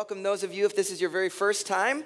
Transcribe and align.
welcome 0.00 0.22
those 0.22 0.42
of 0.42 0.54
you 0.54 0.64
if 0.64 0.74
this 0.74 0.90
is 0.90 0.98
your 0.98 1.10
very 1.10 1.28
first 1.28 1.66
time. 1.66 2.02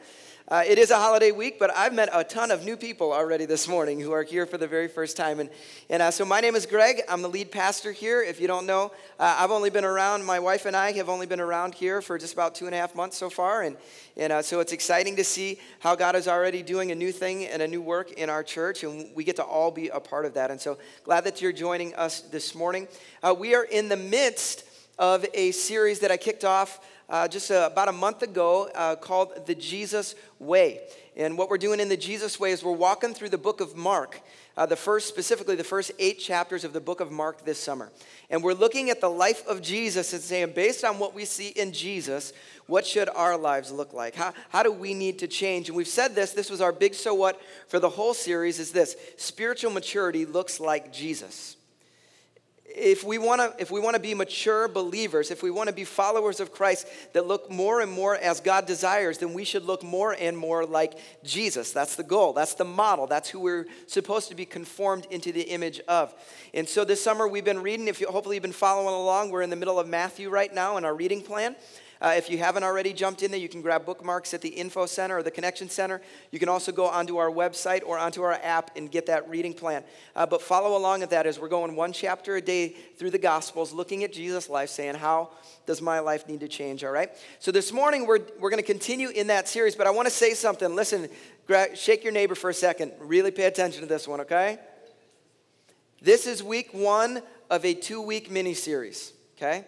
Uh, 0.48 0.64
it 0.66 0.78
is 0.78 0.90
a 0.90 0.96
holiday 0.96 1.30
week, 1.30 1.60
but 1.60 1.70
I've 1.76 1.94
met 1.94 2.08
a 2.12 2.24
ton 2.24 2.50
of 2.50 2.64
new 2.64 2.76
people 2.76 3.12
already 3.12 3.46
this 3.46 3.68
morning 3.68 4.00
who 4.00 4.10
are 4.10 4.24
here 4.24 4.46
for 4.46 4.58
the 4.58 4.66
very 4.66 4.88
first 4.88 5.16
time. 5.16 5.38
And, 5.38 5.48
and 5.88 6.02
uh, 6.02 6.10
so 6.10 6.24
my 6.24 6.40
name 6.40 6.56
is 6.56 6.66
Greg. 6.66 7.02
I'm 7.08 7.22
the 7.22 7.28
lead 7.28 7.52
pastor 7.52 7.92
here. 7.92 8.20
If 8.20 8.40
you 8.40 8.48
don't 8.48 8.66
know, 8.66 8.90
uh, 9.20 9.36
I've 9.38 9.52
only 9.52 9.70
been 9.70 9.84
around, 9.84 10.24
my 10.24 10.40
wife 10.40 10.66
and 10.66 10.74
I 10.74 10.90
have 10.90 11.08
only 11.08 11.26
been 11.26 11.38
around 11.38 11.72
here 11.72 12.02
for 12.02 12.18
just 12.18 12.32
about 12.32 12.56
two 12.56 12.66
and 12.66 12.74
a 12.74 12.78
half 12.78 12.96
months 12.96 13.16
so 13.16 13.30
far. 13.30 13.62
And, 13.62 13.76
and 14.16 14.32
uh, 14.32 14.42
so 14.42 14.58
it's 14.58 14.72
exciting 14.72 15.14
to 15.14 15.22
see 15.22 15.60
how 15.78 15.94
God 15.94 16.16
is 16.16 16.26
already 16.26 16.64
doing 16.64 16.90
a 16.90 16.96
new 16.96 17.12
thing 17.12 17.46
and 17.46 17.62
a 17.62 17.68
new 17.68 17.80
work 17.80 18.10
in 18.10 18.28
our 18.28 18.42
church. 18.42 18.82
And 18.82 19.14
we 19.14 19.22
get 19.22 19.36
to 19.36 19.44
all 19.44 19.70
be 19.70 19.90
a 19.90 20.00
part 20.00 20.26
of 20.26 20.34
that. 20.34 20.50
And 20.50 20.60
so 20.60 20.78
glad 21.04 21.22
that 21.26 21.40
you're 21.40 21.52
joining 21.52 21.94
us 21.94 22.22
this 22.22 22.56
morning. 22.56 22.88
Uh, 23.22 23.36
we 23.38 23.54
are 23.54 23.62
in 23.62 23.88
the 23.88 23.96
midst 23.96 24.64
of 24.98 25.24
a 25.32 25.52
series 25.52 26.00
that 26.00 26.10
I 26.10 26.16
kicked 26.16 26.44
off 26.44 26.80
uh, 27.08 27.28
just 27.28 27.50
uh, 27.50 27.68
about 27.70 27.88
a 27.88 27.92
month 27.92 28.22
ago 28.22 28.68
uh, 28.74 28.96
called 28.96 29.46
The 29.46 29.54
Jesus 29.54 30.14
Way. 30.38 30.80
And 31.16 31.38
what 31.38 31.48
we're 31.48 31.58
doing 31.58 31.78
in 31.78 31.88
the 31.88 31.96
Jesus 31.96 32.40
Way 32.40 32.50
is 32.50 32.64
we're 32.64 32.72
walking 32.72 33.14
through 33.14 33.28
the 33.28 33.38
book 33.38 33.60
of 33.60 33.76
Mark, 33.76 34.20
uh, 34.56 34.66
the 34.66 34.76
first, 34.76 35.08
specifically 35.08 35.54
the 35.54 35.62
first 35.62 35.92
eight 35.98 36.18
chapters 36.18 36.64
of 36.64 36.72
the 36.72 36.80
book 36.80 37.00
of 37.00 37.12
Mark 37.12 37.44
this 37.44 37.60
summer. 37.60 37.92
And 38.30 38.42
we're 38.42 38.54
looking 38.54 38.90
at 38.90 39.00
the 39.00 39.10
life 39.10 39.46
of 39.46 39.62
Jesus 39.62 40.12
and 40.12 40.22
saying, 40.22 40.52
based 40.54 40.84
on 40.84 40.98
what 40.98 41.14
we 41.14 41.24
see 41.24 41.48
in 41.48 41.72
Jesus, 41.72 42.32
what 42.66 42.84
should 42.86 43.08
our 43.10 43.36
lives 43.36 43.70
look 43.70 43.92
like? 43.92 44.14
How, 44.14 44.32
how 44.48 44.62
do 44.62 44.72
we 44.72 44.92
need 44.92 45.20
to 45.20 45.28
change? 45.28 45.68
And 45.68 45.76
we've 45.76 45.86
said 45.86 46.14
this, 46.14 46.32
this 46.32 46.50
was 46.50 46.60
our 46.60 46.72
big 46.72 46.94
so 46.94 47.14
what 47.14 47.40
for 47.68 47.78
the 47.78 47.90
whole 47.90 48.14
series 48.14 48.58
is 48.58 48.72
this 48.72 48.96
spiritual 49.16 49.70
maturity 49.70 50.24
looks 50.24 50.58
like 50.58 50.92
Jesus 50.92 51.56
if 52.74 53.04
we 53.04 53.18
want 53.18 53.40
to 53.40 53.54
if 53.62 53.70
we 53.70 53.80
want 53.80 53.94
to 53.94 54.00
be 54.00 54.14
mature 54.14 54.68
believers 54.68 55.30
if 55.30 55.42
we 55.42 55.50
want 55.50 55.68
to 55.68 55.74
be 55.74 55.84
followers 55.84 56.40
of 56.40 56.52
christ 56.52 56.86
that 57.12 57.26
look 57.26 57.50
more 57.50 57.80
and 57.80 57.90
more 57.90 58.16
as 58.16 58.40
god 58.40 58.66
desires 58.66 59.18
then 59.18 59.32
we 59.32 59.44
should 59.44 59.64
look 59.64 59.82
more 59.82 60.16
and 60.18 60.36
more 60.36 60.64
like 60.66 60.94
jesus. 61.22 61.72
That's 61.72 61.96
the 61.96 62.02
goal. 62.02 62.32
That's 62.32 62.54
the 62.54 62.64
model. 62.64 63.06
That's 63.06 63.28
who 63.28 63.40
we're 63.40 63.66
supposed 63.86 64.28
to 64.28 64.34
be 64.34 64.44
conformed 64.44 65.06
into 65.10 65.32
the 65.32 65.42
image 65.42 65.80
of. 65.88 66.14
And 66.52 66.68
so 66.68 66.84
this 66.84 67.02
summer 67.02 67.26
we've 67.26 67.44
been 67.44 67.62
reading 67.62 67.88
if 67.88 68.00
you 68.00 68.06
hopefully 68.06 68.36
you've 68.36 68.42
been 68.42 68.52
following 68.52 68.94
along 68.94 69.30
we're 69.30 69.42
in 69.42 69.50
the 69.50 69.56
middle 69.56 69.78
of 69.78 69.88
matthew 69.88 70.28
right 70.28 70.52
now 70.52 70.76
in 70.76 70.84
our 70.84 70.94
reading 70.94 71.22
plan 71.22 71.56
uh, 72.04 72.12
if 72.14 72.28
you 72.28 72.36
haven't 72.36 72.62
already 72.62 72.92
jumped 72.92 73.22
in 73.22 73.30
there, 73.30 73.40
you 73.40 73.48
can 73.48 73.62
grab 73.62 73.86
bookmarks 73.86 74.34
at 74.34 74.42
the 74.42 74.50
Info 74.50 74.84
Center 74.84 75.16
or 75.16 75.22
the 75.22 75.30
Connection 75.30 75.70
Center. 75.70 76.02
You 76.32 76.38
can 76.38 76.50
also 76.50 76.70
go 76.70 76.84
onto 76.84 77.16
our 77.16 77.30
website 77.30 77.80
or 77.82 77.96
onto 77.96 78.20
our 78.20 78.34
app 78.42 78.72
and 78.76 78.90
get 78.90 79.06
that 79.06 79.26
reading 79.26 79.54
plan. 79.54 79.82
Uh, 80.14 80.26
but 80.26 80.42
follow 80.42 80.76
along 80.76 81.02
at 81.02 81.08
that 81.08 81.26
as 81.26 81.38
we're 81.38 81.48
going 81.48 81.74
one 81.74 81.94
chapter 81.94 82.36
a 82.36 82.42
day 82.42 82.68
through 82.68 83.08
the 83.08 83.18
Gospels, 83.18 83.72
looking 83.72 84.04
at 84.04 84.12
Jesus' 84.12 84.50
life, 84.50 84.68
saying, 84.68 84.96
How 84.96 85.30
does 85.64 85.80
my 85.80 85.98
life 86.00 86.28
need 86.28 86.40
to 86.40 86.48
change? 86.48 86.84
All 86.84 86.90
right? 86.90 87.08
So 87.38 87.50
this 87.50 87.72
morning, 87.72 88.06
we're, 88.06 88.20
we're 88.38 88.50
going 88.50 88.62
to 88.62 88.70
continue 88.70 89.08
in 89.08 89.28
that 89.28 89.48
series, 89.48 89.74
but 89.74 89.86
I 89.86 89.90
want 89.90 90.04
to 90.04 90.12
say 90.12 90.34
something. 90.34 90.76
Listen, 90.76 91.08
gra- 91.46 91.74
shake 91.74 92.04
your 92.04 92.12
neighbor 92.12 92.34
for 92.34 92.50
a 92.50 92.54
second. 92.54 92.92
Really 93.00 93.30
pay 93.30 93.44
attention 93.44 93.80
to 93.80 93.86
this 93.86 94.06
one, 94.06 94.20
okay? 94.20 94.58
This 96.02 96.26
is 96.26 96.42
week 96.42 96.74
one 96.74 97.22
of 97.48 97.64
a 97.64 97.72
two 97.72 98.02
week 98.02 98.30
mini 98.30 98.52
series, 98.52 99.14
okay? 99.38 99.64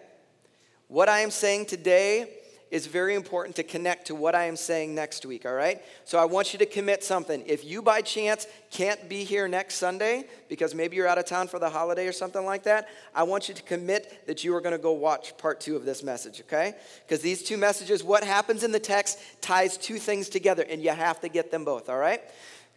What 0.87 1.09
I 1.09 1.19
am 1.19 1.31
saying 1.31 1.65
today 1.65 2.29
is 2.71 2.87
very 2.87 3.15
important 3.15 3.55
to 3.57 3.63
connect 3.63 4.07
to 4.07 4.15
what 4.15 4.35
I 4.35 4.45
am 4.45 4.55
saying 4.55 4.93
next 4.95 5.25
week, 5.25 5.45
all 5.45 5.53
right? 5.53 5.81
So 6.05 6.17
I 6.17 6.25
want 6.25 6.53
you 6.53 6.59
to 6.59 6.65
commit 6.65 7.03
something. 7.03 7.43
If 7.45 7.65
you 7.65 7.81
by 7.81 8.01
chance 8.01 8.47
can't 8.71 9.07
be 9.07 9.23
here 9.23 9.47
next 9.47 9.75
Sunday 9.75 10.25
because 10.49 10.75
maybe 10.75 10.95
you're 10.95 11.07
out 11.07 11.17
of 11.17 11.25
town 11.25 11.47
for 11.47 11.59
the 11.59 11.69
holiday 11.69 12.07
or 12.07 12.11
something 12.11 12.45
like 12.45 12.63
that, 12.63 12.87
I 13.15 13.23
want 13.23 13.47
you 13.47 13.55
to 13.55 13.63
commit 13.63 14.27
that 14.27 14.43
you 14.43 14.55
are 14.55 14.61
going 14.61 14.75
to 14.75 14.81
go 14.81 14.93
watch 14.93 15.37
part 15.37 15.59
two 15.59 15.75
of 15.75 15.85
this 15.85 16.03
message, 16.03 16.41
okay? 16.41 16.73
Because 17.05 17.21
these 17.21 17.43
two 17.43 17.57
messages, 17.57 18.03
what 18.03 18.23
happens 18.23 18.63
in 18.63 18.71
the 18.71 18.79
text 18.79 19.19
ties 19.41 19.77
two 19.77 19.97
things 19.97 20.29
together, 20.29 20.65
and 20.69 20.81
you 20.81 20.91
have 20.91 21.19
to 21.21 21.29
get 21.29 21.51
them 21.51 21.65
both, 21.65 21.89
all 21.89 21.97
right? 21.97 22.21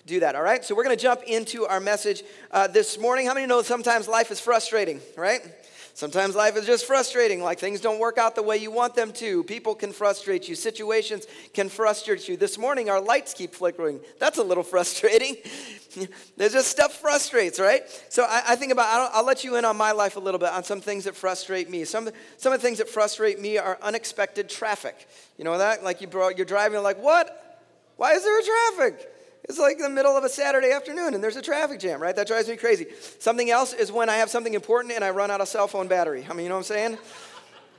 Do 0.06 0.20
that, 0.20 0.34
all 0.34 0.42
right? 0.42 0.64
So 0.64 0.74
we're 0.74 0.84
going 0.84 0.96
to 0.96 1.02
jump 1.02 1.22
into 1.24 1.66
our 1.66 1.80
message 1.80 2.22
uh, 2.50 2.66
this 2.66 2.98
morning. 2.98 3.26
How 3.26 3.34
many 3.34 3.46
know 3.46 3.62
sometimes 3.62 4.08
life 4.08 4.30
is 4.30 4.40
frustrating, 4.40 5.00
right? 5.16 5.42
Sometimes 5.94 6.34
life 6.34 6.56
is 6.56 6.66
just 6.66 6.86
frustrating, 6.86 7.42
like 7.42 7.58
things 7.58 7.80
don't 7.80 7.98
work 7.98 8.16
out 8.16 8.34
the 8.34 8.42
way 8.42 8.56
you 8.56 8.70
want 8.70 8.94
them 8.94 9.12
to. 9.14 9.44
People 9.44 9.74
can 9.74 9.92
frustrate 9.92 10.48
you, 10.48 10.54
situations 10.54 11.26
can 11.52 11.68
frustrate 11.68 12.28
you. 12.28 12.36
This 12.36 12.56
morning, 12.58 12.88
our 12.88 13.00
lights 13.00 13.34
keep 13.34 13.54
flickering. 13.54 14.00
That's 14.18 14.38
a 14.38 14.42
little 14.42 14.62
frustrating. 14.74 15.36
There's 16.36 16.52
just 16.52 16.68
stuff 16.68 16.94
frustrates, 16.94 17.58
right? 17.58 17.82
So 18.08 18.24
I, 18.24 18.42
I 18.48 18.56
think 18.56 18.72
about, 18.72 18.86
I'll, 18.86 19.10
I'll, 19.14 19.26
let 19.26 19.44
you 19.44 19.56
in 19.56 19.64
on 19.64 19.76
my 19.76 19.92
life 19.92 20.16
a 20.16 20.20
little 20.20 20.38
bit 20.38 20.50
on 20.50 20.62
some 20.64 20.80
things 20.80 21.04
that 21.04 21.16
frustrate 21.16 21.68
me. 21.68 21.84
Some, 21.84 22.08
some 22.36 22.52
of 22.52 22.60
the 22.60 22.66
things 22.66 22.78
that 22.78 22.88
frustrate 22.88 23.40
me 23.40 23.58
are 23.58 23.78
unexpected 23.82 24.48
traffic. 24.48 25.08
You 25.36 25.44
know 25.44 25.58
that? 25.58 25.82
Like 25.82 26.00
you 26.00 26.06
brought, 26.06 26.36
you're 26.36 26.46
driving, 26.46 26.82
like, 26.82 27.02
what? 27.02 27.62
Why 27.96 28.12
is 28.12 28.22
there 28.24 28.38
a 28.38 28.42
traffic? 28.42 29.08
It's 29.44 29.58
like 29.58 29.78
the 29.78 29.88
middle 29.88 30.16
of 30.16 30.24
a 30.24 30.28
Saturday 30.28 30.70
afternoon 30.70 31.14
and 31.14 31.24
there's 31.24 31.36
a 31.36 31.42
traffic 31.42 31.80
jam, 31.80 32.00
right? 32.00 32.14
That 32.14 32.26
drives 32.26 32.48
me 32.48 32.56
crazy. 32.56 32.86
Something 33.18 33.50
else 33.50 33.72
is 33.72 33.90
when 33.90 34.08
I 34.08 34.16
have 34.16 34.30
something 34.30 34.54
important 34.54 34.94
and 34.94 35.04
I 35.04 35.10
run 35.10 35.30
out 35.30 35.40
of 35.40 35.48
cell 35.48 35.66
phone 35.66 35.88
battery. 35.88 36.26
I 36.28 36.34
mean, 36.34 36.44
you 36.44 36.48
know 36.48 36.56
what 36.56 36.70
I'm 36.70 36.76
saying? 36.76 36.98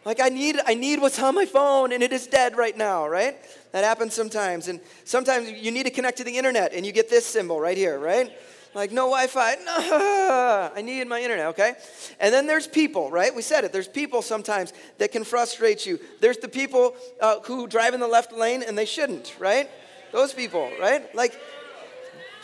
Like 0.04 0.20
I 0.20 0.30
need 0.30 0.60
I 0.66 0.74
need 0.74 1.00
what's 1.00 1.22
on 1.22 1.36
my 1.36 1.46
phone 1.46 1.92
and 1.92 2.02
it 2.02 2.12
is 2.12 2.26
dead 2.26 2.58
right 2.58 2.76
now, 2.76 3.08
right? 3.08 3.38
That 3.72 3.84
happens 3.84 4.14
sometimes. 4.14 4.68
And 4.68 4.80
sometimes 5.06 5.52
you 5.52 5.72
need 5.72 5.84
to 5.84 5.92
connect 5.92 6.18
to 6.18 6.24
the 6.24 6.38
internet 6.38 6.74
and 6.74 6.86
you 6.86 6.92
get 6.92 7.10
this 7.10 7.26
symbol 7.26 7.60
right 7.60 7.78
here, 7.78 8.00
right? 8.00 8.32
Like 8.74 8.92
no 8.92 9.04
Wi-Fi. 9.04 9.56
No, 9.66 10.72
I 10.74 10.82
need 10.82 11.08
my 11.08 11.22
internet, 11.22 11.48
okay? 11.48 11.74
And 12.20 12.34
then 12.34 12.48
there's 12.48 12.68
people, 12.68 13.12
right? 13.12 13.36
We 13.36 13.42
said 13.42 13.64
it. 13.64 13.74
There's 13.74 13.88
people 13.88 14.22
sometimes 14.22 14.74
that 14.98 15.12
can 15.12 15.24
frustrate 15.24 15.86
you. 15.86 16.00
There's 16.20 16.38
the 16.38 16.48
people 16.48 16.96
uh, 17.20 17.40
who 17.42 17.68
drive 17.68 17.94
in 17.94 18.00
the 18.00 18.08
left 18.08 18.32
lane 18.32 18.64
and 18.64 18.78
they 18.78 18.86
shouldn't, 18.86 19.36
right? 19.40 19.70
Those 20.12 20.34
people, 20.34 20.70
right? 20.80 21.14
Like 21.16 21.40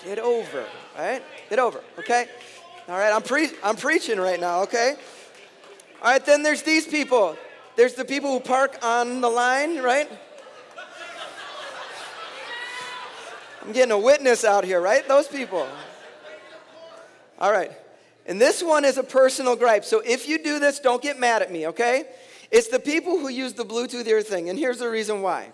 Get 0.04 0.20
over, 0.20 0.66
right? 0.98 1.24
Get 1.50 1.60
over, 1.60 1.82
okay? 2.00 2.28
All 2.88 2.98
right, 2.98 3.12
I'm, 3.12 3.24
pre- 3.24 3.52
I'm 3.64 3.76
preaching 3.76 4.20
right 4.20 4.40
now, 4.40 4.62
okay? 4.64 4.96
All 6.02 6.12
right, 6.12 6.26
then 6.26 6.44
there's 6.44 6.62
these 6.62 6.88
people. 6.88 7.36
There's 7.76 7.94
the 7.94 8.06
people 8.06 8.32
who 8.32 8.40
park 8.40 8.78
on 8.84 9.22
the 9.22 9.30
line, 9.30 9.80
right? 9.80 10.10
I'm 13.64 13.74
getting 13.74 13.92
a 13.92 14.00
witness 14.00 14.46
out 14.46 14.64
here, 14.64 14.80
right? 14.80 15.06
Those 15.08 15.28
people. 15.28 15.68
All 17.40 17.52
right. 17.52 17.72
And 18.26 18.40
this 18.40 18.64
one 18.64 18.86
is 18.86 18.98
a 18.98 19.04
personal 19.04 19.56
gripe. 19.56 19.84
So 19.84 20.02
if 20.06 20.28
you 20.28 20.42
do 20.42 20.60
this, 20.60 20.80
don't 20.80 21.02
get 21.02 21.20
mad 21.20 21.42
at 21.42 21.52
me, 21.52 21.68
okay? 21.68 22.06
It's 22.52 22.68
the 22.68 22.80
people 22.80 23.20
who 23.20 23.28
use 23.28 23.54
the 23.54 23.66
Bluetooth 23.66 24.08
ear 24.08 24.22
thing, 24.22 24.50
and 24.50 24.58
here's 24.58 24.80
the 24.80 24.90
reason 24.90 25.22
why. 25.22 25.52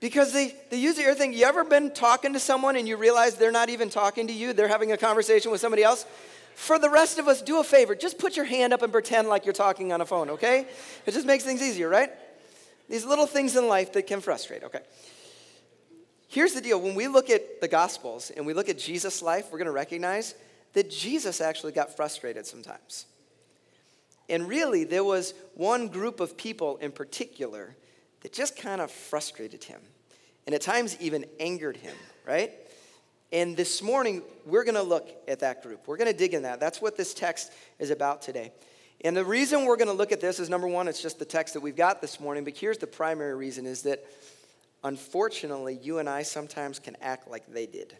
Because 0.00 0.32
they, 0.32 0.54
they 0.70 0.78
use 0.78 0.96
the 0.96 1.02
ear 1.02 1.14
thing. 1.14 1.32
You 1.32 1.44
ever 1.44 1.64
been 1.64 1.90
talking 1.90 2.32
to 2.34 2.40
someone 2.40 2.76
and 2.76 2.86
you 2.86 2.96
realize 2.96 3.34
they're 3.34 3.50
not 3.50 3.68
even 3.68 3.90
talking 3.90 4.28
to 4.28 4.32
you? 4.32 4.52
They're 4.52 4.68
having 4.68 4.92
a 4.92 4.96
conversation 4.96 5.50
with 5.50 5.60
somebody 5.60 5.82
else? 5.82 6.06
For 6.54 6.78
the 6.78 6.90
rest 6.90 7.18
of 7.18 7.28
us, 7.28 7.42
do 7.42 7.60
a 7.60 7.64
favor. 7.64 7.94
Just 7.94 8.18
put 8.18 8.36
your 8.36 8.44
hand 8.44 8.72
up 8.72 8.82
and 8.82 8.92
pretend 8.92 9.28
like 9.28 9.44
you're 9.44 9.52
talking 9.52 9.92
on 9.92 10.00
a 10.00 10.06
phone, 10.06 10.30
okay? 10.30 10.66
It 11.06 11.12
just 11.12 11.26
makes 11.26 11.44
things 11.44 11.62
easier, 11.62 11.88
right? 11.88 12.10
These 12.88 13.04
little 13.04 13.26
things 13.26 13.56
in 13.56 13.68
life 13.68 13.92
that 13.92 14.06
can 14.06 14.20
frustrate, 14.20 14.64
okay? 14.64 14.80
Here's 16.28 16.52
the 16.52 16.60
deal 16.60 16.80
when 16.80 16.94
we 16.94 17.08
look 17.08 17.30
at 17.30 17.60
the 17.60 17.68
Gospels 17.68 18.30
and 18.36 18.46
we 18.46 18.54
look 18.54 18.68
at 18.68 18.78
Jesus' 18.78 19.22
life, 19.22 19.50
we're 19.50 19.58
to 19.66 19.70
recognize 19.72 20.34
that 20.74 20.90
Jesus 20.90 21.40
actually 21.40 21.72
got 21.72 21.96
frustrated 21.96 22.46
sometimes. 22.46 23.06
And 24.28 24.46
really, 24.46 24.84
there 24.84 25.04
was 25.04 25.34
one 25.54 25.88
group 25.88 26.20
of 26.20 26.36
people 26.36 26.76
in 26.78 26.92
particular 26.92 27.76
that 28.22 28.32
just 28.32 28.56
kind 28.56 28.80
of 28.80 28.90
frustrated 28.90 29.64
him 29.64 29.80
and 30.46 30.54
at 30.54 30.62
times 30.62 30.96
even 31.00 31.26
angered 31.38 31.76
him, 31.76 31.94
right? 32.26 32.52
And 33.32 33.56
this 33.56 33.82
morning, 33.82 34.22
we're 34.46 34.64
going 34.64 34.74
to 34.74 34.82
look 34.82 35.10
at 35.28 35.40
that 35.40 35.62
group. 35.62 35.86
We're 35.86 35.98
going 35.98 36.10
to 36.10 36.16
dig 36.16 36.32
in 36.32 36.42
that. 36.42 36.60
That's 36.60 36.80
what 36.80 36.96
this 36.96 37.12
text 37.12 37.52
is 37.78 37.90
about 37.90 38.22
today. 38.22 38.52
And 39.02 39.16
the 39.16 39.24
reason 39.24 39.66
we're 39.66 39.76
going 39.76 39.88
to 39.88 39.94
look 39.94 40.10
at 40.10 40.20
this 40.20 40.40
is 40.40 40.48
number 40.48 40.66
one, 40.66 40.88
it's 40.88 41.02
just 41.02 41.18
the 41.18 41.24
text 41.24 41.54
that 41.54 41.60
we've 41.60 41.76
got 41.76 42.00
this 42.00 42.18
morning. 42.18 42.44
But 42.44 42.56
here's 42.56 42.78
the 42.78 42.86
primary 42.86 43.34
reason 43.34 43.66
is 43.66 43.82
that 43.82 44.04
unfortunately, 44.82 45.78
you 45.82 45.98
and 45.98 46.08
I 46.08 46.22
sometimes 46.22 46.78
can 46.78 46.96
act 47.02 47.28
like 47.28 47.46
they 47.52 47.66
did. 47.66 47.96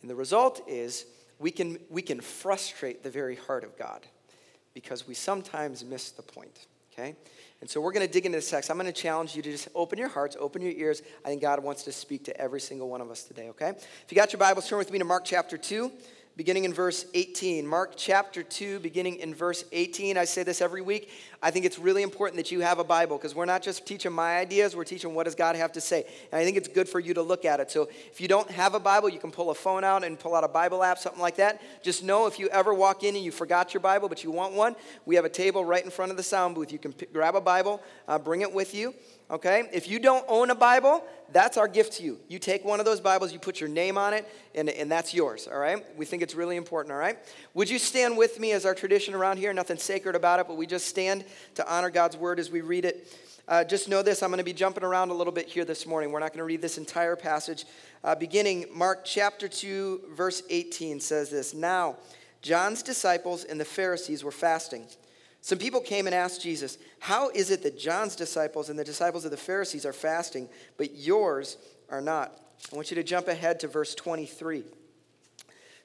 And 0.00 0.10
the 0.10 0.16
result 0.16 0.62
is 0.66 1.06
we 1.38 1.50
can, 1.50 1.78
we 1.88 2.02
can 2.02 2.20
frustrate 2.20 3.02
the 3.02 3.10
very 3.10 3.36
heart 3.36 3.62
of 3.62 3.78
God 3.78 4.06
because 4.74 5.06
we 5.06 5.14
sometimes 5.14 5.84
miss 5.84 6.10
the 6.10 6.22
point, 6.22 6.66
okay? 6.92 7.14
And 7.62 7.70
so 7.70 7.80
we're 7.80 7.92
going 7.92 8.04
to 8.04 8.12
dig 8.12 8.26
into 8.26 8.38
this 8.38 8.50
text. 8.50 8.72
I'm 8.72 8.76
going 8.76 8.92
to 8.92 8.92
challenge 8.92 9.36
you 9.36 9.42
to 9.42 9.52
just 9.52 9.68
open 9.76 9.96
your 9.96 10.08
hearts, 10.08 10.36
open 10.40 10.62
your 10.62 10.72
ears. 10.72 11.00
I 11.24 11.28
think 11.28 11.40
God 11.40 11.62
wants 11.62 11.84
to 11.84 11.92
speak 11.92 12.24
to 12.24 12.36
every 12.36 12.60
single 12.60 12.88
one 12.88 13.00
of 13.00 13.08
us 13.08 13.22
today, 13.22 13.50
okay? 13.50 13.68
If 13.68 14.06
you 14.10 14.16
got 14.16 14.32
your 14.32 14.40
Bibles, 14.40 14.68
turn 14.68 14.78
with 14.78 14.90
me 14.90 14.98
to 14.98 15.04
Mark 15.04 15.24
chapter 15.24 15.56
2 15.56 15.92
beginning 16.36 16.64
in 16.64 16.72
verse 16.72 17.04
18. 17.14 17.66
Mark 17.66 17.92
chapter 17.96 18.42
2, 18.42 18.80
beginning 18.80 19.16
in 19.16 19.34
verse 19.34 19.64
18. 19.72 20.16
I 20.16 20.24
say 20.24 20.42
this 20.42 20.62
every 20.62 20.80
week. 20.80 21.10
I 21.42 21.50
think 21.50 21.66
it's 21.66 21.78
really 21.78 22.02
important 22.02 22.36
that 22.36 22.50
you 22.50 22.60
have 22.60 22.78
a 22.78 22.84
Bible 22.84 23.18
because 23.18 23.34
we're 23.34 23.44
not 23.44 23.62
just 23.62 23.86
teaching 23.86 24.12
my 24.12 24.38
ideas, 24.38 24.74
we're 24.74 24.84
teaching 24.84 25.14
what 25.14 25.24
does 25.24 25.34
God 25.34 25.56
have 25.56 25.72
to 25.72 25.80
say. 25.80 26.06
And 26.30 26.40
I 26.40 26.44
think 26.44 26.56
it's 26.56 26.68
good 26.68 26.88
for 26.88 27.00
you 27.00 27.14
to 27.14 27.22
look 27.22 27.44
at 27.44 27.60
it. 27.60 27.70
So 27.70 27.88
if 28.10 28.20
you 28.20 28.28
don't 28.28 28.50
have 28.50 28.74
a 28.74 28.80
Bible, 28.80 29.08
you 29.08 29.18
can 29.18 29.30
pull 29.30 29.50
a 29.50 29.54
phone 29.54 29.84
out 29.84 30.04
and 30.04 30.18
pull 30.18 30.34
out 30.34 30.44
a 30.44 30.48
Bible 30.48 30.82
app, 30.82 30.98
something 30.98 31.20
like 31.20 31.36
that. 31.36 31.60
Just 31.82 32.02
know 32.02 32.26
if 32.26 32.38
you 32.38 32.48
ever 32.48 32.72
walk 32.72 33.02
in 33.04 33.14
and 33.14 33.24
you 33.24 33.32
forgot 33.32 33.74
your 33.74 33.80
Bible, 33.80 34.08
but 34.08 34.24
you 34.24 34.30
want 34.30 34.54
one, 34.54 34.74
we 35.04 35.16
have 35.16 35.24
a 35.24 35.30
table 35.30 35.64
right 35.64 35.84
in 35.84 35.90
front 35.90 36.10
of 36.10 36.16
the 36.16 36.22
sound 36.22 36.54
booth. 36.54 36.72
You 36.72 36.78
can 36.78 36.92
p- 36.92 37.06
grab 37.12 37.34
a 37.34 37.40
Bible, 37.40 37.82
uh, 38.08 38.18
bring 38.18 38.40
it 38.40 38.52
with 38.52 38.74
you. 38.74 38.94
Okay? 39.32 39.68
If 39.72 39.88
you 39.88 39.98
don't 39.98 40.24
own 40.28 40.50
a 40.50 40.54
Bible, 40.54 41.02
that's 41.32 41.56
our 41.56 41.66
gift 41.66 41.94
to 41.94 42.02
you. 42.02 42.20
You 42.28 42.38
take 42.38 42.64
one 42.64 42.78
of 42.78 42.86
those 42.86 43.00
Bibles, 43.00 43.32
you 43.32 43.38
put 43.38 43.58
your 43.58 43.70
name 43.70 43.96
on 43.96 44.12
it, 44.12 44.28
and, 44.54 44.68
and 44.68 44.92
that's 44.92 45.14
yours, 45.14 45.48
all 45.50 45.58
right? 45.58 45.84
We 45.96 46.04
think 46.04 46.22
it's 46.22 46.34
really 46.34 46.56
important, 46.56 46.92
all 46.92 46.98
right? 46.98 47.18
Would 47.54 47.70
you 47.70 47.78
stand 47.78 48.16
with 48.18 48.38
me 48.38 48.52
as 48.52 48.66
our 48.66 48.74
tradition 48.74 49.14
around 49.14 49.38
here? 49.38 49.52
Nothing 49.54 49.78
sacred 49.78 50.14
about 50.14 50.38
it, 50.38 50.46
but 50.46 50.56
we 50.56 50.66
just 50.66 50.86
stand 50.86 51.24
to 51.54 51.72
honor 51.72 51.90
God's 51.90 52.16
word 52.16 52.38
as 52.38 52.50
we 52.50 52.60
read 52.60 52.84
it. 52.84 53.08
Uh, 53.48 53.64
just 53.64 53.88
know 53.88 54.02
this 54.02 54.22
I'm 54.22 54.30
going 54.30 54.38
to 54.38 54.44
be 54.44 54.52
jumping 54.52 54.84
around 54.84 55.10
a 55.10 55.14
little 55.14 55.32
bit 55.32 55.48
here 55.48 55.64
this 55.64 55.86
morning. 55.86 56.12
We're 56.12 56.20
not 56.20 56.30
going 56.30 56.38
to 56.38 56.44
read 56.44 56.62
this 56.62 56.78
entire 56.78 57.16
passage. 57.16 57.64
Uh, 58.04 58.14
beginning, 58.14 58.66
Mark 58.72 59.04
chapter 59.04 59.48
2, 59.48 60.02
verse 60.14 60.42
18 60.48 61.00
says 61.00 61.30
this 61.30 61.52
Now, 61.52 61.96
John's 62.42 62.82
disciples 62.82 63.44
and 63.44 63.58
the 63.58 63.64
Pharisees 63.64 64.22
were 64.22 64.30
fasting. 64.30 64.86
Some 65.42 65.58
people 65.58 65.80
came 65.80 66.06
and 66.06 66.14
asked 66.14 66.40
Jesus, 66.40 66.78
How 67.00 67.28
is 67.30 67.50
it 67.50 67.64
that 67.64 67.76
John's 67.76 68.14
disciples 68.14 68.70
and 68.70 68.78
the 68.78 68.84
disciples 68.84 69.24
of 69.24 69.32
the 69.32 69.36
Pharisees 69.36 69.84
are 69.84 69.92
fasting, 69.92 70.48
but 70.76 70.94
yours 70.94 71.58
are 71.90 72.00
not? 72.00 72.38
I 72.72 72.76
want 72.76 72.92
you 72.92 72.94
to 72.94 73.02
jump 73.02 73.26
ahead 73.26 73.58
to 73.60 73.68
verse 73.68 73.94
23. 73.96 74.58
It 74.58 74.66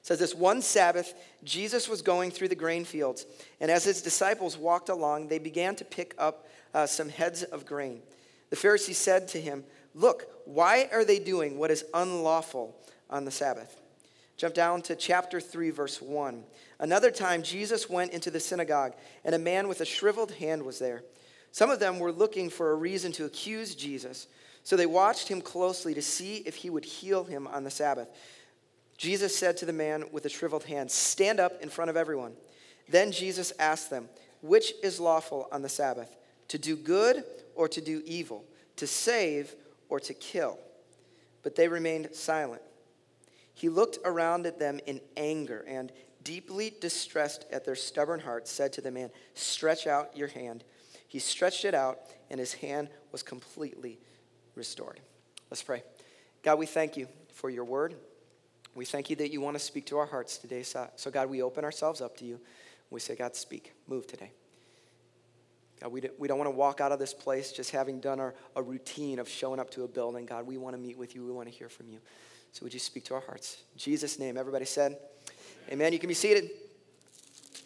says 0.02 0.20
this 0.20 0.34
one 0.34 0.62
Sabbath, 0.62 1.12
Jesus 1.42 1.88
was 1.88 2.02
going 2.02 2.30
through 2.30 2.48
the 2.48 2.54
grain 2.54 2.84
fields, 2.84 3.26
and 3.60 3.68
as 3.68 3.82
his 3.82 4.00
disciples 4.00 4.56
walked 4.56 4.90
along, 4.90 5.26
they 5.26 5.40
began 5.40 5.74
to 5.76 5.84
pick 5.84 6.14
up 6.18 6.46
uh, 6.72 6.86
some 6.86 7.08
heads 7.08 7.42
of 7.42 7.66
grain. 7.66 8.00
The 8.50 8.56
Pharisees 8.56 8.98
said 8.98 9.26
to 9.28 9.40
him, 9.40 9.64
Look, 9.92 10.28
why 10.44 10.88
are 10.92 11.04
they 11.04 11.18
doing 11.18 11.58
what 11.58 11.72
is 11.72 11.84
unlawful 11.92 12.76
on 13.10 13.24
the 13.24 13.32
Sabbath? 13.32 13.80
Jump 14.36 14.54
down 14.54 14.82
to 14.82 14.94
chapter 14.94 15.40
3, 15.40 15.70
verse 15.70 16.00
1. 16.00 16.44
Another 16.80 17.10
time, 17.10 17.42
Jesus 17.42 17.90
went 17.90 18.12
into 18.12 18.30
the 18.30 18.40
synagogue, 18.40 18.94
and 19.24 19.34
a 19.34 19.38
man 19.38 19.66
with 19.66 19.80
a 19.80 19.84
shriveled 19.84 20.32
hand 20.32 20.62
was 20.62 20.78
there. 20.78 21.02
Some 21.50 21.70
of 21.70 21.80
them 21.80 21.98
were 21.98 22.12
looking 22.12 22.50
for 22.50 22.70
a 22.70 22.76
reason 22.76 23.10
to 23.12 23.24
accuse 23.24 23.74
Jesus, 23.74 24.28
so 24.62 24.76
they 24.76 24.86
watched 24.86 25.28
him 25.28 25.40
closely 25.40 25.94
to 25.94 26.02
see 26.02 26.36
if 26.38 26.56
he 26.56 26.70
would 26.70 26.84
heal 26.84 27.24
him 27.24 27.46
on 27.46 27.64
the 27.64 27.70
Sabbath. 27.70 28.08
Jesus 28.96 29.36
said 29.36 29.56
to 29.56 29.66
the 29.66 29.72
man 29.72 30.04
with 30.12 30.24
the 30.24 30.28
shriveled 30.28 30.64
hand, 30.64 30.90
Stand 30.90 31.40
up 31.40 31.60
in 31.62 31.68
front 31.68 31.90
of 31.90 31.96
everyone. 31.96 32.34
Then 32.88 33.12
Jesus 33.12 33.52
asked 33.58 33.90
them, 33.90 34.08
Which 34.42 34.72
is 34.82 35.00
lawful 35.00 35.48
on 35.50 35.62
the 35.62 35.68
Sabbath, 35.68 36.16
to 36.48 36.58
do 36.58 36.76
good 36.76 37.24
or 37.54 37.68
to 37.68 37.80
do 37.80 38.02
evil, 38.04 38.44
to 38.76 38.86
save 38.86 39.54
or 39.88 40.00
to 40.00 40.14
kill? 40.14 40.58
But 41.42 41.56
they 41.56 41.68
remained 41.68 42.10
silent. 42.12 42.62
He 43.54 43.68
looked 43.68 43.98
around 44.04 44.46
at 44.46 44.58
them 44.58 44.80
in 44.86 45.00
anger 45.16 45.64
and, 45.66 45.90
deeply 46.22 46.74
distressed 46.80 47.46
at 47.50 47.64
their 47.64 47.74
stubborn 47.74 48.20
hearts, 48.20 48.50
said 48.50 48.72
to 48.74 48.80
the 48.80 48.90
man, 48.90 49.10
Stretch 49.34 49.86
out 49.86 50.16
your 50.16 50.28
hand. 50.28 50.64
He 51.06 51.18
stretched 51.18 51.64
it 51.64 51.74
out, 51.74 52.00
and 52.30 52.38
his 52.38 52.54
hand 52.54 52.88
was 53.12 53.22
completely 53.22 53.98
restored. 54.54 55.00
Let's 55.50 55.62
pray. 55.62 55.82
God, 56.42 56.58
we 56.58 56.66
thank 56.66 56.96
you 56.96 57.08
for 57.32 57.48
your 57.48 57.64
word. 57.64 57.94
We 58.74 58.84
thank 58.84 59.10
you 59.10 59.16
that 59.16 59.32
you 59.32 59.40
want 59.40 59.56
to 59.56 59.62
speak 59.62 59.86
to 59.86 59.98
our 59.98 60.06
hearts 60.06 60.38
today. 60.38 60.62
So, 60.62 60.88
so 60.96 61.10
God, 61.10 61.30
we 61.30 61.42
open 61.42 61.64
ourselves 61.64 62.00
up 62.00 62.16
to 62.18 62.24
you. 62.24 62.40
We 62.90 63.00
say, 63.00 63.16
God, 63.16 63.34
speak, 63.34 63.72
move 63.86 64.06
today. 64.06 64.32
God, 65.80 65.92
we, 65.92 66.00
do, 66.00 66.10
we 66.18 66.28
don't 66.28 66.38
want 66.38 66.50
to 66.50 66.56
walk 66.56 66.80
out 66.80 66.92
of 66.92 66.98
this 66.98 67.14
place 67.14 67.52
just 67.52 67.70
having 67.70 68.00
done 68.00 68.20
our, 68.20 68.34
a 68.56 68.62
routine 68.62 69.18
of 69.18 69.28
showing 69.28 69.60
up 69.60 69.70
to 69.72 69.84
a 69.84 69.88
building. 69.88 70.26
God, 70.26 70.46
we 70.46 70.58
want 70.58 70.74
to 70.74 70.80
meet 70.80 70.98
with 70.98 71.14
you. 71.14 71.24
We 71.24 71.32
want 71.32 71.48
to 71.48 71.54
hear 71.54 71.68
from 71.68 71.88
you. 71.88 71.98
So 72.52 72.64
would 72.64 72.74
you 72.74 72.80
speak 72.80 73.04
to 73.06 73.14
our 73.14 73.20
hearts? 73.20 73.62
In 73.74 73.78
Jesus' 73.78 74.18
name, 74.18 74.36
everybody 74.36 74.64
said, 74.64 74.98
Amen. 75.70 75.92
You 75.92 75.98
can 75.98 76.08
be 76.08 76.14
seated. 76.14 76.50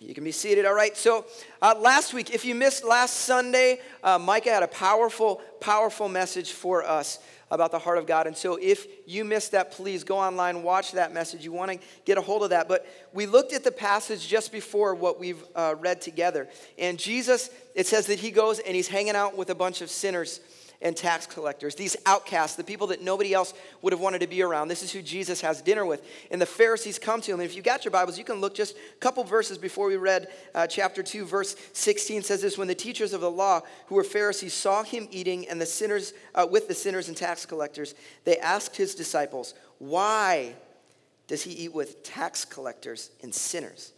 You 0.01 0.13
can 0.13 0.25
be 0.25 0.33
seated. 0.33 0.67
All 0.67 0.75
right. 0.75 0.97
So 0.97 1.25
uh, 1.61 1.77
last 1.79 2.13
week, 2.13 2.35
if 2.35 2.45
you 2.45 2.57
missed 2.57 2.85
last 2.85 3.15
Sunday, 3.19 3.79
uh, 4.03 4.19
Micah 4.19 4.51
had 4.51 4.65
a 4.65 4.69
powerful, 4.69 5.41
powerful 5.61 6.09
message 6.09 6.51
for 6.51 6.83
us 6.83 7.21
about 7.53 7.71
the 7.71 7.79
heart 7.79 7.99
of 7.99 8.07
God. 8.07 8.27
And 8.27 8.37
so 8.37 8.59
if 8.61 8.87
you 9.07 9.25
missed 9.25 9.53
that, 9.53 9.71
please 9.71 10.03
go 10.03 10.19
online, 10.19 10.65
watch 10.65 10.93
that 10.93 11.13
message. 11.13 11.45
You 11.45 11.53
want 11.53 11.71
to 11.71 11.79
get 12.05 12.19
a 12.19 12.21
hold 12.21 12.43
of 12.43 12.51
that. 12.51 12.67
But 12.67 12.87
we 13.13 13.27
looked 13.27 13.53
at 13.53 13.63
the 13.63 13.71
passage 13.71 14.27
just 14.27 14.51
before 14.51 14.97
what 14.97 15.21
we've 15.21 15.45
uh, 15.55 15.77
read 15.79 16.01
together. 16.01 16.49
And 16.79 16.99
Jesus, 16.99 17.51
it 17.77 17.87
says 17.87 18.07
that 18.07 18.19
he 18.19 18.33
goes 18.33 18.59
and 18.59 18.75
he's 18.75 18.89
hanging 18.89 19.15
out 19.15 19.37
with 19.37 19.51
a 19.51 19.55
bunch 19.55 19.81
of 19.81 19.91
sinners 19.91 20.41
and 20.83 20.97
tax 20.97 21.27
collectors, 21.27 21.75
these 21.75 21.97
outcasts, 22.07 22.57
the 22.57 22.65
people 22.65 22.89
that 22.89 23.03
nobody 23.03 23.33
else 23.33 23.55
would 23.81 23.93
have 23.93 24.01
wanted 24.01 24.21
to 24.21 24.27
be 24.27 24.43
around. 24.43 24.69
This 24.69 24.83
is 24.83 24.93
who 24.93 25.01
Jesus 25.01 25.41
has 25.41 25.63
dinner 25.63 25.87
with. 25.87 26.05
And 26.31 26.41
the 26.41 26.47
Pharisees 26.47 26.99
come 26.99 27.21
to 27.23 27.33
him. 27.33 27.41
And 27.41 27.49
if 27.49 27.57
you 27.57 27.63
got 27.63 27.85
your 27.85 27.93
Bibles, 27.93 28.19
you 28.19 28.25
can 28.25 28.41
look 28.41 28.55
just 28.55 28.77
a 28.77 28.99
couple 28.99 29.23
verses 29.25 29.59
before 29.59 29.87
we 29.87 29.97
read 29.97 30.29
uh, 30.55 30.67
chapter 30.67 31.03
2, 31.03 31.25
verse 31.25 31.57
16 31.73 32.23
says 32.23 32.43
this 32.43 32.59
When 32.59 32.69
the 32.69 32.75
teachers 32.75 33.13
of 33.13 33.21
the 33.21 33.31
law, 33.31 33.61
who 33.87 33.95
were 33.95 34.05
Pharisees, 34.05 34.55
saw 34.55 34.83
him 34.83 35.09
eating 35.11 35.49
and 35.49 35.61
the 35.61 35.67
sinners 35.67 36.13
uh, 36.35 36.47
with 36.51 36.69
the 36.69 36.75
sinners 36.75 37.09
and 37.09 37.17
tax 37.17 37.47
collectors, 37.47 37.95
they 38.25 38.39
asked 38.39 38.77
his 38.77 38.95
disciples, 38.95 39.55
Why 39.79 40.55
does 41.29 41.43
he 41.43 41.53
eat 41.53 41.73
with 41.73 42.03
tax 42.03 42.45
collectors 42.45 43.11
and 43.23 43.35
sinners? 43.35 43.93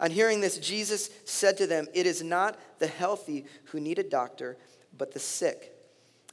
On 0.00 0.10
hearing 0.10 0.40
this, 0.40 0.58
Jesus 0.58 1.10
said 1.24 1.58
to 1.58 1.66
them, 1.66 1.86
It 1.94 2.06
is 2.06 2.22
not 2.22 2.58
the 2.78 2.86
healthy 2.86 3.46
who 3.64 3.80
need 3.80 3.98
a 3.98 4.02
doctor, 4.02 4.56
but 4.96 5.12
the 5.12 5.18
sick. 5.18 5.74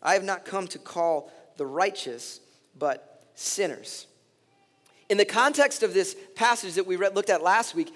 I 0.02 0.14
have 0.14 0.24
not 0.24 0.46
come 0.46 0.68
to 0.68 0.80
call 0.80 1.32
the 1.58 1.66
righteous, 1.66 2.40
but 2.78 3.24
sinners. 3.36 4.08
In 5.10 5.18
the 5.18 5.26
context 5.26 5.84
of 5.84 5.94
this 5.94 6.16
passage 6.36 6.74
that 6.76 6.86
we 6.86 6.96
read, 6.96 7.16
looked 7.16 7.30
at 7.30 7.42
last 7.42 7.76
week, 7.76 7.94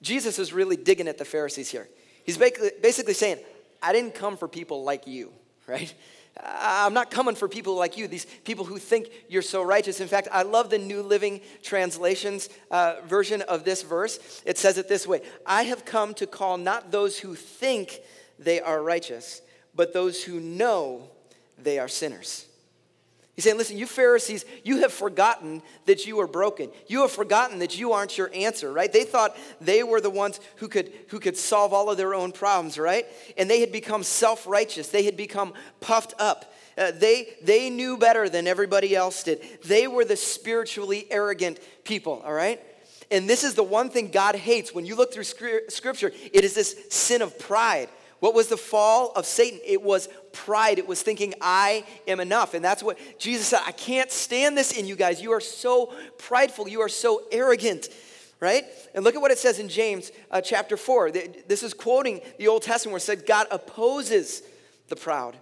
Jesus 0.00 0.38
is 0.38 0.52
really 0.52 0.76
digging 0.76 1.08
at 1.08 1.18
the 1.18 1.24
Pharisees 1.24 1.70
here. 1.70 1.88
He's 2.24 2.38
basically 2.38 3.14
saying, 3.14 3.38
I 3.82 3.92
didn't 3.92 4.14
come 4.14 4.36
for 4.36 4.48
people 4.48 4.84
like 4.84 5.06
you, 5.06 5.32
right? 5.66 5.92
I'm 6.42 6.94
not 6.94 7.10
coming 7.10 7.34
for 7.34 7.46
people 7.46 7.74
like 7.76 7.96
you, 7.96 8.08
these 8.08 8.26
people 8.44 8.64
who 8.64 8.78
think 8.78 9.10
you're 9.28 9.42
so 9.42 9.62
righteous. 9.62 10.00
In 10.00 10.08
fact, 10.08 10.28
I 10.32 10.42
love 10.42 10.70
the 10.70 10.78
New 10.78 11.02
Living 11.02 11.40
Translations 11.62 12.48
uh, 12.70 12.96
version 13.06 13.42
of 13.42 13.64
this 13.64 13.82
verse. 13.82 14.42
It 14.46 14.56
says 14.56 14.78
it 14.78 14.88
this 14.88 15.06
way 15.06 15.20
I 15.44 15.64
have 15.64 15.84
come 15.84 16.14
to 16.14 16.26
call 16.26 16.56
not 16.56 16.90
those 16.90 17.18
who 17.18 17.34
think 17.34 18.00
they 18.38 18.60
are 18.60 18.82
righteous, 18.82 19.42
but 19.74 19.92
those 19.92 20.24
who 20.24 20.40
know 20.40 21.10
they 21.62 21.78
are 21.78 21.88
sinners. 21.88 22.46
He's 23.34 23.44
saying, 23.44 23.56
listen, 23.56 23.78
you 23.78 23.86
Pharisees, 23.86 24.44
you 24.62 24.80
have 24.80 24.92
forgotten 24.92 25.62
that 25.86 26.06
you 26.06 26.20
are 26.20 26.26
broken. 26.26 26.70
You 26.86 27.00
have 27.00 27.12
forgotten 27.12 27.60
that 27.60 27.78
you 27.78 27.92
aren't 27.92 28.18
your 28.18 28.30
answer, 28.34 28.70
right? 28.70 28.92
They 28.92 29.04
thought 29.04 29.36
they 29.58 29.82
were 29.82 30.02
the 30.02 30.10
ones 30.10 30.38
who 30.56 30.68
could, 30.68 30.92
who 31.08 31.18
could 31.18 31.38
solve 31.38 31.72
all 31.72 31.88
of 31.88 31.96
their 31.96 32.14
own 32.14 32.32
problems, 32.32 32.78
right? 32.78 33.06
And 33.38 33.48
they 33.48 33.60
had 33.60 33.72
become 33.72 34.02
self 34.02 34.46
righteous, 34.46 34.88
they 34.88 35.04
had 35.04 35.16
become 35.16 35.54
puffed 35.80 36.12
up. 36.18 36.52
Uh, 36.76 36.90
they, 36.90 37.28
they 37.42 37.68
knew 37.68 37.98
better 37.98 38.28
than 38.28 38.46
everybody 38.46 38.96
else 38.96 39.22
did. 39.22 39.42
They 39.64 39.86
were 39.86 40.06
the 40.06 40.16
spiritually 40.16 41.06
arrogant 41.10 41.60
people, 41.84 42.22
all 42.24 42.32
right? 42.32 42.60
And 43.10 43.28
this 43.28 43.44
is 43.44 43.54
the 43.54 43.62
one 43.62 43.90
thing 43.90 44.10
God 44.10 44.36
hates. 44.36 44.74
When 44.74 44.86
you 44.86 44.94
look 44.96 45.12
through 45.12 45.24
scripture, 45.24 46.12
it 46.32 46.44
is 46.44 46.54
this 46.54 46.74
sin 46.88 47.20
of 47.20 47.38
pride 47.38 47.90
what 48.22 48.34
was 48.34 48.46
the 48.46 48.56
fall 48.56 49.10
of 49.16 49.26
Satan? 49.26 49.58
It 49.66 49.82
was 49.82 50.08
pride. 50.30 50.78
It 50.78 50.86
was 50.86 51.02
thinking, 51.02 51.34
I 51.40 51.84
am 52.06 52.20
enough. 52.20 52.54
And 52.54 52.64
that's 52.64 52.80
what 52.80 52.96
Jesus 53.18 53.48
said 53.48 53.62
I 53.66 53.72
can't 53.72 54.12
stand 54.12 54.56
this 54.56 54.70
in 54.70 54.86
you 54.86 54.94
guys. 54.94 55.20
You 55.20 55.32
are 55.32 55.40
so 55.40 55.92
prideful. 56.18 56.68
You 56.68 56.82
are 56.82 56.88
so 56.88 57.24
arrogant, 57.32 57.88
right? 58.38 58.62
And 58.94 59.02
look 59.02 59.16
at 59.16 59.20
what 59.20 59.32
it 59.32 59.38
says 59.38 59.58
in 59.58 59.68
James 59.68 60.12
uh, 60.30 60.40
chapter 60.40 60.76
4. 60.76 61.10
This 61.10 61.64
is 61.64 61.74
quoting 61.74 62.20
the 62.38 62.46
Old 62.46 62.62
Testament 62.62 62.92
where 62.92 62.98
it 62.98 63.00
said, 63.00 63.26
God 63.26 63.48
opposes 63.50 64.44
the 64.86 64.94
proud, 64.94 65.36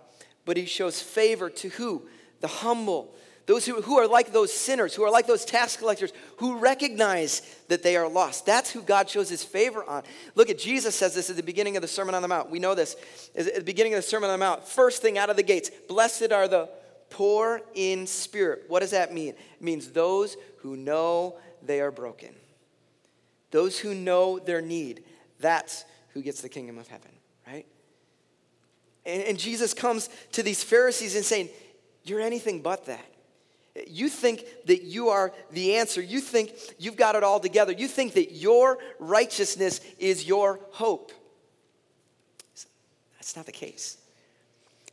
but 0.47 0.57
he 0.57 0.65
shows 0.65 1.03
favor 1.03 1.51
to 1.51 1.69
who? 1.69 2.09
The 2.41 2.49
humble. 2.49 3.15
Those 3.51 3.67
who, 3.67 3.83
who 3.83 3.99
are 3.99 4.07
like 4.07 4.31
those 4.31 4.53
sinners, 4.53 4.95
who 4.95 5.03
are 5.03 5.11
like 5.11 5.27
those 5.27 5.45
tax 5.45 5.77
collectors, 5.77 6.13
who 6.37 6.59
recognize 6.59 7.43
that 7.67 7.83
they 7.83 7.97
are 7.97 8.09
lost. 8.09 8.47
That's 8.47 8.71
who 8.71 8.81
God 8.81 9.11
shows 9.11 9.29
his 9.29 9.43
favor 9.43 9.83
on. 9.91 10.05
Look 10.37 10.51
at 10.51 10.57
Jesus 10.57 10.95
says 10.95 11.17
this 11.17 11.31
at 11.31 11.35
the 11.35 11.43
beginning 11.43 11.75
of 11.75 11.83
the 11.83 11.89
Sermon 11.89 12.15
on 12.15 12.23
the 12.23 12.29
Mount. 12.29 12.49
We 12.49 12.61
know 12.61 12.77
this. 12.77 12.95
At 13.35 13.57
the 13.57 13.63
beginning 13.65 13.93
of 13.95 13.99
the 13.99 14.03
Sermon 14.03 14.31
on 14.31 14.39
the 14.39 14.45
Mount, 14.45 14.69
first 14.69 15.03
thing 15.03 15.19
out 15.19 15.31
of 15.31 15.37
the 15.37 15.43
gates, 15.43 15.69
blessed 15.89 16.31
are 16.31 16.47
the 16.47 16.69
poor 17.09 17.61
in 17.75 18.07
spirit. 18.07 18.67
What 18.69 18.83
does 18.83 18.93
that 18.93 19.13
mean? 19.13 19.31
It 19.31 19.63
means 19.63 19.89
those 19.89 20.37
who 20.59 20.77
know 20.77 21.35
they 21.61 21.81
are 21.81 21.91
broken. 21.91 22.33
Those 23.51 23.77
who 23.77 23.97
know 23.97 24.39
their 24.39 24.63
need. 24.63 25.03
That's 25.41 25.85
who 26.11 26.23
gets 26.23 26.41
the 26.41 26.49
kingdom 26.49 26.79
of 26.79 26.87
heaven, 26.87 27.11
right? 27.49 27.67
And, 29.05 29.25
and 29.25 29.37
Jesus 29.37 29.75
comes 29.75 30.09
to 30.31 30.45
these 30.45 30.63
Pharisees 30.63 31.17
and 31.17 31.25
saying, 31.25 31.49
You're 32.05 32.21
anything 32.21 32.63
but 32.63 32.87
that. 32.87 33.10
You 33.89 34.09
think 34.09 34.45
that 34.67 34.83
you 34.83 35.09
are 35.09 35.33
the 35.53 35.77
answer. 35.77 36.01
You 36.01 36.21
think 36.21 36.53
you've 36.79 36.97
got 36.97 37.15
it 37.15 37.23
all 37.23 37.41
together. 37.41 37.73
You 37.73 37.89
think 37.89 38.15
that 38.15 38.33
your 38.33 38.79
righteousness 38.99 39.81
is 39.99 40.27
your 40.27 40.61
hope. 40.73 41.13
That's 43.19 43.37
not 43.37 43.47
the 43.47 43.53
case. 43.53 43.99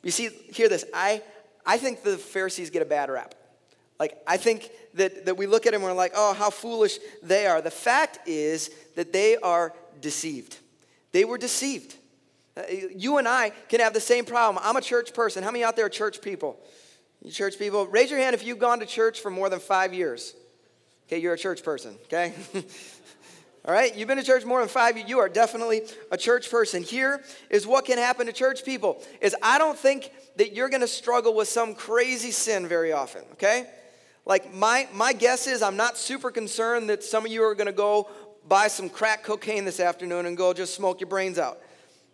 You 0.03 0.11
see, 0.11 0.29
hear 0.29 0.69
this. 0.69 0.85
I, 0.93 1.21
I 1.65 1.77
think 1.77 2.03
the 2.03 2.17
Pharisees 2.17 2.69
get 2.69 2.81
a 2.81 2.85
bad 2.85 3.09
rap. 3.09 3.35
Like, 3.99 4.17
I 4.27 4.37
think 4.37 4.69
that, 4.93 5.25
that 5.25 5.37
we 5.37 5.47
look 5.47 5.65
at 5.65 5.73
them 5.73 5.81
and 5.81 5.91
we're 5.91 5.97
like, 5.97 6.13
oh, 6.15 6.33
how 6.33 6.49
foolish 6.49 6.99
they 7.23 7.47
are. 7.47 7.61
The 7.61 7.71
fact 7.71 8.27
is 8.27 8.69
that 8.95 9.11
they 9.11 9.37
are 9.37 9.73
deceived. 10.01 10.57
They 11.11 11.25
were 11.25 11.37
deceived. 11.37 11.95
Uh, 12.55 12.63
you 12.95 13.17
and 13.17 13.27
I 13.27 13.51
can 13.69 13.79
have 13.79 13.93
the 13.93 13.99
same 13.99 14.25
problem. 14.25 14.63
I'm 14.63 14.75
a 14.75 14.81
church 14.81 15.13
person. 15.13 15.43
How 15.43 15.51
many 15.51 15.63
out 15.63 15.75
there 15.75 15.85
are 15.85 15.89
church 15.89 16.21
people? 16.21 16.59
You 17.23 17.31
church 17.31 17.57
people, 17.57 17.87
raise 17.87 18.09
your 18.09 18.19
hand 18.19 18.33
if 18.33 18.45
you've 18.45 18.59
gone 18.59 18.79
to 18.79 18.85
church 18.85 19.19
for 19.19 19.29
more 19.29 19.49
than 19.49 19.59
five 19.59 19.93
years. 19.93 20.33
Okay, 21.07 21.19
you're 21.19 21.33
a 21.33 21.37
church 21.37 21.63
person, 21.63 21.95
okay? 22.05 22.33
All 23.65 23.73
right, 23.73 23.95
you've 23.97 24.07
been 24.07 24.17
to 24.17 24.23
church 24.23 24.45
more 24.45 24.59
than 24.59 24.69
five. 24.69 24.97
You 24.97 25.19
are 25.19 25.27
definitely 25.27 25.81
a 26.09 26.17
church 26.17 26.49
person. 26.49 26.83
Here 26.83 27.21
is 27.49 27.67
what 27.67 27.85
can 27.85 27.97
happen 27.97 28.27
to 28.27 28.33
church 28.33 28.63
people: 28.63 29.03
is 29.19 29.35
I 29.41 29.57
don't 29.57 29.77
think 29.77 30.11
that 30.37 30.53
you're 30.53 30.69
going 30.69 30.81
to 30.81 30.87
struggle 30.87 31.33
with 31.35 31.49
some 31.49 31.75
crazy 31.75 32.31
sin 32.31 32.67
very 32.67 32.93
often. 32.93 33.23
Okay, 33.33 33.67
like 34.25 34.53
my 34.53 34.87
my 34.93 35.11
guess 35.11 35.47
is 35.47 35.61
I'm 35.61 35.75
not 35.75 35.97
super 35.97 36.31
concerned 36.31 36.89
that 36.89 37.03
some 37.03 37.25
of 37.25 37.31
you 37.31 37.43
are 37.43 37.55
going 37.55 37.67
to 37.67 37.73
go 37.73 38.09
buy 38.47 38.69
some 38.69 38.89
crack 38.89 39.23
cocaine 39.23 39.65
this 39.65 39.81
afternoon 39.81 40.25
and 40.25 40.37
go 40.37 40.53
just 40.53 40.73
smoke 40.73 41.01
your 41.01 41.09
brains 41.09 41.37
out. 41.37 41.59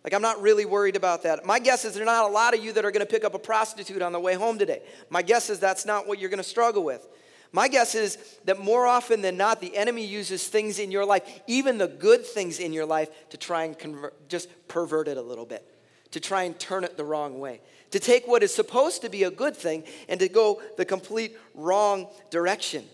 Like, 0.04 0.12
I'm 0.12 0.22
not 0.22 0.42
really 0.42 0.66
worried 0.66 0.96
about 0.96 1.22
that. 1.22 1.46
My 1.46 1.58
guess 1.58 1.86
is 1.86 1.94
there 1.94 2.02
are 2.02 2.06
not 2.06 2.26
a 2.26 2.32
lot 2.32 2.54
of 2.54 2.62
you 2.62 2.72
that 2.74 2.84
are 2.84 2.90
going 2.90 3.04
to 3.04 3.10
pick 3.10 3.24
up 3.24 3.32
a 3.32 3.38
prostitute 3.38 4.02
on 4.02 4.12
the 4.12 4.20
way 4.20 4.34
home 4.34 4.58
today. 4.58 4.82
My 5.08 5.22
guess 5.22 5.48
is 5.48 5.58
that's 5.58 5.86
not 5.86 6.06
what 6.06 6.18
you're 6.18 6.28
going 6.28 6.38
to 6.38 6.44
struggle 6.44 6.84
with. 6.84 7.08
My 7.52 7.68
guess 7.68 7.94
is 7.94 8.18
that 8.44 8.58
more 8.58 8.84
often 8.84 9.22
than 9.22 9.38
not, 9.38 9.60
the 9.60 9.74
enemy 9.74 10.04
uses 10.04 10.46
things 10.46 10.78
in 10.78 10.90
your 10.90 11.06
life, 11.06 11.22
even 11.46 11.78
the 11.78 11.88
good 11.88 12.26
things 12.26 12.58
in 12.58 12.72
your 12.72 12.84
life, 12.84 13.08
to 13.30 13.38
try 13.38 13.64
and 13.64 13.78
convert, 13.78 14.28
just 14.28 14.48
pervert 14.68 15.08
it 15.08 15.16
a 15.16 15.22
little 15.22 15.46
bit, 15.46 15.64
to 16.10 16.20
try 16.20 16.42
and 16.42 16.58
turn 16.58 16.84
it 16.84 16.96
the 16.96 17.04
wrong 17.04 17.38
way, 17.38 17.60
to 17.92 17.98
take 17.98 18.26
what 18.26 18.42
is 18.42 18.52
supposed 18.52 19.02
to 19.02 19.08
be 19.08 19.22
a 19.22 19.30
good 19.30 19.56
thing 19.56 19.84
and 20.08 20.20
to 20.20 20.28
go 20.28 20.60
the 20.76 20.84
complete 20.84 21.38
wrong 21.54 22.08
direction. 22.30 22.84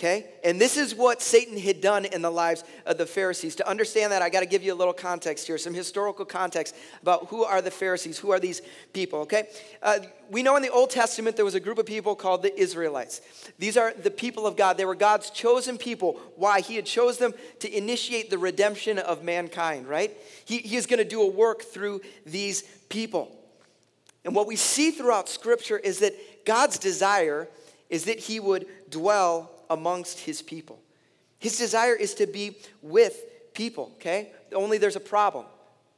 Okay? 0.00 0.24
And 0.42 0.58
this 0.58 0.78
is 0.78 0.94
what 0.94 1.20
Satan 1.20 1.58
had 1.58 1.82
done 1.82 2.06
in 2.06 2.22
the 2.22 2.30
lives 2.30 2.64
of 2.86 2.96
the 2.96 3.04
Pharisees. 3.04 3.54
To 3.56 3.68
understand 3.68 4.12
that, 4.12 4.22
I 4.22 4.30
got 4.30 4.40
to 4.40 4.46
give 4.46 4.62
you 4.62 4.72
a 4.72 4.74
little 4.74 4.94
context 4.94 5.46
here, 5.46 5.58
some 5.58 5.74
historical 5.74 6.24
context 6.24 6.74
about 7.02 7.26
who 7.26 7.44
are 7.44 7.60
the 7.60 7.70
Pharisees, 7.70 8.18
who 8.18 8.30
are 8.30 8.40
these 8.40 8.62
people, 8.94 9.18
okay? 9.18 9.48
Uh, 9.82 9.98
we 10.30 10.42
know 10.42 10.56
in 10.56 10.62
the 10.62 10.70
Old 10.70 10.88
Testament 10.88 11.36
there 11.36 11.44
was 11.44 11.54
a 11.54 11.60
group 11.60 11.76
of 11.76 11.84
people 11.84 12.14
called 12.14 12.42
the 12.42 12.58
Israelites. 12.58 13.20
These 13.58 13.76
are 13.76 13.92
the 13.92 14.10
people 14.10 14.46
of 14.46 14.56
God. 14.56 14.78
They 14.78 14.86
were 14.86 14.94
God's 14.94 15.28
chosen 15.28 15.76
people. 15.76 16.18
Why? 16.36 16.62
He 16.62 16.76
had 16.76 16.86
chose 16.86 17.18
them 17.18 17.34
to 17.58 17.70
initiate 17.70 18.30
the 18.30 18.38
redemption 18.38 18.98
of 18.98 19.22
mankind, 19.22 19.86
right? 19.86 20.16
He, 20.46 20.58
he 20.58 20.76
is 20.76 20.86
going 20.86 21.00
to 21.00 21.04
do 21.04 21.20
a 21.20 21.28
work 21.28 21.60
through 21.60 22.00
these 22.24 22.62
people. 22.88 23.36
And 24.24 24.34
what 24.34 24.46
we 24.46 24.56
see 24.56 24.92
throughout 24.92 25.28
Scripture 25.28 25.76
is 25.76 25.98
that 25.98 26.46
God's 26.46 26.78
desire 26.78 27.48
is 27.90 28.06
that 28.06 28.18
he 28.18 28.40
would 28.40 28.66
dwell 28.88 29.50
amongst 29.70 30.18
his 30.18 30.42
people. 30.42 30.78
His 31.38 31.56
desire 31.56 31.94
is 31.94 32.14
to 32.14 32.26
be 32.26 32.58
with 32.82 33.54
people, 33.54 33.92
okay? 33.94 34.32
Only 34.54 34.76
there's 34.76 34.96
a 34.96 35.00
problem. 35.00 35.46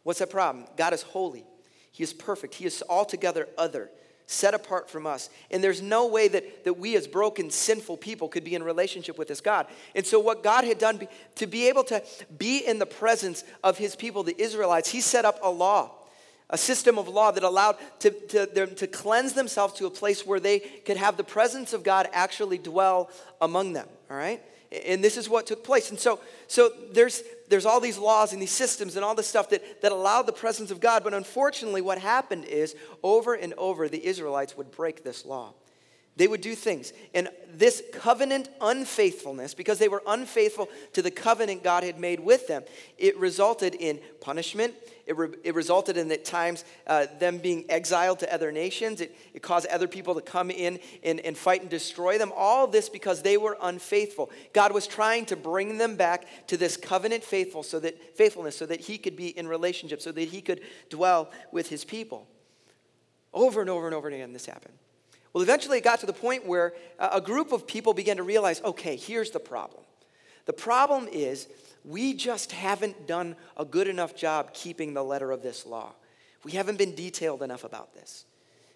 What's 0.05 0.21
that 0.21 0.31
problem? 0.31 0.67
God 0.77 0.93
is 0.93 1.03
holy, 1.03 1.45
He 1.91 2.03
is 2.03 2.13
perfect, 2.13 2.55
He 2.55 2.65
is 2.65 2.83
altogether 2.89 3.49
other, 3.59 3.91
set 4.27 4.55
apart 4.55 4.89
from 4.89 5.07
us. 5.07 5.31
And 5.51 5.63
there's 5.63 5.83
no 5.83 6.07
way 6.07 6.29
that, 6.29 6.65
that 6.65 6.75
we, 6.75 6.97
as 6.97 7.09
broken, 7.09 7.51
sinful 7.51 7.97
people, 7.97 8.29
could 8.29 8.45
be 8.45 8.55
in 8.55 8.63
relationship 8.63 9.19
with 9.19 9.29
this 9.29 9.41
God. 9.41 9.67
And 9.95 10.07
so, 10.07 10.21
what 10.21 10.45
God 10.45 10.65
had 10.65 10.79
done 10.79 11.09
to 11.37 11.47
be 11.47 11.69
able 11.69 11.85
to 11.85 12.03
be 12.39 12.59
in 12.59 12.79
the 12.79 12.87
presence 12.87 13.43
of 13.65 13.79
His 13.79 13.97
people, 13.97 14.23
the 14.23 14.41
Israelites, 14.41 14.91
He 14.91 15.01
set 15.01 15.25
up 15.25 15.41
a 15.43 15.51
law 15.51 15.91
a 16.53 16.59
system 16.59 16.99
of 16.99 17.09
law 17.09 17.31
that 17.33 17.43
allowed 17.43 17.77
to, 18.01 18.11
to, 18.11 18.47
them 18.47 18.75
to 18.77 18.87
cleanse 18.87 19.33
themselves 19.33 19.75
to 19.75 19.87
a 19.87 19.91
place 19.91 20.25
where 20.25 20.39
they 20.39 20.61
could 20.61 20.99
have 20.99 21.17
the 21.17 21.25
presence 21.25 21.73
of 21.73 21.83
God 21.83 22.09
actually 22.13 22.59
dwell 22.59 23.11
among 23.41 23.73
them, 23.73 23.89
all 24.11 24.17
right? 24.17 24.41
And 24.87 25.03
this 25.03 25.17
is 25.17 25.29
what 25.29 25.47
took 25.47 25.65
place. 25.65 25.91
And 25.91 25.99
so, 25.99 26.21
so 26.47 26.71
there's, 26.93 27.23
there's 27.49 27.67
all 27.67 27.81
these 27.81 27.99
laws 27.99 28.33
and 28.33 28.41
these 28.41 28.53
systems 28.53 28.97
and 28.97 29.05
all 29.05 29.15
this 29.15 29.27
stuff 29.27 29.51
that, 29.51 29.83
that 29.83 29.93
allowed 29.93 30.23
the 30.23 30.33
presence 30.33 30.71
of 30.71 30.81
God. 30.81 31.05
But 31.05 31.15
unfortunately, 31.15 31.83
what 31.83 31.99
happened 31.99 32.45
is 32.45 32.75
over 33.03 33.35
and 33.35 33.53
over, 33.59 33.89
the 33.89 34.07
Israelites 34.07 34.57
would 34.57 34.71
break 34.71 35.05
this 35.05 35.27
law. 35.27 35.55
They 36.17 36.27
would 36.27 36.43
do 36.43 36.55
things. 36.55 36.93
And 37.15 37.31
this 37.55 37.83
covenant 37.93 38.49
unfaithfulness, 38.61 39.55
because 39.55 39.79
they 39.79 39.89
were 39.89 40.03
unfaithful 40.07 40.69
to 40.93 41.01
the 41.01 41.11
covenant 41.11 41.63
God 41.63 41.85
had 41.85 41.99
made 41.99 42.21
with 42.21 42.47
them, 42.49 42.65
it 42.99 43.17
resulted 43.19 43.75
in 43.75 43.99
punishment. 44.21 44.75
It, 45.13 45.19
re- 45.19 45.29
it 45.45 45.55
resulted 45.55 45.99
in, 45.99 46.11
at 46.11 46.25
times, 46.25 46.65
uh, 46.87 47.07
them 47.19 47.37
being 47.37 47.67
exiled 47.69 48.21
to 48.21 48.35
other 48.35 48.51
nations. 48.51 49.03
It, 49.03 49.15
it 49.35 49.43
caused 49.43 49.67
other 49.67 49.87
people 49.87 50.15
to 50.15 50.23
come 50.23 50.51
in 50.51 50.81
and, 51.05 51.21
and 51.21 51.37
fight 51.37 51.61
and 51.61 51.69
destroy 51.69 52.17
them. 52.17 52.33
All 52.35 52.67
this 52.67 52.89
because 52.89 53.21
they 53.21 53.37
were 53.37 53.59
unfaithful. 53.61 54.31
God 54.55 54.73
was 54.73 54.87
trying 54.87 55.27
to 55.27 55.37
bring 55.37 55.77
them 55.77 55.97
back 55.97 56.25
to 56.47 56.57
this 56.57 56.79
covenant 56.79 57.23
faithful 57.23 57.63
so 57.63 57.79
that, 57.81 58.17
faithfulness 58.17 58.57
so 58.57 58.65
that 58.65 58.81
He 58.81 58.97
could 58.97 59.17
be 59.17 59.37
in 59.39 59.47
relationship, 59.47 60.01
so 60.01 60.13
that 60.13 60.29
He 60.29 60.41
could 60.41 60.63
dwell 60.89 61.31
with 61.51 61.69
His 61.69 61.85
people. 61.85 62.27
Over 63.35 63.61
and 63.61 63.69
over 63.69 63.85
and 63.85 63.95
over 63.95 64.09
again, 64.09 64.33
this 64.33 64.47
happened. 64.47 64.75
Well, 65.35 65.43
eventually 65.43 65.77
it 65.77 65.85
got 65.85 66.01
to 66.01 66.07
the 66.07 66.15
point 66.15 66.47
where 66.47 66.73
a 66.99 67.21
group 67.21 67.53
of 67.53 67.67
people 67.67 67.93
began 67.93 68.17
to 68.17 68.23
realize 68.23 68.63
okay, 68.63 68.97
here's 68.97 69.31
the 69.31 69.41
problem. 69.41 69.83
The 70.47 70.53
problem 70.53 71.09
is 71.09 71.49
we 71.85 72.15
just 72.15 72.53
haven't 72.53 73.07
done 73.07 73.37
a 73.57 73.65
good 73.65 73.89
enough 73.89 74.15
job 74.15 74.55
keeping 74.55 74.95
the 74.95 75.03
letter 75.03 75.31
of 75.31 75.43
this 75.43 75.67
law. 75.67 75.93
We 76.45 76.53
haven't 76.53 76.79
been 76.79 76.95
detailed 76.95 77.43
enough 77.43 77.65
about 77.65 77.95
this. 77.95 78.25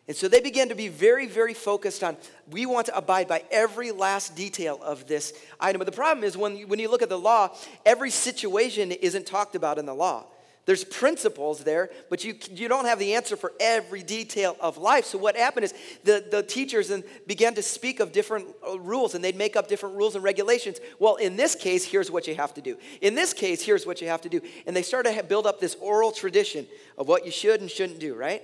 And 0.09 0.17
so 0.17 0.29
they 0.29 0.41
began 0.41 0.69
to 0.69 0.77
be 0.77 0.87
very, 0.87 1.27
very 1.27 1.55
focused 1.55 2.05
on 2.05 2.17
we 2.51 2.65
want 2.65 2.87
to 2.87 2.97
abide 2.97 3.27
by 3.27 3.43
every 3.51 3.91
last 3.91 4.37
detail 4.37 4.79
of 4.83 5.09
this 5.09 5.33
item. 5.59 5.81
But 5.81 5.87
the 5.87 5.93
problem 5.93 6.23
is 6.23 6.37
when 6.37 6.57
you, 6.57 6.67
when 6.69 6.79
you 6.79 6.89
look 6.89 7.03
at 7.03 7.09
the 7.09 7.19
law, 7.19 7.57
every 7.85 8.11
situation 8.11 8.93
isn't 8.93 9.27
talked 9.27 9.57
about 9.57 9.79
in 9.79 9.87
the 9.87 9.95
law. 9.95 10.27
There's 10.67 10.83
principles 10.83 11.63
there, 11.63 11.91
but 12.11 12.25
you, 12.25 12.35
you 12.51 12.67
don't 12.67 12.87
have 12.87 12.99
the 12.99 13.15
answer 13.15 13.37
for 13.37 13.53
every 13.61 14.03
detail 14.03 14.57
of 14.61 14.77
life. 14.77 15.05
So, 15.05 15.17
what 15.17 15.37
happened 15.37 15.65
is 15.65 15.75
the, 16.03 16.25
the 16.29 16.43
teachers 16.43 16.91
and 16.91 17.05
began 17.25 17.55
to 17.55 17.63
speak 17.63 18.01
of 18.01 18.11
different 18.11 18.49
uh, 18.69 18.79
rules 18.81 19.15
and 19.15 19.23
they'd 19.23 19.37
make 19.37 19.55
up 19.55 19.69
different 19.69 19.95
rules 19.95 20.17
and 20.17 20.25
regulations. 20.25 20.81
Well, 20.99 21.17
in 21.17 21.37
this 21.37 21.55
case, 21.55 21.85
here's 21.85 22.11
what 22.11 22.27
you 22.27 22.35
have 22.35 22.53
to 22.55 22.61
do. 22.61 22.77
In 23.01 23.15
this 23.15 23.33
case, 23.33 23.63
here's 23.63 23.87
what 23.87 24.01
you 24.01 24.09
have 24.09 24.21
to 24.23 24.29
do. 24.29 24.41
And 24.67 24.75
they 24.75 24.83
started 24.83 25.15
to 25.15 25.23
build 25.23 25.47
up 25.47 25.61
this 25.61 25.77
oral 25.77 26.11
tradition 26.11 26.67
of 26.99 27.07
what 27.07 27.25
you 27.25 27.31
should 27.31 27.61
and 27.61 27.71
shouldn't 27.71 28.01
do, 28.01 28.15
right? 28.15 28.43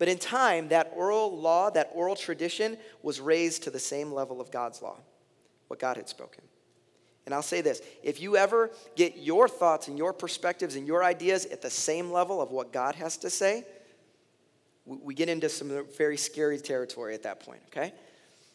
But 0.00 0.08
in 0.08 0.18
time, 0.18 0.66
that 0.68 0.92
oral 0.96 1.38
law, 1.38 1.70
that 1.70 1.92
oral 1.94 2.16
tradition 2.16 2.76
was 3.04 3.20
raised 3.20 3.62
to 3.62 3.70
the 3.70 3.78
same 3.78 4.12
level 4.12 4.40
of 4.40 4.50
God's 4.50 4.82
law, 4.82 4.96
what 5.68 5.78
God 5.78 5.96
had 5.96 6.08
spoken. 6.08 6.42
And 7.24 7.34
I'll 7.34 7.42
say 7.42 7.60
this 7.60 7.80
if 8.02 8.20
you 8.20 8.36
ever 8.36 8.70
get 8.96 9.16
your 9.18 9.48
thoughts 9.48 9.88
and 9.88 9.96
your 9.96 10.12
perspectives 10.12 10.76
and 10.76 10.86
your 10.86 11.04
ideas 11.04 11.46
at 11.46 11.62
the 11.62 11.70
same 11.70 12.10
level 12.10 12.40
of 12.40 12.50
what 12.50 12.72
God 12.72 12.94
has 12.96 13.16
to 13.18 13.30
say, 13.30 13.64
we 14.84 15.14
get 15.14 15.28
into 15.28 15.48
some 15.48 15.86
very 15.96 16.16
scary 16.16 16.58
territory 16.58 17.14
at 17.14 17.22
that 17.22 17.40
point, 17.40 17.60
okay? 17.68 17.92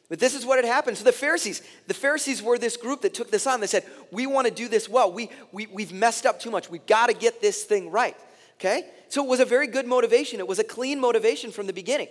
But 0.09 0.19
this 0.19 0.35
is 0.35 0.45
what 0.45 0.57
had 0.57 0.65
happened. 0.65 0.97
So 0.97 1.03
the 1.03 1.11
Pharisees, 1.11 1.61
the 1.87 1.93
Pharisees 1.93 2.41
were 2.41 2.57
this 2.57 2.77
group 2.77 3.01
that 3.01 3.13
took 3.13 3.29
this 3.29 3.45
on. 3.45 3.59
They 3.59 3.67
said, 3.67 3.85
We 4.11 4.25
want 4.25 4.47
to 4.47 4.53
do 4.53 4.69
this 4.69 4.87
well. 4.87 5.11
We, 5.11 5.29
we, 5.51 5.67
we've 5.67 5.91
messed 5.91 6.25
up 6.25 6.39
too 6.39 6.49
much. 6.49 6.69
We've 6.69 6.85
got 6.85 7.07
to 7.07 7.13
get 7.13 7.41
this 7.41 7.63
thing 7.63 7.91
right, 7.91 8.15
okay? 8.57 8.85
So 9.09 9.23
it 9.23 9.29
was 9.29 9.39
a 9.39 9.45
very 9.45 9.67
good 9.67 9.85
motivation. 9.85 10.39
It 10.39 10.47
was 10.47 10.59
a 10.59 10.63
clean 10.63 10.99
motivation 10.99 11.51
from 11.51 11.67
the 11.67 11.73
beginning. 11.73 12.07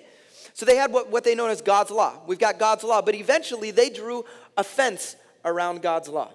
So 0.52 0.64
they 0.64 0.76
had 0.76 0.92
what, 0.92 1.10
what 1.10 1.24
they 1.24 1.34
know 1.34 1.46
as 1.48 1.60
God's 1.60 1.90
law. 1.90 2.20
We've 2.26 2.38
got 2.38 2.58
God's 2.58 2.84
law. 2.84 3.02
But 3.02 3.14
eventually 3.14 3.70
they 3.70 3.90
drew 3.90 4.24
a 4.56 4.64
fence 4.64 5.16
around 5.44 5.82
God's 5.82 6.08
law. 6.08 6.30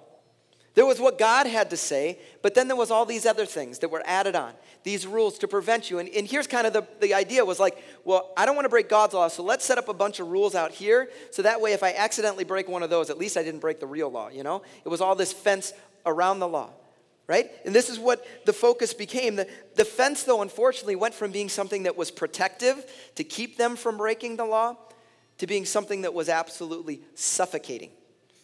There 0.73 0.85
was 0.85 1.01
what 1.01 1.17
God 1.17 1.47
had 1.47 1.69
to 1.71 1.77
say, 1.77 2.17
but 2.41 2.53
then 2.53 2.67
there 2.67 2.77
was 2.77 2.91
all 2.91 3.05
these 3.05 3.25
other 3.25 3.45
things 3.45 3.79
that 3.79 3.91
were 3.91 4.03
added 4.05 4.35
on, 4.35 4.53
these 4.83 5.05
rules 5.05 5.37
to 5.39 5.47
prevent 5.47 5.89
you. 5.89 5.99
And, 5.99 6.07
and 6.09 6.25
here's 6.25 6.47
kind 6.47 6.65
of 6.65 6.71
the, 6.71 6.87
the 7.01 7.13
idea 7.13 7.43
was 7.43 7.59
like, 7.59 7.83
well, 8.05 8.31
I 8.37 8.45
don't 8.45 8.55
want 8.55 8.65
to 8.65 8.69
break 8.69 8.87
God's 8.87 9.13
law, 9.13 9.27
so 9.27 9.43
let's 9.43 9.65
set 9.65 9.77
up 9.77 9.89
a 9.89 9.93
bunch 9.93 10.21
of 10.21 10.27
rules 10.27 10.55
out 10.55 10.71
here. 10.71 11.09
So 11.31 11.41
that 11.41 11.59
way, 11.59 11.73
if 11.73 11.83
I 11.83 11.93
accidentally 11.93 12.45
break 12.45 12.69
one 12.69 12.83
of 12.83 12.89
those, 12.89 13.09
at 13.09 13.17
least 13.17 13.35
I 13.35 13.43
didn't 13.43 13.59
break 13.59 13.81
the 13.81 13.87
real 13.87 14.09
law, 14.09 14.29
you 14.29 14.43
know? 14.43 14.61
It 14.85 14.89
was 14.89 15.01
all 15.01 15.15
this 15.15 15.33
fence 15.33 15.73
around 16.05 16.39
the 16.39 16.47
law, 16.47 16.69
right? 17.27 17.51
And 17.65 17.75
this 17.75 17.89
is 17.89 17.99
what 17.99 18.25
the 18.45 18.53
focus 18.53 18.93
became. 18.93 19.35
The, 19.35 19.49
the 19.75 19.85
fence, 19.85 20.23
though, 20.23 20.41
unfortunately, 20.41 20.95
went 20.95 21.13
from 21.13 21.31
being 21.31 21.49
something 21.49 21.83
that 21.83 21.97
was 21.97 22.11
protective 22.11 22.85
to 23.15 23.25
keep 23.25 23.57
them 23.57 23.75
from 23.75 23.97
breaking 23.97 24.37
the 24.37 24.45
law 24.45 24.77
to 25.39 25.47
being 25.47 25.65
something 25.65 26.03
that 26.03 26.13
was 26.13 26.29
absolutely 26.29 27.01
suffocating 27.15 27.89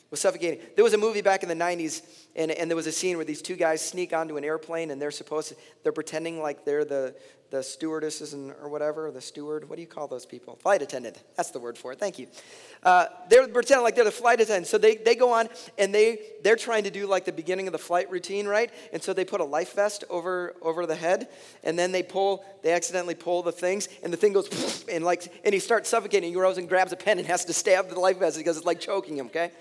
was 0.10 0.20
suffocating. 0.20 0.60
There 0.76 0.84
was 0.84 0.94
a 0.94 0.98
movie 0.98 1.22
back 1.22 1.44
in 1.44 1.50
the 1.50 1.56
90s, 1.56 2.02
and, 2.36 2.52
and 2.52 2.70
there 2.70 2.76
was 2.76 2.88
a 2.88 2.92
scene 2.92 3.18
where 3.18 3.26
these 3.26 3.42
two 3.42 3.56
guys 3.56 3.86
sneak 3.86 4.14
onto 4.14 4.38
an 4.38 4.44
airplane 4.44 4.92
and 4.92 5.02
they're 5.02 5.12
supposed 5.12 5.50
to, 5.50 5.56
they're 5.84 5.92
pretending 5.92 6.42
like 6.42 6.64
they're 6.64 6.86
the, 6.86 7.16
the 7.50 7.64
stewardesses 7.64 8.34
and, 8.34 8.54
or 8.62 8.70
whatever, 8.70 9.10
the 9.12 9.22
steward. 9.22 9.70
What 9.70 9.76
do 9.76 9.82
you 9.82 9.88
call 9.88 10.08
those 10.08 10.26
people? 10.26 10.56
Flight 10.56 10.82
attendant. 10.82 11.22
That's 11.36 11.52
the 11.52 11.60
word 11.60 11.78
for 11.78 11.92
it. 11.92 12.00
Thank 12.00 12.20
you. 12.20 12.28
Uh, 12.84 13.08
they're 13.30 13.48
pretending 13.48 13.84
like 13.84 13.96
they're 13.96 14.04
the 14.04 14.12
flight 14.12 14.40
attendant. 14.40 14.68
So 14.68 14.78
they, 14.78 14.96
they 14.96 15.16
go 15.16 15.34
on 15.34 15.50
and 15.78 15.94
they, 15.94 16.20
they're 16.44 16.56
trying 16.56 16.84
to 16.84 16.90
do 16.90 17.08
like 17.08 17.26
the 17.26 17.32
beginning 17.32 17.68
of 17.68 17.74
the 17.74 17.80
flight 17.80 18.10
routine, 18.12 18.48
right? 18.48 18.72
And 18.94 19.02
so 19.02 19.14
they 19.14 19.26
put 19.26 19.42
a 19.42 19.46
life 19.46 19.74
vest 19.74 20.04
over, 20.10 20.56
over 20.62 20.86
the 20.86 20.96
head 20.96 21.30
and 21.64 21.78
then 21.78 21.92
they 21.92 22.04
pull, 22.04 22.46
they 22.64 22.72
accidentally 22.72 23.16
pull 23.16 23.44
the 23.44 23.52
things 23.52 23.88
and 24.04 24.12
the 24.12 24.18
thing 24.18 24.34
goes 24.34 24.86
and 24.92 25.04
like, 25.04 25.32
and 25.44 25.54
he 25.54 25.60
starts 25.60 25.90
suffocating. 25.90 26.30
He 26.30 26.36
goes 26.36 26.58
and 26.58 26.68
grabs 26.68 26.92
a 26.92 26.98
pen 26.98 27.18
and 27.18 27.28
has 27.28 27.46
to 27.46 27.54
stab 27.54 27.90
the 27.90 28.00
life 28.00 28.20
vest 28.20 28.38
because 28.38 28.58
it's 28.58 28.66
like 28.66 28.80
choking 28.80 29.18
him, 29.18 29.28
okay? 29.28 29.52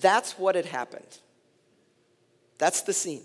That's 0.00 0.38
what 0.38 0.54
had 0.54 0.66
happened. 0.66 1.18
That's 2.58 2.82
the 2.82 2.92
scene. 2.92 3.22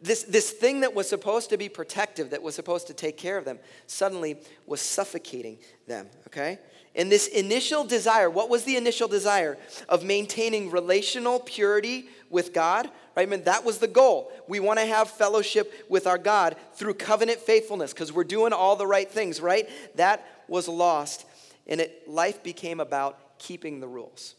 this, 0.00 0.22
this 0.24 0.50
thing 0.50 0.80
that 0.80 0.94
was 0.94 1.08
supposed 1.08 1.50
to 1.50 1.56
be 1.56 1.68
protective, 1.68 2.30
that 2.30 2.42
was 2.42 2.54
supposed 2.54 2.86
to 2.86 2.94
take 2.94 3.16
care 3.16 3.36
of 3.36 3.44
them, 3.44 3.58
suddenly 3.86 4.36
was 4.66 4.80
suffocating 4.80 5.58
them, 5.86 6.06
okay? 6.28 6.58
And 6.94 7.10
this 7.10 7.26
initial 7.26 7.84
desire, 7.84 8.30
what 8.30 8.48
was 8.48 8.64
the 8.64 8.76
initial 8.76 9.08
desire? 9.08 9.58
Of 9.88 10.04
maintaining 10.04 10.70
relational 10.70 11.40
purity 11.40 12.08
with 12.30 12.52
God, 12.52 12.86
right? 13.16 13.26
I 13.26 13.30
mean, 13.30 13.44
that 13.44 13.64
was 13.64 13.78
the 13.78 13.88
goal. 13.88 14.32
We 14.46 14.60
want 14.60 14.78
to 14.78 14.86
have 14.86 15.10
fellowship 15.10 15.72
with 15.88 16.06
our 16.06 16.18
God 16.18 16.56
through 16.74 16.94
covenant 16.94 17.40
faithfulness 17.40 17.92
because 17.92 18.12
we're 18.12 18.24
doing 18.24 18.52
all 18.52 18.76
the 18.76 18.86
right 18.86 19.10
things, 19.10 19.40
right? 19.40 19.68
That 19.96 20.24
was 20.48 20.68
lost. 20.68 21.26
And 21.66 21.80
it, 21.80 22.08
life 22.08 22.42
became 22.42 22.80
about 22.80 23.38
keeping 23.38 23.80
the 23.80 23.88
rules. 23.88 24.34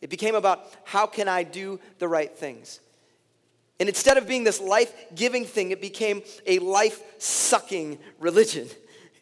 It 0.00 0.10
became 0.10 0.34
about 0.34 0.60
how 0.84 1.06
can 1.06 1.28
I 1.28 1.42
do 1.42 1.80
the 1.98 2.08
right 2.08 2.34
things? 2.36 2.80
And 3.80 3.88
instead 3.88 4.16
of 4.16 4.26
being 4.26 4.44
this 4.44 4.60
life 4.60 4.92
giving 5.14 5.44
thing, 5.44 5.70
it 5.70 5.80
became 5.80 6.22
a 6.46 6.58
life 6.58 7.00
sucking 7.18 7.98
religion. 8.18 8.68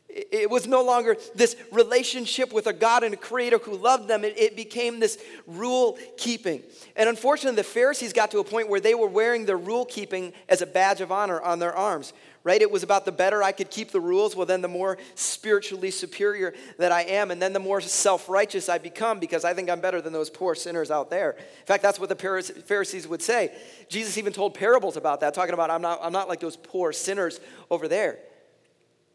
It 0.09 0.49
was 0.49 0.67
no 0.67 0.83
longer 0.83 1.19
this 1.35 1.57
relationship 1.71 2.51
with 2.51 2.67
a 2.67 2.73
God 2.73 3.05
and 3.05 3.13
a 3.13 3.19
creator 3.19 3.59
who 3.59 3.77
loved 3.77 4.09
them. 4.09 4.25
It, 4.25 4.57
became 4.57 4.99
this 4.99 5.19
rule 5.47 5.99
keeping. 6.17 6.63
And 6.97 7.07
unfortunately, 7.07 7.57
the 7.57 7.65
Pharisees 7.65 8.15
got 8.15 8.31
to 8.31 8.39
a 8.39 8.45
point 8.45 8.71
where 8.71 8.81
they 8.81 8.95
were 8.95 9.09
wearing 9.09 9.45
their 9.45 9.59
rule 9.59 9.85
keeping 9.85 10.33
as 10.49 10.63
a 10.63 10.67
badge 10.67 11.03
of 11.03 11.13
honor 11.13 11.39
on 11.43 11.59
their 11.59 11.77
arms, 11.77 12.15
right? 12.47 12.63
It 12.63 12.71
was 12.71 12.85
about 12.85 13.05
the 13.05 13.11
better 13.11 13.43
I 13.43 13.51
could 13.51 13.73
keep 13.73 13.91
the 13.91 14.01
rules, 14.01 14.37
well, 14.37 14.47
then 14.47 14.61
the 14.61 14.69
more 14.69 14.99
spiritually 15.17 15.91
superior 15.91 16.55
that 16.79 16.93
I 16.93 17.03
am, 17.03 17.33
and 17.33 17.43
then 17.43 17.53
the 17.53 17.59
more 17.59 17.81
self 17.81 18.29
righteous 18.29 18.69
I 18.69 18.79
become 18.79 19.19
because 19.19 19.45
I 19.45 19.53
think 19.53 19.69
I'm 19.69 19.81
better 19.81 20.01
than 20.01 20.13
those 20.13 20.31
poor 20.31 20.55
sinners 20.55 20.93
out 20.93 21.11
there. 21.11 21.33
In 21.33 21.67
fact, 21.67 21.83
that's 21.83 21.99
what 21.99 22.09
the 22.09 22.15
Pharisees 22.15 23.09
would 23.09 23.21
say. 23.21 23.53
Jesus 23.89 24.17
even 24.17 24.33
told 24.33 24.55
parables 24.55 24.97
about 24.97 25.19
that, 25.21 25.35
talking 25.35 25.55
about, 25.55 25.73
I'm 25.73 25.83
not, 25.83 25.99
I'm 26.01 26.13
not 26.13 26.29
like 26.29 26.39
those 26.39 26.57
poor 26.57 26.93
sinners 26.93 27.41
over 27.69 27.89
there. 27.89 28.21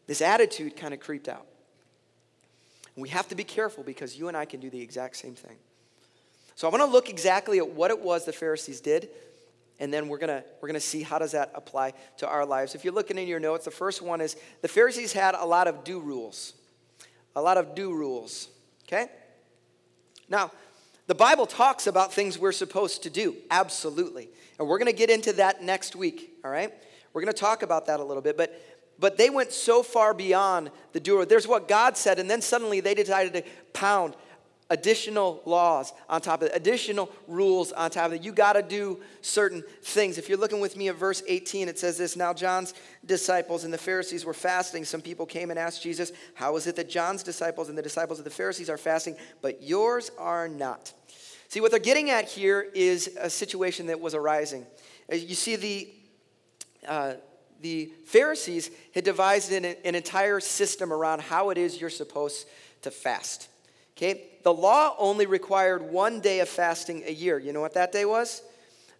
This 0.06 0.20
attitude 0.20 0.76
kind 0.76 0.92
of 0.92 1.00
creeped 1.00 1.26
out. 1.26 1.46
We 2.96 3.08
have 3.08 3.28
to 3.28 3.34
be 3.34 3.44
careful 3.44 3.82
because 3.82 4.18
you 4.18 4.28
and 4.28 4.36
I 4.36 4.44
can 4.44 4.60
do 4.60 4.68
the 4.68 4.82
exact 4.82 5.16
same 5.16 5.36
thing. 5.36 5.56
So 6.54 6.68
I 6.68 6.70
want 6.70 6.82
to 6.82 6.86
look 6.86 7.08
exactly 7.08 7.56
at 7.56 7.70
what 7.70 7.90
it 7.90 7.98
was 7.98 8.26
the 8.26 8.32
Pharisees 8.34 8.82
did, 8.82 9.08
and 9.82 9.92
then 9.92 10.06
we're 10.06 10.18
gonna 10.18 10.44
we're 10.60 10.68
gonna 10.68 10.78
see 10.78 11.02
how 11.02 11.18
does 11.18 11.32
that 11.32 11.50
apply 11.56 11.92
to 12.18 12.28
our 12.28 12.46
lives. 12.46 12.76
If 12.76 12.84
you're 12.84 12.94
looking 12.94 13.18
in 13.18 13.26
your 13.26 13.40
notes, 13.40 13.64
the 13.64 13.72
first 13.72 14.00
one 14.00 14.20
is 14.20 14.36
the 14.60 14.68
Pharisees 14.68 15.12
had 15.12 15.34
a 15.34 15.44
lot 15.44 15.66
of 15.66 15.82
do 15.82 15.98
rules. 15.98 16.54
A 17.34 17.42
lot 17.42 17.58
of 17.58 17.74
do 17.74 17.92
rules, 17.92 18.48
okay? 18.86 19.08
Now, 20.28 20.52
the 21.08 21.16
Bible 21.16 21.46
talks 21.46 21.88
about 21.88 22.12
things 22.12 22.38
we're 22.38 22.52
supposed 22.52 23.02
to 23.02 23.10
do, 23.10 23.34
absolutely. 23.50 24.28
And 24.58 24.68
we're 24.68 24.78
to 24.86 24.92
get 24.92 25.10
into 25.10 25.32
that 25.32 25.64
next 25.64 25.96
week, 25.96 26.30
all 26.44 26.50
right? 26.50 26.72
We're 27.12 27.22
to 27.24 27.32
talk 27.32 27.64
about 27.64 27.86
that 27.86 27.98
a 27.98 28.04
little 28.04 28.22
bit, 28.22 28.36
but 28.36 28.54
but 29.00 29.16
they 29.16 29.30
went 29.30 29.50
so 29.50 29.82
far 29.82 30.14
beyond 30.14 30.70
the 30.92 31.00
doer. 31.00 31.24
There's 31.24 31.48
what 31.48 31.66
God 31.66 31.96
said, 31.96 32.20
and 32.20 32.30
then 32.30 32.40
suddenly 32.40 32.78
they 32.78 32.94
decided 32.94 33.32
to 33.32 33.42
pound 33.72 34.14
additional 34.72 35.42
laws 35.44 35.92
on 36.08 36.22
top 36.22 36.40
of 36.40 36.48
it, 36.48 36.52
additional 36.54 37.10
rules 37.28 37.72
on 37.72 37.90
top 37.90 38.06
of 38.06 38.14
it. 38.14 38.22
You 38.22 38.32
got 38.32 38.54
to 38.54 38.62
do 38.62 39.00
certain 39.20 39.62
things. 39.82 40.16
If 40.16 40.30
you're 40.30 40.38
looking 40.38 40.60
with 40.60 40.78
me 40.78 40.88
at 40.88 40.96
verse 40.96 41.22
18, 41.28 41.68
it 41.68 41.78
says 41.78 41.98
this 41.98 42.16
Now 42.16 42.32
John's 42.32 42.72
disciples 43.04 43.64
and 43.64 43.72
the 43.72 43.78
Pharisees 43.78 44.24
were 44.24 44.32
fasting. 44.32 44.86
Some 44.86 45.02
people 45.02 45.26
came 45.26 45.50
and 45.50 45.58
asked 45.58 45.82
Jesus, 45.82 46.10
How 46.34 46.56
is 46.56 46.66
it 46.66 46.76
that 46.76 46.88
John's 46.88 47.22
disciples 47.22 47.68
and 47.68 47.76
the 47.76 47.82
disciples 47.82 48.18
of 48.18 48.24
the 48.24 48.30
Pharisees 48.30 48.70
are 48.70 48.78
fasting, 48.78 49.16
but 49.42 49.62
yours 49.62 50.10
are 50.18 50.48
not? 50.48 50.92
See, 51.48 51.60
what 51.60 51.70
they're 51.70 51.78
getting 51.78 52.08
at 52.08 52.24
here 52.28 52.66
is 52.74 53.14
a 53.20 53.28
situation 53.28 53.88
that 53.88 54.00
was 54.00 54.14
arising. 54.14 54.66
You 55.12 55.34
see, 55.34 55.56
the 55.56 55.88
uh, 56.88 57.14
the 57.60 57.92
Pharisees 58.06 58.70
had 58.92 59.04
devised 59.04 59.52
an, 59.52 59.64
an 59.64 59.94
entire 59.94 60.40
system 60.40 60.92
around 60.92 61.20
how 61.20 61.50
it 61.50 61.58
is 61.58 61.80
you're 61.80 61.90
supposed 61.90 62.48
to 62.82 62.90
fast. 62.90 63.48
Okay? 63.96 64.28
The 64.42 64.52
law 64.52 64.94
only 64.98 65.26
required 65.26 65.82
one 65.82 66.20
day 66.20 66.40
of 66.40 66.48
fasting 66.48 67.04
a 67.06 67.12
year. 67.12 67.38
You 67.38 67.52
know 67.52 67.60
what 67.60 67.74
that 67.74 67.92
day 67.92 68.04
was? 68.04 68.42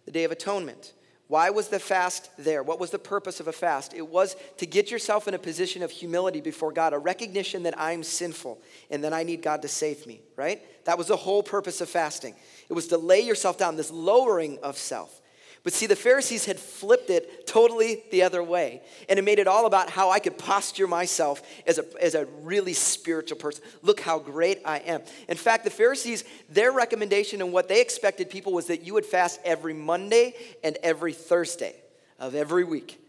The 0.05 0.11
Day 0.11 0.23
of 0.23 0.31
Atonement. 0.31 0.93
Why 1.27 1.49
was 1.49 1.69
the 1.69 1.79
fast 1.79 2.29
there? 2.37 2.61
What 2.63 2.79
was 2.79 2.91
the 2.91 2.99
purpose 2.99 3.39
of 3.39 3.47
a 3.47 3.53
fast? 3.53 3.93
It 3.93 4.07
was 4.07 4.35
to 4.57 4.65
get 4.65 4.91
yourself 4.91 5.27
in 5.27 5.33
a 5.33 5.39
position 5.39 5.81
of 5.81 5.89
humility 5.89 6.41
before 6.41 6.71
God, 6.71 6.93
a 6.93 6.97
recognition 6.97 7.63
that 7.63 7.73
I'm 7.79 8.03
sinful 8.03 8.61
and 8.91 9.03
that 9.03 9.13
I 9.13 9.23
need 9.23 9.41
God 9.41 9.61
to 9.63 9.67
save 9.67 10.05
me, 10.05 10.21
right? 10.35 10.61
That 10.85 10.97
was 10.97 11.07
the 11.07 11.15
whole 11.15 11.41
purpose 11.41 11.81
of 11.81 11.89
fasting. 11.89 12.35
It 12.69 12.73
was 12.73 12.87
to 12.89 12.97
lay 12.97 13.21
yourself 13.21 13.57
down, 13.57 13.77
this 13.77 13.89
lowering 13.89 14.59
of 14.61 14.77
self. 14.77 15.21
But 15.63 15.71
see, 15.71 15.85
the 15.85 15.95
Pharisees 15.95 16.43
had 16.43 16.59
flipped 16.59 17.09
it 17.09 17.47
totally 17.47 18.03
the 18.11 18.23
other 18.23 18.43
way. 18.43 18.81
And 19.07 19.17
it 19.17 19.21
made 19.21 19.39
it 19.39 19.47
all 19.47 19.65
about 19.65 19.89
how 19.89 20.09
I 20.09 20.19
could 20.19 20.37
posture 20.37 20.87
myself 20.87 21.41
as 21.65 21.79
a, 21.79 21.85
as 22.01 22.15
a 22.15 22.25
really 22.41 22.73
spiritual 22.73 23.37
person. 23.37 23.63
Look 23.81 24.01
how 24.01 24.19
great 24.19 24.59
I 24.65 24.79
am. 24.79 25.01
In 25.29 25.37
fact, 25.37 25.63
the 25.63 25.69
Pharisees, 25.69 26.25
their 26.49 26.73
recommendation 26.73 27.41
and 27.41 27.53
what 27.53 27.69
they 27.69 27.79
expected 27.79 28.29
people 28.29 28.51
was 28.51 28.67
that 28.67 28.83
you 28.83 28.93
would 28.93 29.05
fast 29.05 29.39
every 29.45 29.73
Monday 29.73 30.35
and 30.65 30.77
every 30.83 31.13
Thursday 31.13 31.75
of 32.19 32.35
every 32.35 32.65
week. 32.65 32.99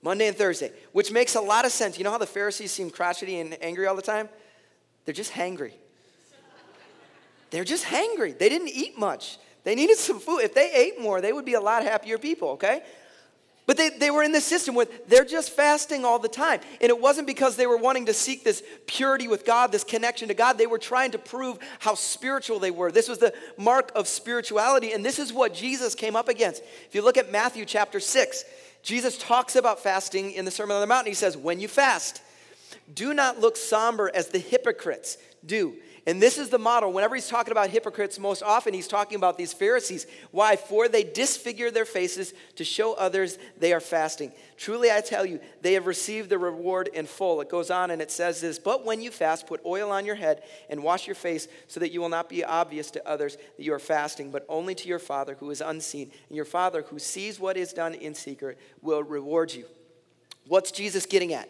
Monday 0.00 0.28
and 0.28 0.36
Thursday, 0.36 0.70
which 0.92 1.10
makes 1.10 1.34
a 1.34 1.40
lot 1.40 1.64
of 1.64 1.72
sense. 1.72 1.98
You 1.98 2.04
know 2.04 2.12
how 2.12 2.18
the 2.18 2.26
Pharisees 2.26 2.70
seem 2.70 2.90
crotchety 2.90 3.40
and 3.40 3.56
angry 3.60 3.88
all 3.88 3.96
the 3.96 4.02
time? 4.02 4.28
They're 5.04 5.14
just 5.14 5.32
hangry. 5.32 5.72
They're 7.50 7.64
just 7.64 7.84
hangry. 7.84 8.38
They 8.38 8.48
didn't 8.48 8.68
eat 8.68 8.96
much. 8.96 9.38
They 9.66 9.74
needed 9.74 9.96
some 9.96 10.20
food. 10.20 10.42
If 10.42 10.54
they 10.54 10.70
ate 10.72 11.00
more, 11.00 11.20
they 11.20 11.32
would 11.32 11.44
be 11.44 11.54
a 11.54 11.60
lot 11.60 11.82
happier 11.82 12.18
people, 12.18 12.50
okay? 12.50 12.84
But 13.66 13.76
they, 13.76 13.88
they 13.88 14.12
were 14.12 14.22
in 14.22 14.30
this 14.30 14.44
system 14.44 14.76
where 14.76 14.86
they're 15.08 15.24
just 15.24 15.50
fasting 15.50 16.04
all 16.04 16.20
the 16.20 16.28
time. 16.28 16.60
And 16.80 16.88
it 16.88 17.00
wasn't 17.00 17.26
because 17.26 17.56
they 17.56 17.66
were 17.66 17.76
wanting 17.76 18.06
to 18.06 18.14
seek 18.14 18.44
this 18.44 18.62
purity 18.86 19.26
with 19.26 19.44
God, 19.44 19.72
this 19.72 19.82
connection 19.82 20.28
to 20.28 20.34
God. 20.34 20.56
They 20.56 20.68
were 20.68 20.78
trying 20.78 21.10
to 21.10 21.18
prove 21.18 21.58
how 21.80 21.96
spiritual 21.96 22.60
they 22.60 22.70
were. 22.70 22.92
This 22.92 23.08
was 23.08 23.18
the 23.18 23.34
mark 23.58 23.90
of 23.96 24.06
spirituality. 24.06 24.92
And 24.92 25.04
this 25.04 25.18
is 25.18 25.32
what 25.32 25.52
Jesus 25.52 25.96
came 25.96 26.14
up 26.14 26.28
against. 26.28 26.62
If 26.86 26.94
you 26.94 27.02
look 27.02 27.16
at 27.16 27.32
Matthew 27.32 27.64
chapter 27.64 27.98
6, 27.98 28.44
Jesus 28.84 29.18
talks 29.18 29.56
about 29.56 29.82
fasting 29.82 30.30
in 30.30 30.44
the 30.44 30.52
Sermon 30.52 30.76
on 30.76 30.80
the 30.80 30.86
Mount. 30.86 31.08
He 31.08 31.14
says, 31.14 31.36
When 31.36 31.58
you 31.58 31.66
fast, 31.66 32.22
do 32.94 33.12
not 33.12 33.40
look 33.40 33.56
somber 33.56 34.12
as 34.14 34.28
the 34.28 34.38
hypocrites 34.38 35.18
do. 35.44 35.74
And 36.08 36.22
this 36.22 36.38
is 36.38 36.50
the 36.50 36.58
model. 36.58 36.92
Whenever 36.92 37.16
he's 37.16 37.28
talking 37.28 37.50
about 37.50 37.68
hypocrites, 37.68 38.16
most 38.16 38.40
often 38.40 38.72
he's 38.72 38.86
talking 38.86 39.16
about 39.16 39.36
these 39.36 39.52
Pharisees. 39.52 40.06
Why? 40.30 40.54
For 40.54 40.88
they 40.88 41.02
disfigure 41.02 41.68
their 41.72 41.84
faces 41.84 42.32
to 42.54 42.64
show 42.64 42.94
others 42.94 43.38
they 43.58 43.72
are 43.72 43.80
fasting. 43.80 44.30
Truly, 44.56 44.92
I 44.92 45.00
tell 45.00 45.26
you, 45.26 45.40
they 45.62 45.72
have 45.72 45.88
received 45.88 46.30
the 46.30 46.38
reward 46.38 46.88
in 46.94 47.06
full. 47.06 47.40
It 47.40 47.50
goes 47.50 47.72
on 47.72 47.90
and 47.90 48.00
it 48.00 48.12
says 48.12 48.40
this 48.40 48.56
But 48.56 48.84
when 48.84 49.02
you 49.02 49.10
fast, 49.10 49.48
put 49.48 49.60
oil 49.66 49.90
on 49.90 50.06
your 50.06 50.14
head 50.14 50.44
and 50.70 50.84
wash 50.84 51.08
your 51.08 51.16
face 51.16 51.48
so 51.66 51.80
that 51.80 51.90
you 51.90 52.00
will 52.00 52.08
not 52.08 52.28
be 52.28 52.44
obvious 52.44 52.92
to 52.92 53.08
others 53.08 53.36
that 53.56 53.64
you 53.64 53.74
are 53.74 53.80
fasting, 53.80 54.30
but 54.30 54.46
only 54.48 54.76
to 54.76 54.88
your 54.88 55.00
Father 55.00 55.34
who 55.40 55.50
is 55.50 55.60
unseen. 55.60 56.12
And 56.28 56.36
your 56.36 56.44
Father 56.44 56.82
who 56.82 57.00
sees 57.00 57.40
what 57.40 57.56
is 57.56 57.72
done 57.72 57.94
in 57.94 58.14
secret 58.14 58.60
will 58.80 59.02
reward 59.02 59.52
you. 59.52 59.64
What's 60.46 60.70
Jesus 60.70 61.04
getting 61.04 61.32
at? 61.32 61.48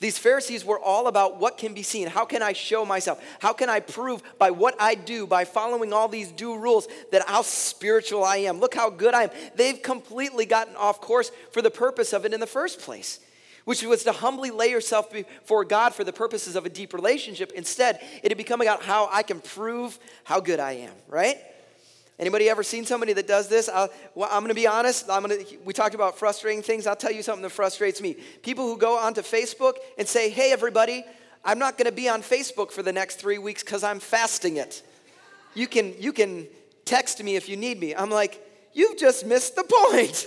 These 0.00 0.18
Pharisees 0.18 0.64
were 0.64 0.78
all 0.78 1.06
about 1.06 1.38
what 1.38 1.58
can 1.58 1.74
be 1.74 1.82
seen. 1.82 2.08
How 2.08 2.24
can 2.24 2.42
I 2.42 2.52
show 2.52 2.84
myself? 2.84 3.22
How 3.40 3.52
can 3.52 3.68
I 3.68 3.80
prove 3.80 4.22
by 4.38 4.50
what 4.50 4.74
I 4.80 4.94
do, 4.94 5.26
by 5.26 5.44
following 5.44 5.92
all 5.92 6.08
these 6.08 6.30
do 6.30 6.56
rules, 6.56 6.88
that 7.12 7.28
how 7.28 7.42
spiritual 7.42 8.24
I 8.24 8.38
am? 8.38 8.60
Look 8.60 8.74
how 8.74 8.90
good 8.90 9.14
I 9.14 9.24
am. 9.24 9.30
They've 9.56 9.80
completely 9.80 10.46
gotten 10.46 10.76
off 10.76 11.00
course 11.00 11.30
for 11.52 11.62
the 11.62 11.70
purpose 11.70 12.12
of 12.12 12.24
it 12.24 12.32
in 12.32 12.40
the 12.40 12.46
first 12.46 12.80
place 12.80 13.20
which 13.68 13.82
was 13.82 14.02
to 14.02 14.12
humbly 14.12 14.50
lay 14.50 14.70
yourself 14.70 15.12
before 15.12 15.62
God 15.62 15.94
for 15.94 16.02
the 16.02 16.12
purposes 16.12 16.56
of 16.56 16.64
a 16.64 16.70
deep 16.70 16.94
relationship. 16.94 17.52
Instead, 17.54 18.00
it 18.22 18.30
had 18.30 18.38
become 18.38 18.62
about 18.62 18.82
how 18.82 19.10
I 19.12 19.22
can 19.22 19.40
prove 19.42 19.98
how 20.24 20.40
good 20.40 20.58
I 20.58 20.72
am, 20.72 20.94
right? 21.06 21.36
Anybody 22.18 22.48
ever 22.48 22.64
seen 22.64 22.84
somebody 22.84 23.12
that 23.12 23.28
does 23.28 23.48
this? 23.48 23.70
Well, 23.72 24.28
I'm 24.30 24.40
going 24.40 24.48
to 24.48 24.54
be 24.54 24.66
honest. 24.66 25.08
I'm 25.08 25.22
going 25.22 25.44
to, 25.44 25.56
we 25.64 25.72
talked 25.72 25.94
about 25.94 26.18
frustrating 26.18 26.62
things. 26.62 26.86
I'll 26.86 26.96
tell 26.96 27.12
you 27.12 27.22
something 27.22 27.42
that 27.42 27.50
frustrates 27.50 28.00
me. 28.00 28.16
People 28.42 28.66
who 28.66 28.76
go 28.76 28.98
onto 28.98 29.22
Facebook 29.22 29.74
and 29.96 30.08
say, 30.08 30.28
hey, 30.28 30.50
everybody, 30.52 31.04
I'm 31.44 31.60
not 31.60 31.78
going 31.78 31.86
to 31.86 31.92
be 31.92 32.08
on 32.08 32.22
Facebook 32.22 32.72
for 32.72 32.82
the 32.82 32.92
next 32.92 33.16
three 33.16 33.38
weeks 33.38 33.62
because 33.62 33.84
I'm 33.84 34.00
fasting 34.00 34.56
it. 34.56 34.82
You 35.54 35.68
can, 35.68 35.94
you 36.00 36.12
can 36.12 36.48
text 36.84 37.22
me 37.22 37.36
if 37.36 37.48
you 37.48 37.56
need 37.56 37.78
me. 37.78 37.94
I'm 37.94 38.10
like, 38.10 38.44
you've 38.72 38.98
just 38.98 39.24
missed 39.24 39.54
the 39.54 39.64
point. 39.64 40.26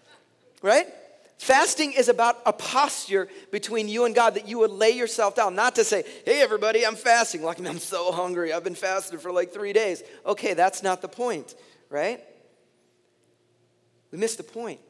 right? 0.62 0.86
Fasting 1.40 1.94
is 1.94 2.10
about 2.10 2.36
a 2.44 2.52
posture 2.52 3.26
between 3.50 3.88
you 3.88 4.04
and 4.04 4.14
God 4.14 4.34
that 4.34 4.46
you 4.46 4.58
would 4.58 4.72
lay 4.72 4.90
yourself 4.90 5.34
down, 5.34 5.54
not 5.54 5.74
to 5.76 5.84
say, 5.84 6.04
hey, 6.26 6.42
everybody, 6.42 6.84
I'm 6.84 6.96
fasting. 6.96 7.42
Like, 7.42 7.58
I'm 7.66 7.78
so 7.78 8.12
hungry. 8.12 8.52
I've 8.52 8.62
been 8.62 8.74
fasting 8.74 9.18
for 9.18 9.32
like 9.32 9.50
three 9.50 9.72
days. 9.72 10.02
Okay, 10.26 10.52
that's 10.52 10.82
not 10.82 11.00
the 11.00 11.08
point, 11.08 11.54
right? 11.88 12.22
We 14.10 14.18
miss 14.18 14.36
the 14.36 14.42
point. 14.42 14.80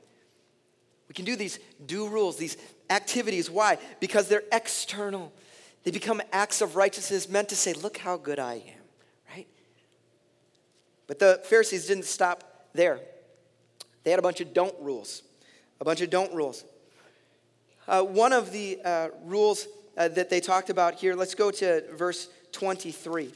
We 1.07 1.15
can 1.15 1.25
do 1.25 1.37
these 1.37 1.61
do 1.87 2.09
rules, 2.09 2.37
these 2.37 2.57
activities. 2.91 3.49
Why? 3.49 3.79
Because 4.01 4.27
they're 4.27 4.43
external. 4.51 5.33
They 5.85 5.93
become 5.93 6.21
acts 6.33 6.63
of 6.63 6.75
righteousness 6.75 7.29
meant 7.29 7.51
to 7.51 7.57
say, 7.57 7.75
look 7.75 7.97
how 7.97 8.17
good 8.17 8.41
I 8.41 8.55
am, 8.55 8.83
right? 9.33 9.47
But 11.07 11.21
the 11.21 11.41
Pharisees 11.45 11.87
didn't 11.87 12.07
stop 12.07 12.71
there. 12.73 12.99
They 14.03 14.11
had 14.11 14.19
a 14.19 14.23
bunch 14.23 14.41
of 14.41 14.53
don't 14.53 14.75
rules. 14.81 15.23
A 15.81 15.85
bunch 15.85 16.01
of 16.01 16.11
don't 16.11 16.33
rules. 16.35 16.65
Uh, 17.89 18.03
one 18.03 18.33
of 18.33 18.53
the 18.53 18.79
uh, 18.85 19.09
rules 19.25 19.67
uh, 19.97 20.09
that 20.09 20.31
they 20.31 20.41
talked 20.41 20.71
about 20.71 20.95
here, 20.95 21.15
let's 21.15 21.35
go 21.35 21.51
to 21.51 21.83
verse 21.95 22.29
23. 22.53 23.31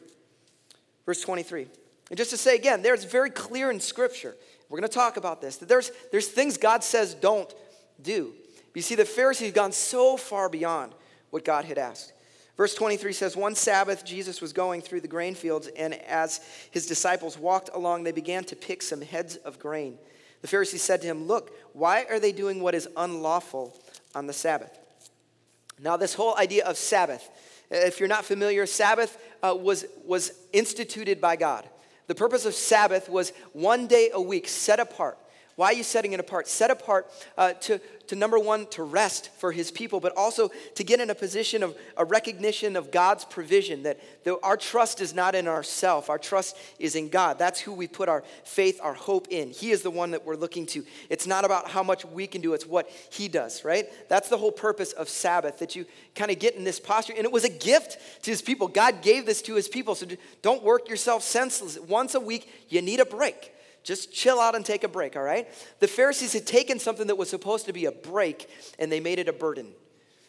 Verse 1.07 1.21
23. 1.21 1.67
And 2.11 2.19
just 2.19 2.31
to 2.31 2.37
say 2.37 2.55
again, 2.55 2.83
there's 2.83 3.05
very 3.05 3.31
clear 3.31 3.71
in 3.71 3.81
Scripture, 3.81 4.37
we're 4.69 4.79
going 4.79 4.89
to 4.89 4.95
talk 4.95 5.17
about 5.17 5.41
this, 5.41 5.57
that 5.57 5.69
there's, 5.69 5.91
there's 6.13 6.29
things 6.29 6.57
God 6.57 6.85
says 6.85 7.15
don't 7.15 7.53
do. 8.03 8.33
You 8.75 8.83
see, 8.83 8.95
the 8.95 9.05
Pharisees 9.05 9.53
gone 9.53 9.73
so 9.73 10.17
far 10.17 10.49
beyond 10.49 10.93
what 11.31 11.45
God 11.45 11.65
had 11.65 11.79
asked. 11.79 12.13
Verse 12.57 12.75
23 12.75 13.13
says, 13.13 13.37
One 13.37 13.55
Sabbath, 13.55 14.05
Jesus 14.05 14.41
was 14.41 14.53
going 14.53 14.81
through 14.81 15.01
the 15.01 15.09
grain 15.09 15.35
fields, 15.35 15.69
and 15.77 15.95
as 15.95 16.41
his 16.71 16.87
disciples 16.87 17.39
walked 17.39 17.71
along, 17.73 18.05
they 18.05 18.13
began 18.13 18.45
to 18.45 18.57
pick 18.57 18.83
some 18.83 19.01
heads 19.01 19.37
of 19.37 19.59
grain. 19.59 19.99
The 20.45 20.49
Pharisees 20.49 20.83
said 20.83 21.01
to 21.01 21.07
him, 21.07 21.27
Look, 21.27 21.57
why 21.73 22.05
are 22.11 22.21
they 22.21 22.31
doing 22.31 22.61
what 22.61 22.75
is 22.75 22.87
unlawful 22.99 23.75
on 24.15 24.27
the 24.27 24.35
Sabbath? 24.35 24.79
Now, 25.81 25.97
this 25.97 26.13
whole 26.13 26.37
idea 26.37 26.67
of 26.67 26.77
Sabbath, 26.77 27.27
if 27.71 27.99
you're 27.99 28.11
not 28.11 28.27
familiar, 28.27 28.67
Sabbath 28.67 29.17
uh, 29.43 29.57
was, 29.59 29.87
was 30.05 30.33
instituted 30.53 31.19
by 31.19 31.37
God. 31.37 31.67
The 32.09 32.15
purpose 32.15 32.45
of 32.45 32.53
Sabbath 32.53 33.09
was 33.09 33.33
one 33.55 33.87
day 33.87 34.11
a 34.13 34.21
week 34.21 34.47
set 34.47 34.81
apart. 34.81 35.17
Why 35.57 35.67
are 35.69 35.73
you 35.75 35.85
setting 35.85 36.13
it 36.13 36.21
apart? 36.21 36.49
Set 36.49 36.71
apart 36.71 37.07
uh, 37.39 37.53
to, 37.53 37.81
to 38.09 38.17
number 38.17 38.39
one, 38.39 38.67
to 38.69 38.83
rest 38.83 39.31
for 39.39 39.53
his 39.53 39.71
people, 39.71 40.01
but 40.01 40.13
also 40.17 40.51
to 40.75 40.85
get 40.85 40.99
in 41.01 41.11
a 41.11 41.15
position 41.15 41.63
of 41.63 41.77
a 41.97 42.05
recognition 42.05 42.75
of 42.75 42.91
God's 42.91 43.25
provision, 43.25 43.85
that 43.85 43.99
our 44.43 44.57
trust 44.57 45.01
is 45.01 45.15
not 45.15 45.37
in 45.37 45.47
ourself, 45.47 46.11
our 46.11 46.19
trust 46.19 46.57
is 46.81 46.97
in 46.97 47.09
God. 47.09 47.39
That's 47.39 47.61
who 47.61 47.73
we 47.73 47.87
put 47.87 48.09
our 48.09 48.25
faith, 48.45 48.81
our 48.83 48.95
hope 48.95 49.29
in. 49.31 49.51
He 49.51 49.71
is 49.71 49.83
the 49.83 49.91
one 49.91 50.11
that 50.11 50.25
we're 50.25 50.37
looking 50.37 50.67
to. 50.67 50.85
It's 51.09 51.27
not 51.27 51.45
about 51.45 51.71
how 51.71 51.85
much 51.85 52.05
we 52.05 52.27
can 52.27 52.41
do, 52.41 52.55
it's 52.55 52.67
what 52.67 52.89
he 53.11 53.29
does, 53.29 53.65
right? 53.65 53.87
That's 54.09 54.29
the 54.29 54.39
whole 54.39 54.53
purpose 54.53 54.93
of 54.93 55.09
Sabbath, 55.09 55.61
that 55.61 55.77
you 55.77 55.87
kind 56.17 56.33
of 56.33 56.41
get 56.41 56.57
in 56.57 56.65
this 56.65 56.81
posture. 56.81 57.15
And 57.17 57.25
it 57.25 57.33
was 57.33 57.45
a 57.45 57.49
gift 57.49 57.99
to 58.25 58.31
his 58.31 58.43
people. 58.43 58.67
God 58.67 59.03
gave 59.03 59.25
this 59.25 59.41
to 59.43 59.55
his 59.55 59.69
people. 59.69 59.95
So 59.95 60.07
don't 60.43 60.65
work 60.65 60.89
yourself 60.89 61.23
senseless. 61.23 61.79
Once 61.79 62.15
a 62.17 62.21
week, 62.21 62.53
you 62.69 62.83
need 62.83 62.99
a 62.99 63.07
break. 63.07 63.53
Just 63.85 64.13
chill 64.13 64.41
out 64.41 64.55
and 64.57 64.65
take 64.65 64.83
a 64.83 64.89
break, 64.89 65.15
all 65.15 65.23
right? 65.23 65.47
The 65.79 65.87
Pharisees 65.87 66.33
had 66.33 66.47
taken 66.47 66.79
something 66.79 67.07
that 67.07 67.17
was 67.17 67.29
supposed 67.29 67.67
to 67.67 67.73
be 67.73 67.85
a 67.85 67.93
break 67.93 68.49
and 68.79 68.91
they 68.91 68.99
made 68.99 69.19
it 69.19 69.29
a 69.29 69.33
burden. 69.33 69.73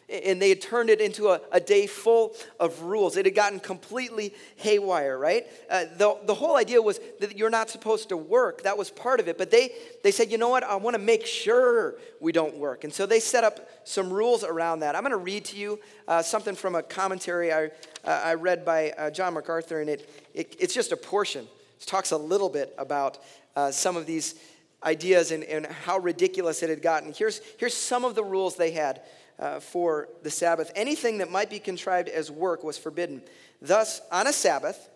And 0.08 0.40
they 0.40 0.50
had 0.50 0.60
turned 0.60 0.88
it 0.88 1.00
into 1.00 1.30
a, 1.30 1.40
a 1.50 1.58
day 1.58 1.88
full 1.88 2.36
of 2.60 2.82
rules. 2.82 3.16
It 3.16 3.24
had 3.24 3.34
gotten 3.34 3.58
completely 3.58 4.34
haywire, 4.54 5.18
right? 5.18 5.46
Uh, 5.68 5.86
the, 5.96 6.16
the 6.26 6.34
whole 6.34 6.56
idea 6.56 6.80
was 6.80 7.00
that 7.18 7.36
you're 7.36 7.50
not 7.50 7.70
supposed 7.70 8.10
to 8.10 8.16
work. 8.16 8.62
That 8.62 8.78
was 8.78 8.88
part 8.88 9.18
of 9.18 9.26
it. 9.26 9.36
But 9.36 9.50
they, 9.50 9.72
they 10.04 10.12
said, 10.12 10.30
you 10.30 10.38
know 10.38 10.48
what? 10.48 10.62
I 10.62 10.76
want 10.76 10.94
to 10.94 11.02
make 11.02 11.26
sure 11.26 11.96
we 12.20 12.30
don't 12.30 12.56
work. 12.56 12.84
And 12.84 12.92
so 12.92 13.04
they 13.04 13.18
set 13.18 13.42
up 13.42 13.68
some 13.82 14.12
rules 14.12 14.44
around 14.44 14.80
that. 14.80 14.94
I'm 14.94 15.02
going 15.02 15.10
to 15.10 15.16
read 15.16 15.44
to 15.46 15.56
you 15.56 15.80
uh, 16.06 16.22
something 16.22 16.54
from 16.54 16.76
a 16.76 16.84
commentary 16.84 17.52
I, 17.52 17.64
uh, 17.64 17.70
I 18.04 18.34
read 18.34 18.64
by 18.64 18.90
uh, 18.92 19.10
John 19.10 19.34
MacArthur, 19.34 19.80
and 19.80 19.90
it, 19.90 20.08
it, 20.34 20.54
it's 20.60 20.74
just 20.74 20.92
a 20.92 20.96
portion. 20.96 21.48
It 21.80 21.86
talks 21.86 22.12
a 22.12 22.16
little 22.16 22.48
bit 22.48 22.74
about 22.78 23.18
uh, 23.56 23.70
some 23.70 23.96
of 23.96 24.06
these 24.06 24.36
ideas 24.84 25.32
and, 25.32 25.42
and 25.44 25.66
how 25.66 25.98
ridiculous 25.98 26.62
it 26.62 26.70
had 26.70 26.82
gotten. 26.82 27.12
Here's, 27.12 27.40
here's 27.58 27.74
some 27.74 28.04
of 28.04 28.14
the 28.14 28.22
rules 28.22 28.56
they 28.56 28.70
had 28.70 29.02
uh, 29.38 29.58
for 29.60 30.08
the 30.22 30.30
Sabbath. 30.30 30.70
Anything 30.76 31.18
that 31.18 31.30
might 31.30 31.50
be 31.50 31.58
contrived 31.58 32.08
as 32.08 32.30
work 32.30 32.62
was 32.62 32.78
forbidden. 32.78 33.22
Thus, 33.60 34.00
on 34.12 34.26
a 34.26 34.32
Sabbath, 34.32 34.90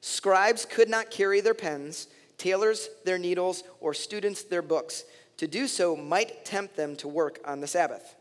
scribes 0.00 0.64
could 0.64 0.88
not 0.88 1.10
carry 1.10 1.40
their 1.40 1.54
pens, 1.54 2.06
tailors 2.38 2.88
their 3.04 3.18
needles, 3.18 3.64
or 3.80 3.94
students 3.94 4.44
their 4.44 4.62
books. 4.62 5.04
To 5.38 5.46
do 5.46 5.66
so 5.66 5.96
might 5.96 6.44
tempt 6.44 6.76
them 6.76 6.94
to 6.96 7.08
work 7.08 7.40
on 7.44 7.60
the 7.60 7.66
Sabbath. 7.66 8.14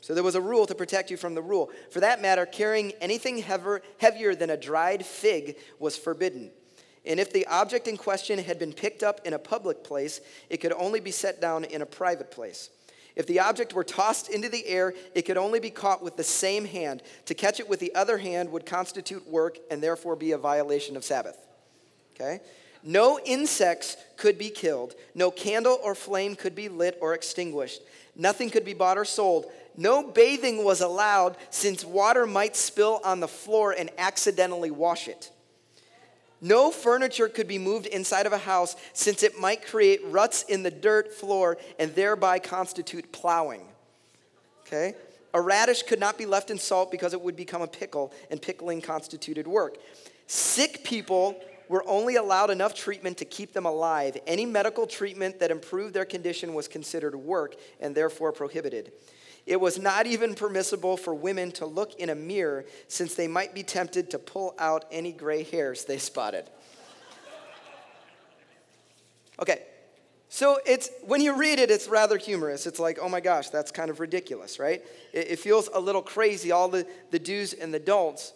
So 0.00 0.12
there 0.14 0.24
was 0.24 0.34
a 0.34 0.40
rule 0.40 0.66
to 0.66 0.74
protect 0.74 1.10
you 1.10 1.16
from 1.16 1.34
the 1.34 1.40
rule. 1.40 1.70
For 1.90 2.00
that 2.00 2.20
matter, 2.20 2.44
carrying 2.44 2.92
anything 3.00 3.38
heavier 3.38 4.34
than 4.34 4.50
a 4.50 4.56
dried 4.56 5.06
fig 5.06 5.56
was 5.78 5.96
forbidden. 5.96 6.50
And 7.06 7.20
if 7.20 7.32
the 7.32 7.46
object 7.46 7.86
in 7.86 7.96
question 7.96 8.38
had 8.38 8.58
been 8.58 8.72
picked 8.72 9.02
up 9.02 9.20
in 9.24 9.34
a 9.34 9.38
public 9.38 9.84
place, 9.84 10.20
it 10.48 10.58
could 10.58 10.72
only 10.72 11.00
be 11.00 11.10
set 11.10 11.40
down 11.40 11.64
in 11.64 11.82
a 11.82 11.86
private 11.86 12.30
place. 12.30 12.70
If 13.16 13.26
the 13.26 13.40
object 13.40 13.74
were 13.74 13.84
tossed 13.84 14.28
into 14.28 14.48
the 14.48 14.66
air, 14.66 14.94
it 15.14 15.22
could 15.22 15.36
only 15.36 15.60
be 15.60 15.70
caught 15.70 16.02
with 16.02 16.16
the 16.16 16.24
same 16.24 16.64
hand. 16.64 17.02
To 17.26 17.34
catch 17.34 17.60
it 17.60 17.68
with 17.68 17.78
the 17.78 17.94
other 17.94 18.18
hand 18.18 18.50
would 18.50 18.66
constitute 18.66 19.28
work 19.28 19.58
and 19.70 19.82
therefore 19.82 20.16
be 20.16 20.32
a 20.32 20.38
violation 20.38 20.96
of 20.96 21.04
Sabbath. 21.04 21.36
Okay? 22.14 22.40
No 22.82 23.18
insects 23.24 23.96
could 24.16 24.36
be 24.36 24.50
killed. 24.50 24.94
No 25.14 25.30
candle 25.30 25.78
or 25.82 25.94
flame 25.94 26.34
could 26.34 26.54
be 26.54 26.68
lit 26.68 26.98
or 27.00 27.14
extinguished. 27.14 27.82
Nothing 28.16 28.50
could 28.50 28.64
be 28.64 28.74
bought 28.74 28.98
or 28.98 29.04
sold. 29.04 29.46
No 29.76 30.02
bathing 30.02 30.64
was 30.64 30.80
allowed 30.80 31.36
since 31.50 31.84
water 31.84 32.26
might 32.26 32.56
spill 32.56 33.00
on 33.04 33.20
the 33.20 33.28
floor 33.28 33.72
and 33.72 33.90
accidentally 33.96 34.70
wash 34.70 35.08
it. 35.08 35.30
No 36.44 36.70
furniture 36.70 37.30
could 37.30 37.48
be 37.48 37.56
moved 37.56 37.86
inside 37.86 38.26
of 38.26 38.34
a 38.34 38.38
house 38.38 38.76
since 38.92 39.22
it 39.22 39.40
might 39.40 39.66
create 39.66 40.02
ruts 40.04 40.42
in 40.42 40.62
the 40.62 40.70
dirt 40.70 41.14
floor 41.14 41.56
and 41.78 41.94
thereby 41.94 42.38
constitute 42.38 43.10
plowing. 43.12 43.62
Okay? 44.66 44.94
A 45.32 45.40
radish 45.40 45.82
could 45.84 45.98
not 45.98 46.18
be 46.18 46.26
left 46.26 46.50
in 46.50 46.58
salt 46.58 46.90
because 46.90 47.14
it 47.14 47.20
would 47.22 47.34
become 47.34 47.62
a 47.62 47.66
pickle, 47.66 48.12
and 48.30 48.42
pickling 48.42 48.82
constituted 48.82 49.46
work. 49.46 49.78
Sick 50.26 50.84
people 50.84 51.40
were 51.70 51.82
only 51.88 52.16
allowed 52.16 52.50
enough 52.50 52.74
treatment 52.74 53.16
to 53.16 53.24
keep 53.24 53.54
them 53.54 53.64
alive. 53.64 54.18
Any 54.26 54.44
medical 54.44 54.86
treatment 54.86 55.40
that 55.40 55.50
improved 55.50 55.94
their 55.94 56.04
condition 56.04 56.52
was 56.52 56.68
considered 56.68 57.16
work 57.16 57.56
and 57.80 57.94
therefore 57.94 58.32
prohibited. 58.32 58.92
It 59.46 59.60
was 59.60 59.78
not 59.78 60.06
even 60.06 60.34
permissible 60.34 60.96
for 60.96 61.14
women 61.14 61.52
to 61.52 61.66
look 61.66 61.94
in 61.96 62.08
a 62.08 62.14
mirror 62.14 62.64
since 62.88 63.14
they 63.14 63.28
might 63.28 63.54
be 63.54 63.62
tempted 63.62 64.10
to 64.10 64.18
pull 64.18 64.54
out 64.58 64.86
any 64.90 65.12
gray 65.12 65.42
hairs 65.42 65.84
they 65.84 65.98
spotted. 65.98 66.48
Okay, 69.40 69.62
so 70.28 70.58
it's 70.64 70.90
when 71.04 71.20
you 71.20 71.36
read 71.36 71.58
it, 71.58 71.70
it's 71.70 71.88
rather 71.88 72.16
humorous. 72.16 72.66
It's 72.66 72.78
like, 72.78 72.98
oh 73.00 73.08
my 73.08 73.20
gosh, 73.20 73.50
that's 73.50 73.70
kind 73.70 73.90
of 73.90 74.00
ridiculous, 74.00 74.58
right? 74.58 74.82
It, 75.12 75.32
it 75.32 75.38
feels 75.38 75.68
a 75.74 75.80
little 75.80 76.02
crazy, 76.02 76.52
all 76.52 76.68
the, 76.68 76.86
the 77.10 77.18
do's 77.18 77.52
and 77.52 77.74
the 77.74 77.78
don'ts. 77.78 78.32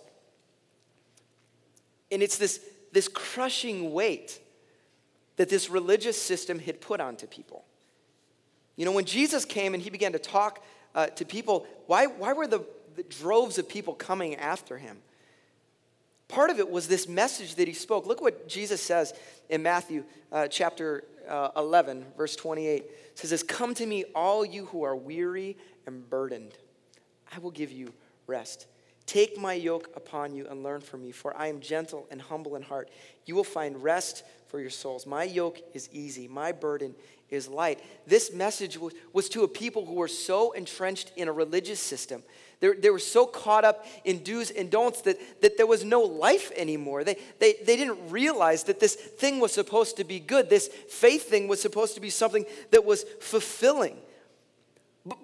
And 2.10 2.22
it's 2.22 2.36
this, 2.36 2.60
this 2.92 3.08
crushing 3.08 3.92
weight 3.92 4.40
that 5.36 5.48
this 5.48 5.70
religious 5.70 6.20
system 6.20 6.58
had 6.58 6.80
put 6.80 7.00
onto 7.00 7.26
people. 7.26 7.64
You 8.76 8.84
know, 8.84 8.92
when 8.92 9.04
Jesus 9.04 9.44
came 9.44 9.74
and 9.74 9.82
he 9.82 9.90
began 9.90 10.12
to 10.12 10.18
talk 10.18 10.64
uh, 10.98 11.06
to 11.06 11.24
people, 11.24 11.64
why, 11.86 12.06
why 12.06 12.32
were 12.32 12.48
the, 12.48 12.66
the 12.96 13.04
droves 13.04 13.56
of 13.56 13.68
people 13.68 13.94
coming 13.94 14.34
after 14.34 14.78
him? 14.78 14.98
Part 16.26 16.50
of 16.50 16.58
it 16.58 16.68
was 16.68 16.88
this 16.88 17.06
message 17.06 17.54
that 17.54 17.68
he 17.68 17.74
spoke. 17.74 18.04
Look 18.04 18.20
what 18.20 18.48
Jesus 18.48 18.82
says 18.82 19.14
in 19.48 19.62
Matthew 19.62 20.02
uh, 20.32 20.48
chapter 20.48 21.04
uh, 21.28 21.50
11, 21.56 22.04
verse 22.16 22.34
28. 22.34 22.82
It 22.82 22.90
says, 23.14 23.44
Come 23.44 23.74
to 23.74 23.86
me, 23.86 24.06
all 24.12 24.44
you 24.44 24.66
who 24.66 24.82
are 24.82 24.96
weary 24.96 25.56
and 25.86 26.10
burdened. 26.10 26.54
I 27.32 27.38
will 27.38 27.52
give 27.52 27.70
you 27.70 27.92
rest. 28.26 28.66
Take 29.08 29.38
my 29.38 29.54
yoke 29.54 29.88
upon 29.96 30.34
you 30.34 30.46
and 30.50 30.62
learn 30.62 30.82
from 30.82 31.02
me, 31.02 31.12
for 31.12 31.34
I 31.34 31.46
am 31.46 31.60
gentle 31.60 32.06
and 32.10 32.20
humble 32.20 32.56
in 32.56 32.62
heart. 32.62 32.90
You 33.24 33.34
will 33.34 33.42
find 33.42 33.82
rest 33.82 34.22
for 34.48 34.60
your 34.60 34.68
souls. 34.68 35.06
My 35.06 35.24
yoke 35.24 35.62
is 35.72 35.88
easy, 35.92 36.28
my 36.28 36.52
burden 36.52 36.94
is 37.30 37.48
light. 37.48 37.80
This 38.06 38.34
message 38.34 38.78
was, 38.78 39.30
to 39.30 39.44
a 39.44 39.48
people 39.48 39.86
who 39.86 39.94
were 39.94 40.08
so 40.08 40.52
entrenched 40.52 41.12
in 41.16 41.26
a 41.26 41.32
religious 41.32 41.80
system. 41.80 42.22
They, 42.60 42.74
they 42.74 42.90
were 42.90 42.98
so 42.98 43.24
caught 43.24 43.64
up 43.64 43.86
in 44.04 44.22
do's 44.22 44.50
and 44.50 44.70
don'ts 44.70 45.00
that, 45.02 45.18
that 45.40 45.56
there 45.56 45.66
was 45.66 45.86
no 45.86 46.02
life 46.02 46.52
anymore. 46.54 47.02
They, 47.02 47.16
they, 47.38 47.54
they 47.64 47.76
didn't 47.76 48.10
realize 48.10 48.64
that 48.64 48.78
this 48.78 48.94
thing 48.94 49.40
was 49.40 49.52
supposed 49.52 49.96
to 49.96 50.04
be 50.04 50.20
good. 50.20 50.50
This 50.50 50.68
faith 50.68 51.30
thing 51.30 51.48
was 51.48 51.62
supposed 51.62 51.94
to 51.94 52.02
be 52.02 52.10
something 52.10 52.44
that 52.72 52.84
was 52.84 53.04
fulfilling. 53.20 53.96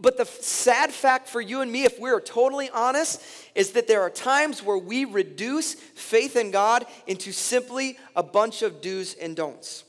But 0.00 0.16
the 0.16 0.24
sad 0.24 0.92
fact 0.92 1.28
for 1.28 1.40
you 1.40 1.60
and 1.60 1.70
me, 1.70 1.84
if 1.84 1.98
we're 1.98 2.20
totally 2.20 2.70
honest, 2.70 3.22
is 3.54 3.72
that 3.72 3.86
there 3.86 4.02
are 4.02 4.10
times 4.10 4.62
where 4.62 4.78
we 4.78 5.04
reduce 5.04 5.74
faith 5.74 6.36
in 6.36 6.50
God 6.50 6.86
into 7.06 7.32
simply 7.32 7.98
a 8.14 8.22
bunch 8.22 8.62
of 8.62 8.80
do's 8.80 9.14
and 9.14 9.36
don'ts. 9.36 9.84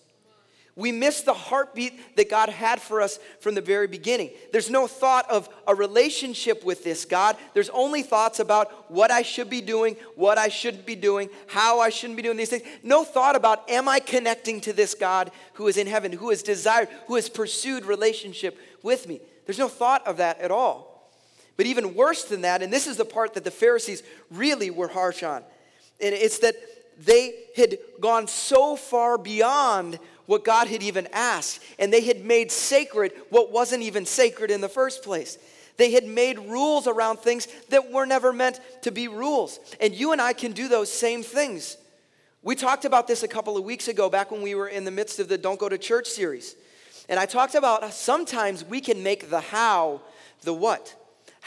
We 0.78 0.92
miss 0.92 1.22
the 1.22 1.34
heartbeat 1.34 2.18
that 2.18 2.30
God 2.30 2.50
had 2.50 2.82
for 2.82 3.02
us 3.02 3.18
from 3.40 3.56
the 3.56 3.62
very 3.62 3.88
beginning. 3.88 4.32
There's 4.52 4.70
no 4.70 4.88
thought 4.88 5.30
of 5.32 5.48
a 5.66 5.74
relationship 5.74 6.66
with 6.66 6.84
this 6.84 7.06
God. 7.06 7.38
There's 7.54 7.70
only 7.70 8.04
thoughts 8.04 8.42
about 8.42 8.92
what 8.92 9.10
I 9.10 9.22
should 9.22 9.50
be 9.50 9.62
doing, 9.62 9.96
what 10.16 10.38
I 10.38 10.50
shouldn't 10.50 10.86
be 10.86 10.96
doing, 10.96 11.30
how 11.48 11.80
I 11.80 11.90
shouldn't 11.90 12.18
be 12.18 12.24
doing 12.24 12.36
these 12.36 12.50
things. 12.50 12.64
No 12.84 13.06
thought 13.06 13.38
about, 13.38 13.70
am 13.70 13.88
I 13.88 14.00
connecting 14.00 14.60
to 14.62 14.74
this 14.74 14.96
God 14.96 15.32
who 15.54 15.68
is 15.68 15.78
in 15.78 15.88
heaven, 15.88 16.12
who 16.12 16.30
has 16.32 16.44
desired, 16.44 16.90
who 17.08 17.16
has 17.16 17.30
pursued 17.30 17.86
relationship 17.86 18.60
with 18.84 19.08
me? 19.08 19.22
There's 19.46 19.60
no 19.60 19.68
thought 19.68 20.06
of 20.08 20.18
that 20.18 20.40
at 20.40 20.52
all. 20.52 21.10
But 21.58 21.66
even 21.66 21.96
worse 21.96 22.26
than 22.26 22.42
that, 22.42 22.62
and 22.62 22.72
this 22.72 22.88
is 22.88 22.98
the 22.98 23.06
part 23.06 23.34
that 23.36 23.44
the 23.44 23.52
Pharisees 23.52 24.04
really 24.30 24.70
were 24.70 24.90
harsh 24.90 25.24
on, 25.24 25.44
and 26.02 26.14
it's 26.14 26.40
that 26.40 26.56
they 27.00 27.34
had 27.56 27.78
gone 28.00 28.28
so 28.28 28.76
far 28.76 29.18
beyond 29.18 30.00
what 30.26 30.44
God 30.44 30.68
had 30.68 30.84
even 30.84 31.08
asked, 31.14 31.62
and 31.80 31.94
they 31.94 32.02
had 32.02 32.26
made 32.26 32.52
sacred 32.52 33.14
what 33.30 33.52
wasn't 33.52 33.84
even 33.84 34.06
sacred 34.06 34.52
in 34.52 34.62
the 34.62 34.70
first 34.70 35.04
place. 35.04 35.38
They 35.78 35.92
had 35.92 36.06
made 36.06 36.40
rules 36.40 36.88
around 36.88 37.20
things 37.20 37.48
that 37.70 37.92
were 37.92 38.06
never 38.06 38.32
meant 38.32 38.60
to 38.84 38.92
be 38.92 39.08
rules. 39.08 39.60
And 39.82 39.94
you 39.94 40.14
and 40.14 40.22
I 40.22 40.34
can 40.34 40.54
do 40.54 40.68
those 40.68 40.92
same 40.92 41.22
things. 41.22 41.78
We 42.42 42.56
talked 42.56 42.86
about 42.86 43.08
this 43.08 43.24
a 43.24 43.28
couple 43.28 43.58
of 43.58 43.64
weeks 43.64 43.88
ago, 43.88 44.10
back 44.10 44.32
when 44.32 44.42
we 44.42 44.56
were 44.56 44.68
in 44.68 44.86
the 44.86 44.92
midst 44.92 45.20
of 45.20 45.28
the 45.28 45.38
Don't 45.38 45.60
Go 45.60 45.68
to 45.68 45.78
Church 45.78 46.08
series. 46.08 46.56
And 47.08 47.20
I 47.20 47.26
talked 47.26 47.56
about 47.56 47.94
sometimes 47.94 48.64
we 48.64 48.82
can 48.82 49.04
make 49.04 49.30
the 49.30 49.42
how 49.42 50.02
the 50.42 50.54
what. 50.54 50.96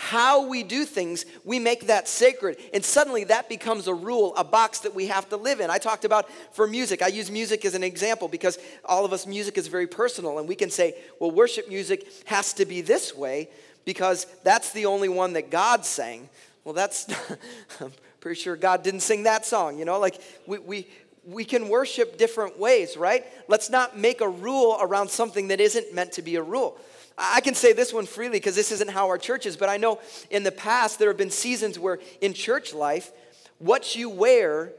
How 0.00 0.46
we 0.46 0.62
do 0.62 0.84
things, 0.84 1.26
we 1.44 1.58
make 1.58 1.88
that 1.88 2.06
sacred. 2.06 2.58
And 2.72 2.84
suddenly 2.84 3.24
that 3.24 3.48
becomes 3.48 3.88
a 3.88 3.94
rule, 3.94 4.32
a 4.36 4.44
box 4.44 4.78
that 4.80 4.94
we 4.94 5.08
have 5.08 5.28
to 5.30 5.36
live 5.36 5.58
in. 5.58 5.70
I 5.70 5.78
talked 5.78 6.04
about 6.04 6.30
for 6.54 6.68
music. 6.68 7.02
I 7.02 7.08
use 7.08 7.32
music 7.32 7.64
as 7.64 7.74
an 7.74 7.82
example 7.82 8.28
because 8.28 8.60
all 8.84 9.04
of 9.04 9.12
us, 9.12 9.26
music 9.26 9.58
is 9.58 9.66
very 9.66 9.88
personal. 9.88 10.38
And 10.38 10.46
we 10.46 10.54
can 10.54 10.70
say, 10.70 10.94
well, 11.18 11.32
worship 11.32 11.68
music 11.68 12.06
has 12.26 12.52
to 12.54 12.64
be 12.64 12.80
this 12.80 13.12
way 13.16 13.48
because 13.84 14.28
that's 14.44 14.70
the 14.72 14.86
only 14.86 15.08
one 15.08 15.32
that 15.32 15.50
God 15.50 15.84
sang. 15.84 16.28
Well, 16.62 16.74
that's, 16.74 17.08
I'm 17.80 17.92
pretty 18.20 18.40
sure 18.40 18.54
God 18.54 18.84
didn't 18.84 19.00
sing 19.00 19.24
that 19.24 19.46
song, 19.46 19.80
you 19.80 19.84
know? 19.84 19.98
Like, 19.98 20.20
we, 20.46 20.58
we, 20.60 20.88
we 21.28 21.44
can 21.44 21.68
worship 21.68 22.16
different 22.16 22.58
ways, 22.58 22.96
right? 22.96 23.24
Let's 23.48 23.68
not 23.68 23.98
make 23.98 24.22
a 24.22 24.28
rule 24.28 24.78
around 24.80 25.10
something 25.10 25.48
that 25.48 25.60
isn't 25.60 25.94
meant 25.94 26.12
to 26.12 26.22
be 26.22 26.36
a 26.36 26.42
rule. 26.42 26.78
I 27.18 27.40
can 27.40 27.54
say 27.54 27.72
this 27.72 27.92
one 27.92 28.06
freely 28.06 28.38
because 28.38 28.54
this 28.54 28.72
isn't 28.72 28.90
how 28.90 29.08
our 29.08 29.18
church 29.18 29.44
is, 29.44 29.56
but 29.56 29.68
I 29.68 29.76
know 29.76 30.00
in 30.30 30.42
the 30.42 30.52
past 30.52 30.98
there 30.98 31.08
have 31.08 31.18
been 31.18 31.30
seasons 31.30 31.78
where 31.78 31.98
in 32.22 32.32
church 32.32 32.72
life, 32.72 33.12
what 33.58 33.94
you 33.94 34.08
wear 34.08 34.72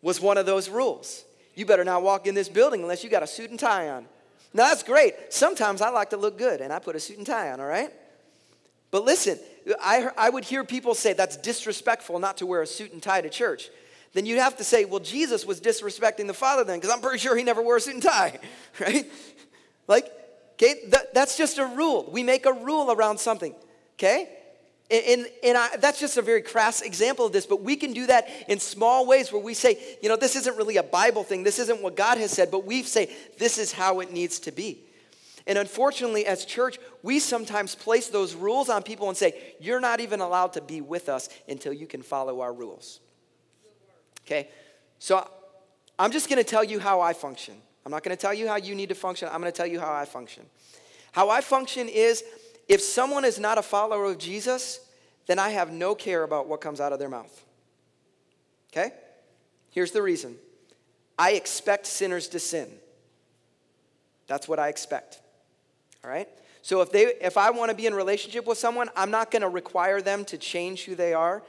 was 0.00 0.20
one 0.20 0.36
of 0.36 0.46
those 0.46 0.68
rules. 0.68 1.24
You 1.54 1.66
better 1.66 1.84
not 1.84 2.02
walk 2.02 2.26
in 2.26 2.34
this 2.34 2.48
building 2.48 2.82
unless 2.82 3.02
you 3.02 3.10
got 3.10 3.22
a 3.22 3.26
suit 3.26 3.50
and 3.50 3.58
tie 3.58 3.88
on. 3.88 4.06
Now, 4.54 4.68
that's 4.68 4.82
great. 4.82 5.14
Sometimes 5.30 5.80
I 5.80 5.88
like 5.88 6.10
to 6.10 6.16
look 6.16 6.38
good 6.38 6.60
and 6.60 6.72
I 6.72 6.78
put 6.78 6.94
a 6.94 7.00
suit 7.00 7.16
and 7.16 7.26
tie 7.26 7.50
on, 7.50 7.58
all 7.58 7.66
right? 7.66 7.90
But 8.90 9.04
listen, 9.04 9.38
I, 9.80 10.10
I 10.16 10.28
would 10.28 10.44
hear 10.44 10.62
people 10.62 10.94
say 10.94 11.14
that's 11.14 11.36
disrespectful 11.38 12.18
not 12.18 12.36
to 12.36 12.46
wear 12.46 12.62
a 12.62 12.66
suit 12.66 12.92
and 12.92 13.02
tie 13.02 13.22
to 13.22 13.30
church. 13.30 13.70
Then 14.12 14.26
you'd 14.26 14.38
have 14.38 14.56
to 14.58 14.64
say, 14.64 14.84
well, 14.84 15.00
Jesus 15.00 15.46
was 15.46 15.60
disrespecting 15.60 16.26
the 16.26 16.34
Father 16.34 16.64
then, 16.64 16.78
because 16.78 16.94
I'm 16.94 17.00
pretty 17.00 17.18
sure 17.18 17.36
he 17.36 17.44
never 17.44 17.62
wore 17.62 17.76
a 17.76 17.80
suit 17.80 17.94
and 17.94 18.02
tie, 18.02 18.38
right? 18.80 19.10
Like, 19.88 20.12
okay, 20.54 20.74
that, 20.88 21.14
that's 21.14 21.36
just 21.36 21.58
a 21.58 21.66
rule. 21.66 22.08
We 22.10 22.22
make 22.22 22.46
a 22.46 22.52
rule 22.52 22.92
around 22.92 23.18
something, 23.18 23.54
okay? 23.98 24.28
And, 24.90 25.26
and 25.42 25.56
I, 25.56 25.76
that's 25.78 25.98
just 25.98 26.18
a 26.18 26.22
very 26.22 26.42
crass 26.42 26.82
example 26.82 27.24
of 27.24 27.32
this, 27.32 27.46
but 27.46 27.62
we 27.62 27.76
can 27.76 27.94
do 27.94 28.06
that 28.08 28.28
in 28.46 28.60
small 28.60 29.06
ways 29.06 29.32
where 29.32 29.42
we 29.42 29.54
say, 29.54 29.78
you 30.02 30.10
know, 30.10 30.16
this 30.16 30.36
isn't 30.36 30.54
really 30.58 30.76
a 30.76 30.82
Bible 30.82 31.24
thing. 31.24 31.44
This 31.44 31.58
isn't 31.58 31.80
what 31.80 31.96
God 31.96 32.18
has 32.18 32.30
said, 32.30 32.50
but 32.50 32.66
we 32.66 32.82
say, 32.82 33.10
this 33.38 33.56
is 33.56 33.72
how 33.72 34.00
it 34.00 34.12
needs 34.12 34.38
to 34.40 34.52
be. 34.52 34.84
And 35.46 35.56
unfortunately, 35.56 36.26
as 36.26 36.44
church, 36.44 36.78
we 37.02 37.18
sometimes 37.18 37.74
place 37.74 38.08
those 38.08 38.34
rules 38.34 38.68
on 38.68 38.82
people 38.82 39.08
and 39.08 39.16
say, 39.16 39.54
you're 39.60 39.80
not 39.80 40.00
even 40.00 40.20
allowed 40.20 40.52
to 40.52 40.60
be 40.60 40.82
with 40.82 41.08
us 41.08 41.30
until 41.48 41.72
you 41.72 41.86
can 41.86 42.02
follow 42.02 42.42
our 42.42 42.52
rules. 42.52 43.00
Okay? 44.32 44.48
So 44.98 45.28
I'm 45.98 46.10
just 46.10 46.28
going 46.28 46.42
to 46.42 46.48
tell 46.48 46.64
you 46.64 46.80
how 46.80 47.00
I 47.00 47.12
function. 47.12 47.54
I'm 47.84 47.92
not 47.92 48.02
going 48.02 48.16
to 48.16 48.20
tell 48.20 48.32
you 48.32 48.48
how 48.48 48.56
you 48.56 48.74
need 48.74 48.88
to 48.88 48.94
function. 48.94 49.28
I'm 49.30 49.40
going 49.40 49.52
to 49.52 49.56
tell 49.56 49.66
you 49.66 49.78
how 49.78 49.92
I 49.92 50.04
function. 50.04 50.44
How 51.12 51.28
I 51.28 51.40
function 51.40 51.88
is 51.88 52.24
if 52.68 52.80
someone 52.80 53.24
is 53.24 53.38
not 53.38 53.58
a 53.58 53.62
follower 53.62 54.06
of 54.06 54.18
Jesus, 54.18 54.80
then 55.26 55.38
I 55.38 55.50
have 55.50 55.70
no 55.70 55.94
care 55.94 56.22
about 56.22 56.48
what 56.48 56.60
comes 56.60 56.80
out 56.80 56.92
of 56.92 56.98
their 56.98 57.08
mouth. 57.08 57.44
Okay? 58.72 58.92
Here's 59.70 59.90
the 59.90 60.02
reason 60.02 60.36
I 61.18 61.32
expect 61.32 61.86
sinners 61.86 62.28
to 62.28 62.38
sin. 62.38 62.68
That's 64.28 64.48
what 64.48 64.58
I 64.58 64.68
expect. 64.68 65.20
All 66.02 66.10
right? 66.10 66.28
So 66.62 66.80
if 66.80 66.90
they 66.90 67.02
if 67.20 67.36
I 67.36 67.50
want 67.50 67.70
to 67.70 67.76
be 67.76 67.86
in 67.86 67.94
relationship 67.94 68.46
with 68.46 68.56
someone, 68.56 68.88
I'm 68.96 69.10
not 69.10 69.30
going 69.30 69.42
to 69.42 69.48
require 69.48 70.00
them 70.00 70.24
to 70.26 70.38
change 70.38 70.84
who 70.84 70.94
they 70.94 71.12
are 71.12 71.42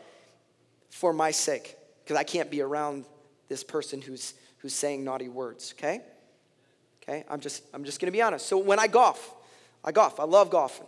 for 0.89 1.13
my 1.13 1.31
sake 1.31 1.77
because 2.03 2.17
I 2.17 2.23
can't 2.23 2.51
be 2.51 2.61
around 2.61 3.05
this 3.49 3.63
person 3.63 4.01
who's 4.01 4.33
who's 4.57 4.73
saying 4.73 5.03
naughty 5.03 5.29
words, 5.29 5.73
okay? 5.77 6.01
Okay? 7.01 7.25
I'm 7.29 7.39
just 7.39 7.63
I'm 7.73 7.83
just 7.83 7.99
to 7.99 8.11
be 8.11 8.21
honest. 8.21 8.45
So 8.45 8.57
when 8.57 8.79
I 8.79 8.87
golf, 8.87 9.35
I 9.83 9.91
golf. 9.91 10.19
I 10.19 10.23
love 10.23 10.49
golfing. 10.49 10.87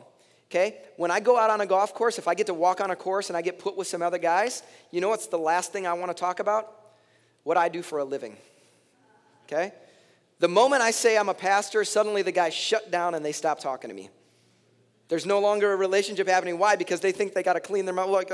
Okay? 0.49 0.77
When 0.97 1.11
I 1.11 1.19
go 1.19 1.37
out 1.37 1.49
on 1.49 1.61
a 1.61 1.65
golf 1.65 1.93
course, 1.93 2.17
if 2.17 2.27
I 2.27 2.35
get 2.35 2.47
to 2.47 2.53
walk 2.53 2.79
on 2.79 2.91
a 2.91 2.95
course 2.95 3.29
and 3.29 3.35
I 3.35 3.41
get 3.41 3.59
put 3.59 3.75
with 3.75 3.87
some 3.87 4.01
other 4.01 4.17
guys, 4.17 4.63
you 4.91 5.01
know 5.01 5.09
what's 5.09 5.27
the 5.27 5.39
last 5.39 5.73
thing 5.73 5.87
I 5.87 5.93
want 5.93 6.15
to 6.15 6.19
talk 6.19 6.39
about? 6.39 6.71
What 7.43 7.57
I 7.57 7.67
do 7.67 7.81
for 7.81 7.99
a 7.99 8.05
living. 8.05 8.37
Okay? 9.45 9.73
The 10.39 10.47
moment 10.47 10.81
I 10.81 10.91
say 10.91 11.17
I'm 11.17 11.29
a 11.29 11.33
pastor, 11.33 11.83
suddenly 11.83 12.21
the 12.21 12.31
guys 12.31 12.53
shut 12.53 12.91
down 12.91 13.15
and 13.15 13.25
they 13.25 13.31
stop 13.31 13.59
talking 13.59 13.89
to 13.89 13.95
me. 13.95 14.09
There's 15.07 15.25
no 15.25 15.39
longer 15.39 15.71
a 15.71 15.75
relationship 15.75 16.27
happening. 16.27 16.57
Why? 16.57 16.75
Because 16.75 16.99
they 16.99 17.11
think 17.11 17.35
they 17.35 17.43
got 17.43 17.53
to 17.53 17.59
clean 17.59 17.85
their 17.85 17.93
mouth. 17.93 18.25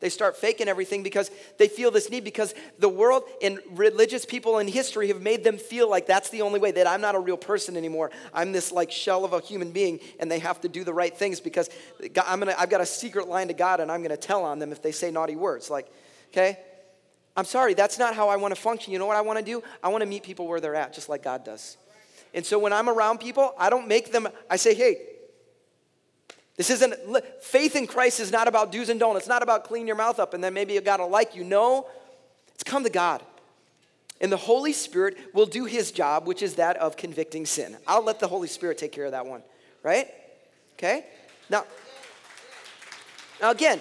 They 0.00 0.10
start 0.10 0.36
faking 0.36 0.68
everything 0.68 1.02
because 1.02 1.30
they 1.56 1.68
feel 1.68 1.90
this 1.90 2.10
need. 2.10 2.22
Because 2.22 2.54
the 2.78 2.88
world 2.88 3.22
and 3.40 3.60
religious 3.70 4.26
people 4.26 4.58
in 4.58 4.68
history 4.68 5.08
have 5.08 5.22
made 5.22 5.42
them 5.42 5.56
feel 5.56 5.88
like 5.88 6.06
that's 6.06 6.28
the 6.28 6.42
only 6.42 6.60
way. 6.60 6.70
That 6.70 6.86
I'm 6.86 7.00
not 7.00 7.14
a 7.14 7.18
real 7.18 7.38
person 7.38 7.78
anymore. 7.78 8.10
I'm 8.34 8.52
this 8.52 8.70
like 8.70 8.90
shell 8.90 9.24
of 9.24 9.32
a 9.32 9.40
human 9.40 9.72
being, 9.72 10.00
and 10.20 10.30
they 10.30 10.38
have 10.40 10.60
to 10.60 10.68
do 10.68 10.84
the 10.84 10.92
right 10.92 11.16
things 11.16 11.40
because 11.40 11.70
I'm 12.26 12.40
gonna. 12.40 12.54
I've 12.58 12.70
got 12.70 12.82
a 12.82 12.86
secret 12.86 13.26
line 13.26 13.48
to 13.48 13.54
God, 13.54 13.80
and 13.80 13.90
I'm 13.90 14.02
gonna 14.02 14.18
tell 14.18 14.44
on 14.44 14.58
them 14.58 14.70
if 14.70 14.82
they 14.82 14.92
say 14.92 15.10
naughty 15.10 15.36
words. 15.36 15.70
Like, 15.70 15.90
okay, 16.28 16.58
I'm 17.38 17.46
sorry. 17.46 17.72
That's 17.72 17.98
not 17.98 18.14
how 18.14 18.28
I 18.28 18.36
want 18.36 18.54
to 18.54 18.60
function. 18.60 18.92
You 18.92 18.98
know 18.98 19.06
what 19.06 19.16
I 19.16 19.22
want 19.22 19.38
to 19.38 19.44
do? 19.44 19.62
I 19.82 19.88
want 19.88 20.02
to 20.02 20.06
meet 20.06 20.24
people 20.24 20.46
where 20.46 20.60
they're 20.60 20.74
at, 20.74 20.92
just 20.92 21.08
like 21.08 21.22
God 21.22 21.42
does. 21.42 21.78
And 22.34 22.44
so 22.44 22.58
when 22.58 22.74
I'm 22.74 22.90
around 22.90 23.18
people, 23.20 23.54
I 23.58 23.70
don't 23.70 23.88
make 23.88 24.12
them. 24.12 24.28
I 24.50 24.56
say, 24.56 24.74
hey 24.74 24.98
this 26.56 26.70
isn't, 26.70 26.94
faith 27.40 27.76
in 27.76 27.86
Christ 27.86 28.20
is 28.20 28.30
not 28.30 28.46
about 28.46 28.72
do's 28.72 28.88
and 28.88 29.00
don'ts. 29.00 29.20
It's 29.20 29.28
not 29.28 29.42
about 29.42 29.64
clean 29.64 29.86
your 29.86 29.96
mouth 29.96 30.18
up 30.18 30.34
and 30.34 30.44
then 30.44 30.52
maybe 30.54 30.78
God 30.80 31.00
will 31.00 31.08
like 31.08 31.34
you. 31.34 31.44
No, 31.44 31.86
it's 32.54 32.64
come 32.64 32.84
to 32.84 32.90
God. 32.90 33.22
And 34.20 34.30
the 34.30 34.36
Holy 34.36 34.72
Spirit 34.72 35.16
will 35.34 35.46
do 35.46 35.64
his 35.64 35.90
job, 35.90 36.26
which 36.26 36.42
is 36.42 36.54
that 36.56 36.76
of 36.76 36.96
convicting 36.96 37.46
sin. 37.46 37.76
I'll 37.86 38.04
let 38.04 38.20
the 38.20 38.28
Holy 38.28 38.48
Spirit 38.48 38.78
take 38.78 38.92
care 38.92 39.04
of 39.06 39.12
that 39.12 39.26
one, 39.26 39.42
right? 39.82 40.06
Okay? 40.74 41.06
Now, 41.50 41.64
now 43.40 43.50
again, 43.50 43.80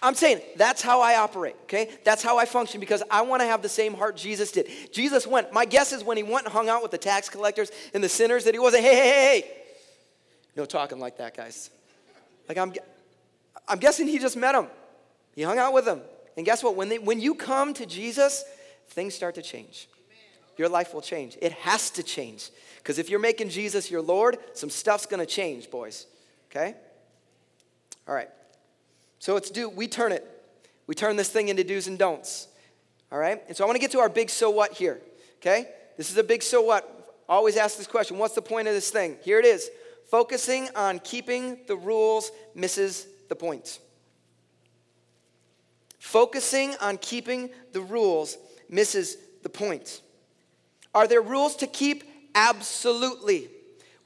I'm 0.00 0.14
saying 0.14 0.40
that's 0.56 0.80
how 0.80 1.00
I 1.00 1.16
operate, 1.16 1.56
okay? 1.64 1.90
That's 2.04 2.22
how 2.22 2.38
I 2.38 2.44
function 2.44 2.78
because 2.78 3.02
I 3.10 3.22
want 3.22 3.42
to 3.42 3.46
have 3.46 3.62
the 3.62 3.68
same 3.68 3.94
heart 3.94 4.16
Jesus 4.16 4.52
did. 4.52 4.68
Jesus 4.92 5.26
went, 5.26 5.52
my 5.52 5.64
guess 5.64 5.92
is 5.92 6.04
when 6.04 6.16
he 6.16 6.22
went 6.22 6.44
and 6.44 6.52
hung 6.52 6.68
out 6.68 6.82
with 6.82 6.92
the 6.92 6.98
tax 6.98 7.28
collectors 7.28 7.72
and 7.94 8.04
the 8.04 8.08
sinners, 8.08 8.44
that 8.44 8.54
he 8.54 8.60
wasn't, 8.60 8.84
hey, 8.84 8.94
hey, 8.94 9.08
hey, 9.08 9.40
hey. 9.40 9.50
No 10.54 10.66
talking 10.66 11.00
like 11.00 11.16
that, 11.18 11.36
guys. 11.36 11.70
Like 12.48 12.58
I'm, 12.58 12.72
I'm 13.66 13.78
guessing 13.78 14.06
he 14.06 14.18
just 14.18 14.36
met 14.36 14.54
him. 14.54 14.66
He 15.34 15.42
hung 15.42 15.58
out 15.58 15.72
with 15.72 15.86
him. 15.86 16.00
And 16.36 16.46
guess 16.46 16.62
what? 16.62 16.76
When, 16.76 16.88
they, 16.88 16.98
when 16.98 17.20
you 17.20 17.34
come 17.34 17.74
to 17.74 17.86
Jesus, 17.86 18.44
things 18.88 19.14
start 19.14 19.34
to 19.36 19.42
change. 19.42 19.88
Your 20.56 20.68
life 20.68 20.94
will 20.94 21.02
change. 21.02 21.36
It 21.40 21.52
has 21.52 21.90
to 21.90 22.02
change. 22.02 22.50
Because 22.78 22.98
if 22.98 23.10
you're 23.10 23.20
making 23.20 23.48
Jesus 23.48 23.90
your 23.90 24.02
Lord, 24.02 24.38
some 24.54 24.70
stuff's 24.70 25.06
going 25.06 25.20
to 25.20 25.26
change, 25.26 25.70
boys. 25.70 26.06
Okay? 26.50 26.74
All 28.08 28.14
right. 28.14 28.28
So 29.18 29.36
it's 29.36 29.50
do, 29.50 29.68
we 29.68 29.86
turn 29.86 30.12
it. 30.12 30.26
We 30.86 30.94
turn 30.94 31.16
this 31.16 31.28
thing 31.28 31.48
into 31.48 31.64
do's 31.64 31.86
and 31.86 31.98
don'ts. 31.98 32.48
All 33.12 33.18
right? 33.18 33.40
And 33.46 33.56
so 33.56 33.64
I 33.64 33.66
want 33.66 33.76
to 33.76 33.80
get 33.80 33.92
to 33.92 34.00
our 34.00 34.08
big 34.08 34.30
so 34.30 34.50
what 34.50 34.72
here. 34.72 35.00
Okay? 35.36 35.66
This 35.96 36.10
is 36.10 36.16
a 36.16 36.24
big 36.24 36.42
so 36.42 36.62
what. 36.62 36.94
Always 37.28 37.56
ask 37.56 37.76
this 37.76 37.86
question 37.86 38.16
what's 38.16 38.34
the 38.34 38.42
point 38.42 38.68
of 38.68 38.74
this 38.74 38.90
thing? 38.90 39.18
Here 39.22 39.38
it 39.38 39.44
is 39.44 39.70
Focusing 40.10 40.68
on 40.74 40.98
keeping 41.00 41.58
the 41.66 41.76
rules 41.76 42.30
misses 42.54 43.06
the 43.28 43.36
point. 43.36 43.78
Focusing 45.98 46.74
on 46.80 46.96
keeping 46.98 47.50
the 47.72 47.80
rules 47.82 48.38
misses 48.70 49.18
the 49.42 49.48
point. 49.48 50.00
Are 50.94 51.06
there 51.06 51.20
rules 51.20 51.56
to 51.56 51.66
keep? 51.66 52.04
Absolutely. 52.34 53.50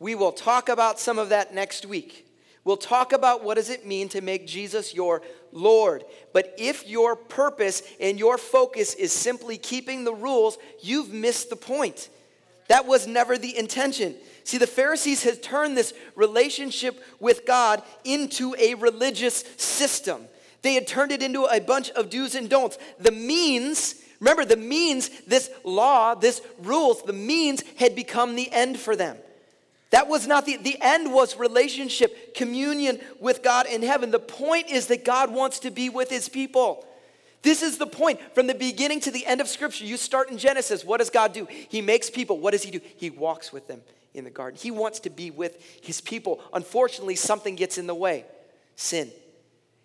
We 0.00 0.16
will 0.16 0.32
talk 0.32 0.68
about 0.68 0.98
some 0.98 1.18
of 1.18 1.28
that 1.28 1.54
next 1.54 1.86
week. 1.86 2.26
We'll 2.64 2.76
talk 2.76 3.12
about 3.12 3.44
what 3.44 3.54
does 3.54 3.70
it 3.70 3.86
mean 3.86 4.08
to 4.10 4.20
make 4.20 4.46
Jesus 4.46 4.94
your 4.94 5.22
Lord. 5.52 6.04
But 6.32 6.54
if 6.58 6.88
your 6.88 7.14
purpose 7.14 7.82
and 8.00 8.18
your 8.18 8.38
focus 8.38 8.94
is 8.94 9.12
simply 9.12 9.58
keeping 9.58 10.04
the 10.04 10.14
rules, 10.14 10.58
you've 10.80 11.12
missed 11.12 11.50
the 11.50 11.56
point. 11.56 12.08
That 12.68 12.86
was 12.86 13.06
never 13.06 13.36
the 13.36 13.56
intention. 13.56 14.16
See, 14.44 14.58
the 14.58 14.66
Pharisees 14.66 15.22
had 15.22 15.42
turned 15.42 15.76
this 15.76 15.94
relationship 16.14 17.02
with 17.20 17.46
God 17.46 17.82
into 18.04 18.54
a 18.58 18.74
religious 18.74 19.44
system. 19.56 20.26
They 20.62 20.74
had 20.74 20.86
turned 20.86 21.12
it 21.12 21.22
into 21.22 21.44
a 21.44 21.60
bunch 21.60 21.90
of 21.90 22.10
do's 22.10 22.34
and 22.34 22.48
don'ts. 22.48 22.78
The 22.98 23.12
means, 23.12 23.96
remember, 24.20 24.44
the 24.44 24.56
means, 24.56 25.10
this 25.26 25.50
law, 25.64 26.14
this 26.14 26.40
rules, 26.58 27.02
the 27.02 27.12
means 27.12 27.62
had 27.76 27.94
become 27.94 28.34
the 28.34 28.50
end 28.50 28.78
for 28.78 28.96
them. 28.96 29.16
That 29.90 30.08
was 30.08 30.26
not 30.26 30.46
the, 30.46 30.56
the 30.56 30.78
end 30.80 31.12
was 31.12 31.36
relationship, 31.36 32.34
communion 32.34 32.98
with 33.20 33.42
God 33.42 33.66
in 33.66 33.82
heaven. 33.82 34.10
The 34.10 34.18
point 34.18 34.70
is 34.70 34.86
that 34.86 35.04
God 35.04 35.30
wants 35.30 35.58
to 35.60 35.70
be 35.70 35.90
with 35.90 36.08
his 36.08 36.28
people. 36.28 36.86
This 37.42 37.62
is 37.62 37.76
the 37.76 37.86
point. 37.86 38.20
From 38.34 38.46
the 38.46 38.54
beginning 38.54 39.00
to 39.00 39.10
the 39.10 39.26
end 39.26 39.40
of 39.40 39.48
Scripture, 39.48 39.84
you 39.84 39.96
start 39.96 40.30
in 40.30 40.38
Genesis. 40.38 40.84
What 40.84 40.98
does 40.98 41.10
God 41.10 41.32
do? 41.32 41.46
He 41.68 41.82
makes 41.82 42.08
people. 42.08 42.38
What 42.38 42.52
does 42.52 42.62
He 42.62 42.70
do? 42.70 42.80
He 42.96 43.10
walks 43.10 43.52
with 43.52 43.66
them 43.66 43.82
in 44.14 44.24
the 44.24 44.30
garden. 44.30 44.58
He 44.60 44.70
wants 44.70 45.00
to 45.00 45.10
be 45.10 45.30
with 45.30 45.62
His 45.82 46.00
people. 46.00 46.40
Unfortunately, 46.52 47.16
something 47.16 47.56
gets 47.56 47.78
in 47.78 47.86
the 47.86 47.94
way 47.94 48.24
sin. 48.76 49.10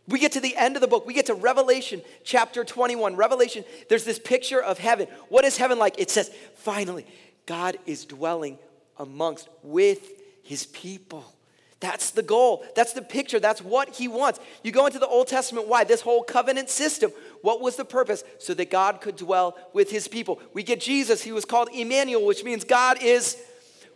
We 0.08 0.20
get 0.20 0.32
to 0.34 0.40
the 0.40 0.56
end 0.56 0.76
of 0.76 0.82
the 0.82 0.88
book. 0.88 1.06
We 1.06 1.14
get 1.14 1.26
to 1.26 1.34
Revelation 1.34 2.02
chapter 2.24 2.64
21. 2.64 3.16
Revelation, 3.16 3.66
there's 3.90 4.06
this 4.06 4.20
picture 4.20 4.62
of 4.62 4.78
heaven. 4.78 5.08
What 5.28 5.44
is 5.44 5.58
heaven 5.58 5.78
like? 5.78 5.96
It 5.98 6.10
says, 6.10 6.32
finally, 6.56 7.06
God 7.46 7.78
is 7.86 8.06
dwelling 8.06 8.58
amongst, 8.98 9.50
with 9.64 10.12
his 10.44 10.66
people. 10.68 11.34
That's 11.80 12.12
the 12.12 12.24
goal. 12.24 12.66
That's 12.76 12.94
the 12.94 13.02
picture. 13.02 13.40
That's 13.40 13.62
what 13.62 13.96
he 13.96 14.08
wants. 14.08 14.40
You 14.64 14.72
go 14.72 14.88
into 14.88 14.98
the 14.98 15.08
Old 15.08 15.28
Testament, 15.28 15.68
why? 15.68 15.84
This 15.84 16.02
whole 16.02 16.24
covenant 16.24 16.70
system. 16.70 17.12
What 17.42 17.62
was 17.62 17.76
the 17.76 17.86
purpose? 17.86 18.24
So 18.40 18.54
that 18.56 18.72
God 18.72 19.00
could 19.02 19.16
dwell 19.16 19.58
with 19.74 19.92
his 19.92 20.08
people. 20.08 20.42
We 20.54 20.64
get 20.64 20.82
Jesus. 20.82 21.22
He 21.22 21.32
was 21.32 21.46
called 21.46 21.70
Emmanuel, 21.72 22.26
which 22.26 22.44
means 22.44 22.64
God 22.64 23.04
is 23.04 23.38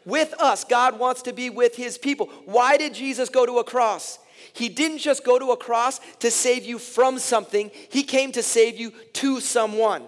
with 0.05 0.33
us. 0.39 0.63
God 0.63 0.99
wants 0.99 1.21
to 1.23 1.33
be 1.33 1.49
with 1.49 1.75
his 1.75 1.97
people. 1.97 2.27
Why 2.45 2.77
did 2.77 2.93
Jesus 2.93 3.29
go 3.29 3.45
to 3.45 3.59
a 3.59 3.63
cross? 3.63 4.19
He 4.53 4.69
didn't 4.69 4.99
just 4.99 5.23
go 5.23 5.39
to 5.39 5.51
a 5.51 5.57
cross 5.57 5.99
to 6.19 6.31
save 6.31 6.65
you 6.65 6.77
from 6.77 7.19
something, 7.19 7.71
He 7.89 8.03
came 8.03 8.31
to 8.33 8.43
save 8.43 8.79
you 8.79 8.91
to 9.13 9.39
someone. 9.39 10.03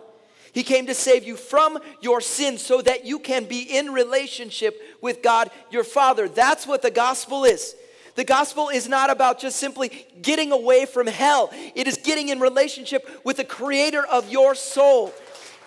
He 0.51 0.62
came 0.63 0.86
to 0.86 0.93
save 0.93 1.23
you 1.23 1.36
from 1.36 1.79
your 1.99 2.21
sins 2.21 2.63
so 2.63 2.79
that 2.84 3.06
you 3.06 3.17
can 3.17 3.45
be 3.45 3.62
in 3.75 3.91
relationship 3.91 4.79
with 5.01 5.23
God 5.23 5.49
your 5.71 5.84
Father. 5.84 6.29
That's 6.29 6.67
what 6.67 6.84
the 6.84 6.91
gospel 6.91 7.43
is. 7.43 7.75
The 8.13 8.23
gospel 8.23 8.69
is 8.69 8.88
not 8.88 9.10
about 9.10 9.39
just 9.39 9.58
simply 9.58 10.06
getting 10.21 10.51
away 10.51 10.86
from 10.86 11.08
hell, 11.08 11.51
it 11.73 11.88
is 11.88 11.97
getting 11.97 12.29
in 12.29 12.39
relationship 12.39 13.10
with 13.23 13.38
the 13.38 13.43
creator 13.43 14.06
of 14.06 14.29
your 14.29 14.53
soul. 14.53 15.12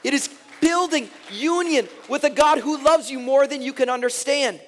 It 0.05 0.15
is 0.15 0.29
building 0.61 1.09
union 1.31 1.89
with 2.09 2.25
a 2.25 2.31
God 2.31 2.59
who 2.59 2.83
loves 2.83 3.11
you 3.11 3.19
more 3.19 3.47
than 3.47 3.63
you 3.63 3.73
can 3.73 3.89
understand. 3.89 4.61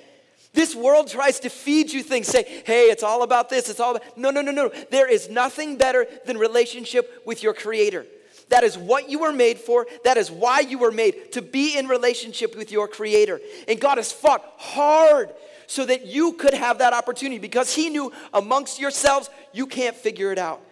This 0.55 0.74
world 0.74 1.09
tries 1.09 1.40
to 1.40 1.51
feed 1.51 1.92
you 1.92 2.03
things, 2.03 2.27
say, 2.27 2.62
hey, 2.64 2.85
it's 2.85 3.03
all 3.03 3.22
about 3.22 3.48
this, 3.48 3.68
it's 3.68 3.81
all 3.81 3.96
about. 3.96 4.18
No, 4.18 4.31
no, 4.31 4.40
no, 4.40 4.51
no. 4.51 4.70
There 4.90 5.09
is 5.09 5.29
nothing 5.29 5.77
better 5.77 6.07
than 6.27 6.38
relationship 6.38 7.22
with 7.27 7.42
your 7.42 7.55
Creator. 7.55 8.07
That 8.48 8.64
is 8.64 8.79
what 8.79 9.11
you 9.11 9.18
were 9.20 9.33
made 9.33 9.59
for. 9.59 9.87
That 10.05 10.16
is 10.16 10.31
why 10.31 10.61
you 10.61 10.79
were 10.79 10.90
made 10.90 11.33
to 11.33 11.42
be 11.42 11.77
in 11.77 11.87
relationship 11.87 12.57
with 12.57 12.72
your 12.72 12.88
Creator. 12.88 13.40
And 13.68 13.81
God 13.81 13.98
has 13.98 14.11
fought 14.11 14.42
hard 14.57 15.33
so 15.66 15.85
that 15.85 16.07
you 16.07 16.33
could 16.33 16.55
have 16.55 16.79
that 16.79 16.94
opportunity 16.94 17.38
because 17.38 17.74
He 17.74 17.90
knew 17.90 18.11
amongst 18.33 18.81
yourselves 18.81 19.29
you 19.53 19.66
can't 19.66 19.94
figure 19.94 20.33
it 20.33 20.38
out. 20.38 20.62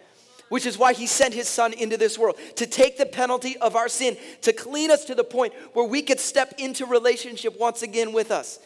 Which 0.49 0.67
is 0.67 0.79
why 0.79 0.93
He 0.93 1.07
sent 1.07 1.35
His 1.35 1.49
Son 1.49 1.73
into 1.73 1.97
this 1.97 2.19
world 2.19 2.39
to 2.57 2.67
take 2.67 2.99
the 2.99 3.07
penalty 3.07 3.57
of 3.59 3.75
our 3.75 3.89
sin, 3.89 4.17
to 4.43 4.53
clean 4.53 4.91
us 4.91 5.05
to 5.07 5.15
the 5.15 5.25
point 5.25 5.53
where 5.73 5.87
we 5.87 6.03
could 6.03 6.21
step 6.21 6.55
into 6.59 6.87
relationship 6.87 7.59
once 7.59 7.83
again 7.83 8.13
with 8.13 8.31
us. 8.31 8.59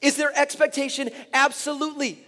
Is 0.00 0.16
there 0.16 0.30
expectation? 0.36 1.10
Absolutely. 1.32 2.24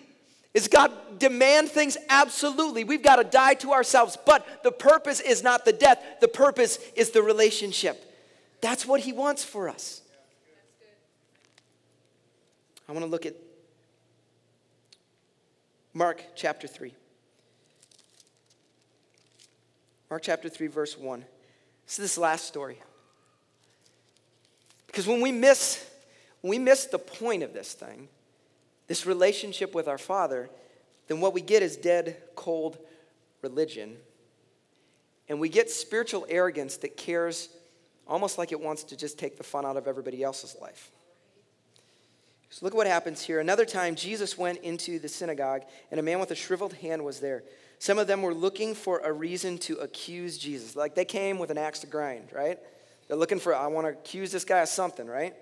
Is 0.52 0.66
God 0.66 0.90
demand 1.18 1.68
things? 1.68 1.96
Absolutely. 2.08 2.82
We've 2.82 3.02
got 3.02 3.16
to 3.16 3.24
die 3.24 3.54
to 3.54 3.72
ourselves. 3.72 4.18
But 4.26 4.64
the 4.64 4.72
purpose 4.72 5.20
is 5.20 5.44
not 5.44 5.64
the 5.64 5.72
death, 5.72 6.02
the 6.20 6.28
purpose 6.28 6.78
is 6.96 7.10
the 7.10 7.22
relationship. 7.22 8.04
That's 8.60 8.84
what 8.86 9.00
He 9.00 9.12
wants 9.12 9.44
for 9.44 9.68
us. 9.68 10.02
I 12.88 12.92
want 12.92 13.04
to 13.04 13.10
look 13.10 13.24
at 13.24 13.36
Mark 15.94 16.24
chapter 16.34 16.66
3. 16.66 16.92
Mark 20.10 20.22
chapter 20.22 20.48
3, 20.48 20.66
verse 20.66 20.98
1. 20.98 21.20
This 21.86 21.98
is 21.98 22.04
this 22.04 22.18
last 22.18 22.46
story. 22.46 22.78
Because 24.86 25.06
when 25.06 25.20
we 25.20 25.30
miss 25.30 25.86
when 26.40 26.50
we 26.50 26.58
miss 26.58 26.86
the 26.86 26.98
point 26.98 27.42
of 27.42 27.52
this 27.52 27.74
thing, 27.74 28.08
this 28.86 29.06
relationship 29.06 29.74
with 29.74 29.88
our 29.88 29.98
Father, 29.98 30.48
then 31.06 31.20
what 31.20 31.34
we 31.34 31.40
get 31.40 31.62
is 31.62 31.76
dead, 31.76 32.16
cold 32.34 32.78
religion. 33.42 33.96
And 35.28 35.38
we 35.38 35.48
get 35.48 35.70
spiritual 35.70 36.26
arrogance 36.28 36.78
that 36.78 36.96
cares 36.96 37.50
almost 38.08 38.38
like 38.38 38.52
it 38.52 38.60
wants 38.60 38.84
to 38.84 38.96
just 38.96 39.18
take 39.18 39.36
the 39.36 39.44
fun 39.44 39.64
out 39.66 39.76
of 39.76 39.86
everybody 39.86 40.22
else's 40.22 40.56
life. 40.60 40.90
So 42.48 42.64
look 42.66 42.74
at 42.74 42.76
what 42.76 42.88
happens 42.88 43.22
here. 43.22 43.38
Another 43.38 43.64
time, 43.64 43.94
Jesus 43.94 44.36
went 44.36 44.58
into 44.62 44.98
the 44.98 45.08
synagogue, 45.08 45.62
and 45.90 46.00
a 46.00 46.02
man 46.02 46.18
with 46.18 46.32
a 46.32 46.34
shriveled 46.34 46.72
hand 46.72 47.04
was 47.04 47.20
there. 47.20 47.44
Some 47.80 47.98
of 47.98 48.06
them 48.06 48.20
were 48.20 48.34
looking 48.34 48.74
for 48.74 48.98
a 48.98 49.10
reason 49.10 49.56
to 49.60 49.78
accuse 49.78 50.36
Jesus. 50.36 50.76
Like 50.76 50.94
they 50.94 51.06
came 51.06 51.38
with 51.38 51.50
an 51.50 51.56
axe 51.56 51.80
to 51.80 51.86
grind, 51.86 52.28
right? 52.30 52.58
They're 53.08 53.16
looking 53.16 53.40
for, 53.40 53.54
I 53.54 53.66
want 53.68 53.86
to 53.86 53.92
accuse 53.92 54.30
this 54.30 54.44
guy 54.44 54.58
of 54.58 54.68
something, 54.68 55.06
right? 55.06 55.34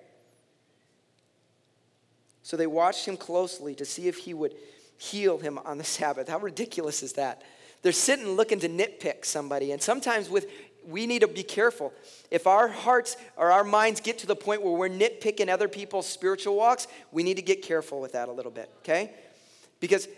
So 2.44 2.56
they 2.56 2.68
watched 2.68 3.06
him 3.06 3.16
closely 3.16 3.74
to 3.74 3.84
see 3.84 4.06
if 4.06 4.18
he 4.18 4.34
would 4.34 4.54
heal 4.96 5.38
him 5.38 5.58
on 5.58 5.78
the 5.78 5.84
Sabbath. 5.98 6.28
How 6.28 6.38
ridiculous 6.38 7.02
is 7.02 7.14
that? 7.14 7.42
They're 7.82 7.90
sitting 7.90 8.28
looking 8.28 8.60
to 8.60 8.68
nitpick 8.68 9.24
somebody. 9.24 9.72
And 9.72 9.82
sometimes 9.82 10.30
with 10.30 10.46
we 10.86 11.08
need 11.08 11.22
to 11.22 11.28
be 11.28 11.42
careful. 11.42 11.92
If 12.30 12.46
our 12.46 12.68
hearts 12.68 13.16
or 13.36 13.50
our 13.50 13.64
minds 13.64 14.00
get 14.00 14.18
to 14.20 14.28
the 14.28 14.36
point 14.36 14.62
where 14.62 14.72
we're 14.72 14.88
nitpicking 14.88 15.48
other 15.48 15.68
people's 15.68 16.08
spiritual 16.08 16.54
walks, 16.54 16.86
we 17.10 17.24
need 17.24 17.34
to 17.34 17.42
get 17.42 17.62
careful 17.62 18.00
with 18.00 18.12
that 18.12 18.28
a 18.28 18.32
little 18.32 18.52
bit, 18.52 18.70
okay? 18.78 19.10
Because 19.80 20.08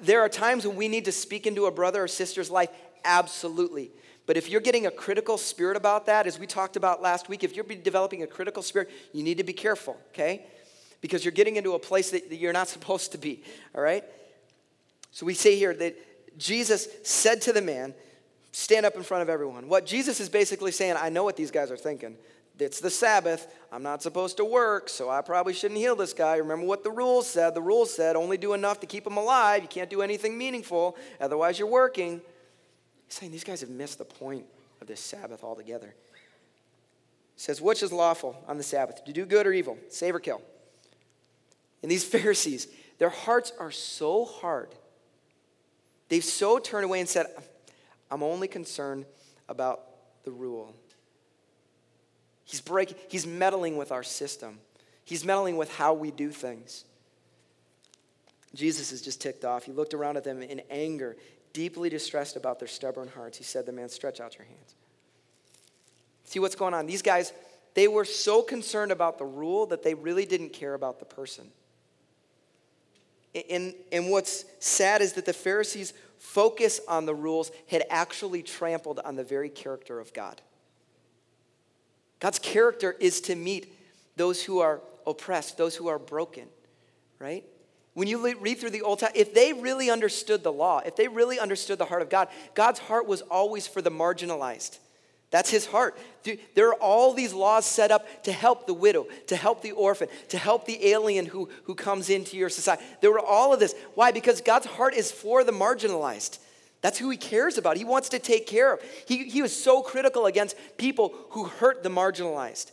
there 0.00 0.20
are 0.20 0.28
times 0.28 0.66
when 0.66 0.76
we 0.76 0.88
need 0.88 1.04
to 1.04 1.12
speak 1.12 1.46
into 1.46 1.66
a 1.66 1.70
brother 1.70 2.04
or 2.04 2.08
sister's 2.08 2.50
life, 2.50 2.70
absolutely. 3.04 3.90
But 4.26 4.36
if 4.36 4.48
you're 4.48 4.60
getting 4.60 4.86
a 4.86 4.90
critical 4.90 5.36
spirit 5.36 5.76
about 5.76 6.06
that, 6.06 6.26
as 6.26 6.38
we 6.38 6.46
talked 6.46 6.76
about 6.76 7.02
last 7.02 7.28
week, 7.28 7.44
if 7.44 7.54
you're 7.54 7.64
developing 7.64 8.22
a 8.22 8.26
critical 8.26 8.62
spirit, 8.62 8.90
you 9.12 9.22
need 9.22 9.38
to 9.38 9.44
be 9.44 9.52
careful, 9.52 9.96
okay? 10.12 10.46
because 11.04 11.22
you're 11.22 11.32
getting 11.32 11.56
into 11.56 11.74
a 11.74 11.78
place 11.78 12.12
that 12.12 12.32
you're 12.32 12.54
not 12.54 12.66
supposed 12.76 13.12
to 13.12 13.18
be, 13.18 13.42
all 13.74 13.82
right? 13.82 14.02
So 15.10 15.26
we 15.26 15.34
say 15.34 15.54
here 15.54 15.74
that 15.74 16.38
Jesus 16.38 16.88
said 17.02 17.42
to 17.42 17.52
the 17.52 17.60
man, 17.60 17.92
Stand 18.52 18.86
up 18.86 18.94
in 18.94 19.02
front 19.02 19.20
of 19.20 19.28
everyone. 19.28 19.68
What 19.68 19.84
Jesus 19.84 20.20
is 20.20 20.28
basically 20.28 20.70
saying, 20.70 20.94
I 20.96 21.08
know 21.10 21.24
what 21.24 21.36
these 21.36 21.50
guys 21.50 21.72
are 21.72 21.76
thinking. 21.76 22.16
It's 22.58 22.78
the 22.80 22.90
Sabbath. 22.90 23.52
I'm 23.72 23.82
not 23.82 24.02
supposed 24.02 24.36
to 24.36 24.44
work, 24.44 24.88
so 24.88 25.10
I 25.10 25.22
probably 25.22 25.54
shouldn't 25.54 25.80
heal 25.80 25.96
this 25.96 26.12
guy. 26.12 26.36
Remember 26.36 26.66
what 26.66 26.84
the 26.84 26.90
rules 26.90 27.28
said. 27.28 27.54
The 27.54 27.62
rules 27.62 27.92
said 27.92 28.14
only 28.14 28.36
do 28.36 28.52
enough 28.52 28.80
to 28.80 28.86
keep 28.86 29.06
him 29.06 29.16
alive. 29.16 29.62
You 29.62 29.68
can't 29.68 29.90
do 29.90 30.02
anything 30.02 30.38
meaningful, 30.38 30.96
otherwise, 31.20 31.58
you're 31.58 31.68
working. 31.68 32.20
He's 33.06 33.14
saying 33.14 33.32
these 33.32 33.44
guys 33.44 33.60
have 33.60 33.70
missed 33.70 33.98
the 33.98 34.04
point 34.04 34.46
of 34.80 34.86
this 34.86 35.00
Sabbath 35.00 35.42
altogether. 35.42 35.94
He 37.34 37.40
says, 37.40 37.60
Which 37.60 37.82
is 37.82 37.92
lawful 37.92 38.42
on 38.46 38.56
the 38.56 38.62
Sabbath, 38.62 39.04
to 39.04 39.12
do 39.12 39.26
good 39.26 39.46
or 39.46 39.52
evil, 39.52 39.76
save 39.88 40.14
or 40.14 40.20
kill? 40.20 40.40
And 41.82 41.90
these 41.90 42.04
Pharisees, 42.14 42.68
their 42.98 43.10
hearts 43.10 43.52
are 43.58 43.72
so 43.72 44.24
hard. 44.24 44.70
They've 46.08 46.24
so 46.24 46.58
turned 46.60 46.84
away 46.84 47.00
and 47.00 47.08
said, 47.08 47.26
I'm 48.10 48.22
only 48.22 48.46
concerned 48.46 49.06
about 49.48 49.80
the 50.24 50.30
rule. 50.30 50.74
He's 52.44 52.60
breaking, 52.60 52.96
he's 53.08 53.26
meddling 53.26 53.76
with 53.76 53.90
our 53.92 54.02
system. 54.02 54.58
He's 55.04 55.24
meddling 55.24 55.56
with 55.56 55.74
how 55.74 55.94
we 55.94 56.10
do 56.10 56.30
things. 56.30 56.84
Jesus 58.54 58.92
is 58.92 59.02
just 59.02 59.20
ticked 59.20 59.44
off. 59.44 59.64
He 59.64 59.72
looked 59.72 59.94
around 59.94 60.16
at 60.16 60.24
them 60.24 60.42
in 60.42 60.62
anger, 60.70 61.16
deeply 61.52 61.88
distressed 61.88 62.36
about 62.36 62.58
their 62.58 62.68
stubborn 62.68 63.08
hearts. 63.08 63.36
He 63.36 63.44
said, 63.44 63.66
The 63.66 63.72
man, 63.72 63.88
stretch 63.88 64.20
out 64.20 64.38
your 64.38 64.46
hands. 64.46 64.74
See 66.24 66.38
what's 66.38 66.54
going 66.54 66.72
on? 66.72 66.86
These 66.86 67.02
guys, 67.02 67.32
they 67.74 67.88
were 67.88 68.04
so 68.04 68.42
concerned 68.42 68.92
about 68.92 69.18
the 69.18 69.24
rule 69.24 69.66
that 69.66 69.82
they 69.82 69.94
really 69.94 70.24
didn't 70.24 70.50
care 70.50 70.74
about 70.74 70.98
the 70.98 71.04
person. 71.04 71.50
And, 73.50 73.74
and 73.90 74.10
what's 74.10 74.44
sad 74.60 75.02
is 75.02 75.14
that 75.14 75.26
the 75.26 75.32
Pharisees' 75.32 75.92
focus 76.18 76.80
on 76.86 77.04
the 77.04 77.14
rules 77.14 77.50
had 77.68 77.84
actually 77.90 78.42
trampled 78.42 79.00
on 79.00 79.16
the 79.16 79.24
very 79.24 79.48
character 79.48 79.98
of 79.98 80.12
God. 80.14 80.40
God's 82.20 82.38
character 82.38 82.96
is 82.98 83.20
to 83.22 83.34
meet 83.34 83.74
those 84.16 84.42
who 84.42 84.60
are 84.60 84.80
oppressed, 85.06 85.58
those 85.58 85.76
who 85.76 85.88
are 85.88 85.98
broken, 85.98 86.44
right? 87.18 87.44
When 87.94 88.08
you 88.08 88.34
read 88.36 88.58
through 88.58 88.70
the 88.70 88.82
Old 88.82 88.98
Testament, 88.98 89.28
if 89.28 89.34
they 89.34 89.52
really 89.52 89.90
understood 89.90 90.42
the 90.42 90.52
law, 90.52 90.80
if 90.84 90.96
they 90.96 91.06
really 91.06 91.38
understood 91.38 91.78
the 91.78 91.84
heart 91.84 92.02
of 92.02 92.10
God, 92.10 92.28
God's 92.54 92.80
heart 92.80 93.06
was 93.06 93.22
always 93.22 93.66
for 93.66 93.80
the 93.80 93.90
marginalized. 93.90 94.78
That's 95.30 95.50
his 95.50 95.66
heart. 95.66 95.98
There 96.54 96.68
are 96.68 96.74
all 96.74 97.12
these 97.12 97.32
laws 97.32 97.66
set 97.66 97.90
up 97.90 98.22
to 98.24 98.32
help 98.32 98.66
the 98.66 98.74
widow, 98.74 99.06
to 99.26 99.36
help 99.36 99.62
the 99.62 99.72
orphan, 99.72 100.08
to 100.28 100.38
help 100.38 100.64
the 100.64 100.86
alien 100.86 101.26
who, 101.26 101.48
who 101.64 101.74
comes 101.74 102.08
into 102.08 102.36
your 102.36 102.48
society. 102.48 102.84
There 103.00 103.10
were 103.10 103.18
all 103.18 103.52
of 103.52 103.58
this. 103.58 103.74
Why? 103.94 104.12
Because 104.12 104.40
God's 104.40 104.66
heart 104.66 104.94
is 104.94 105.10
for 105.10 105.42
the 105.42 105.52
marginalized. 105.52 106.38
That's 106.84 106.98
who 106.98 107.08
he 107.08 107.16
cares 107.16 107.56
about. 107.56 107.78
He 107.78 107.84
wants 107.86 108.10
to 108.10 108.18
take 108.18 108.46
care 108.46 108.74
of. 108.74 108.80
He, 109.08 109.26
he 109.30 109.40
was 109.40 109.58
so 109.58 109.80
critical 109.80 110.26
against 110.26 110.54
people 110.76 111.14
who 111.30 111.44
hurt 111.44 111.82
the 111.82 111.88
marginalized. 111.88 112.72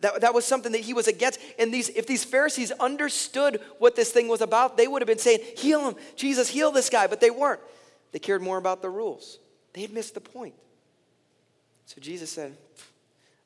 That, 0.00 0.22
that 0.22 0.32
was 0.32 0.46
something 0.46 0.72
that 0.72 0.80
he 0.80 0.94
was 0.94 1.06
against. 1.06 1.38
And 1.58 1.72
these, 1.72 1.90
if 1.90 2.06
these 2.06 2.24
Pharisees 2.24 2.70
understood 2.72 3.60
what 3.78 3.94
this 3.94 4.10
thing 4.10 4.28
was 4.28 4.40
about, 4.40 4.78
they 4.78 4.88
would 4.88 5.02
have 5.02 5.06
been 5.06 5.18
saying, 5.18 5.40
Heal 5.54 5.86
him, 5.86 5.96
Jesus, 6.16 6.48
heal 6.48 6.72
this 6.72 6.88
guy. 6.88 7.08
But 7.08 7.20
they 7.20 7.28
weren't. 7.28 7.60
They 8.12 8.18
cared 8.18 8.40
more 8.40 8.56
about 8.56 8.80
the 8.80 8.88
rules. 8.88 9.38
They 9.74 9.82
had 9.82 9.92
missed 9.92 10.14
the 10.14 10.22
point. 10.22 10.54
So 11.84 12.00
Jesus 12.00 12.30
said, 12.30 12.56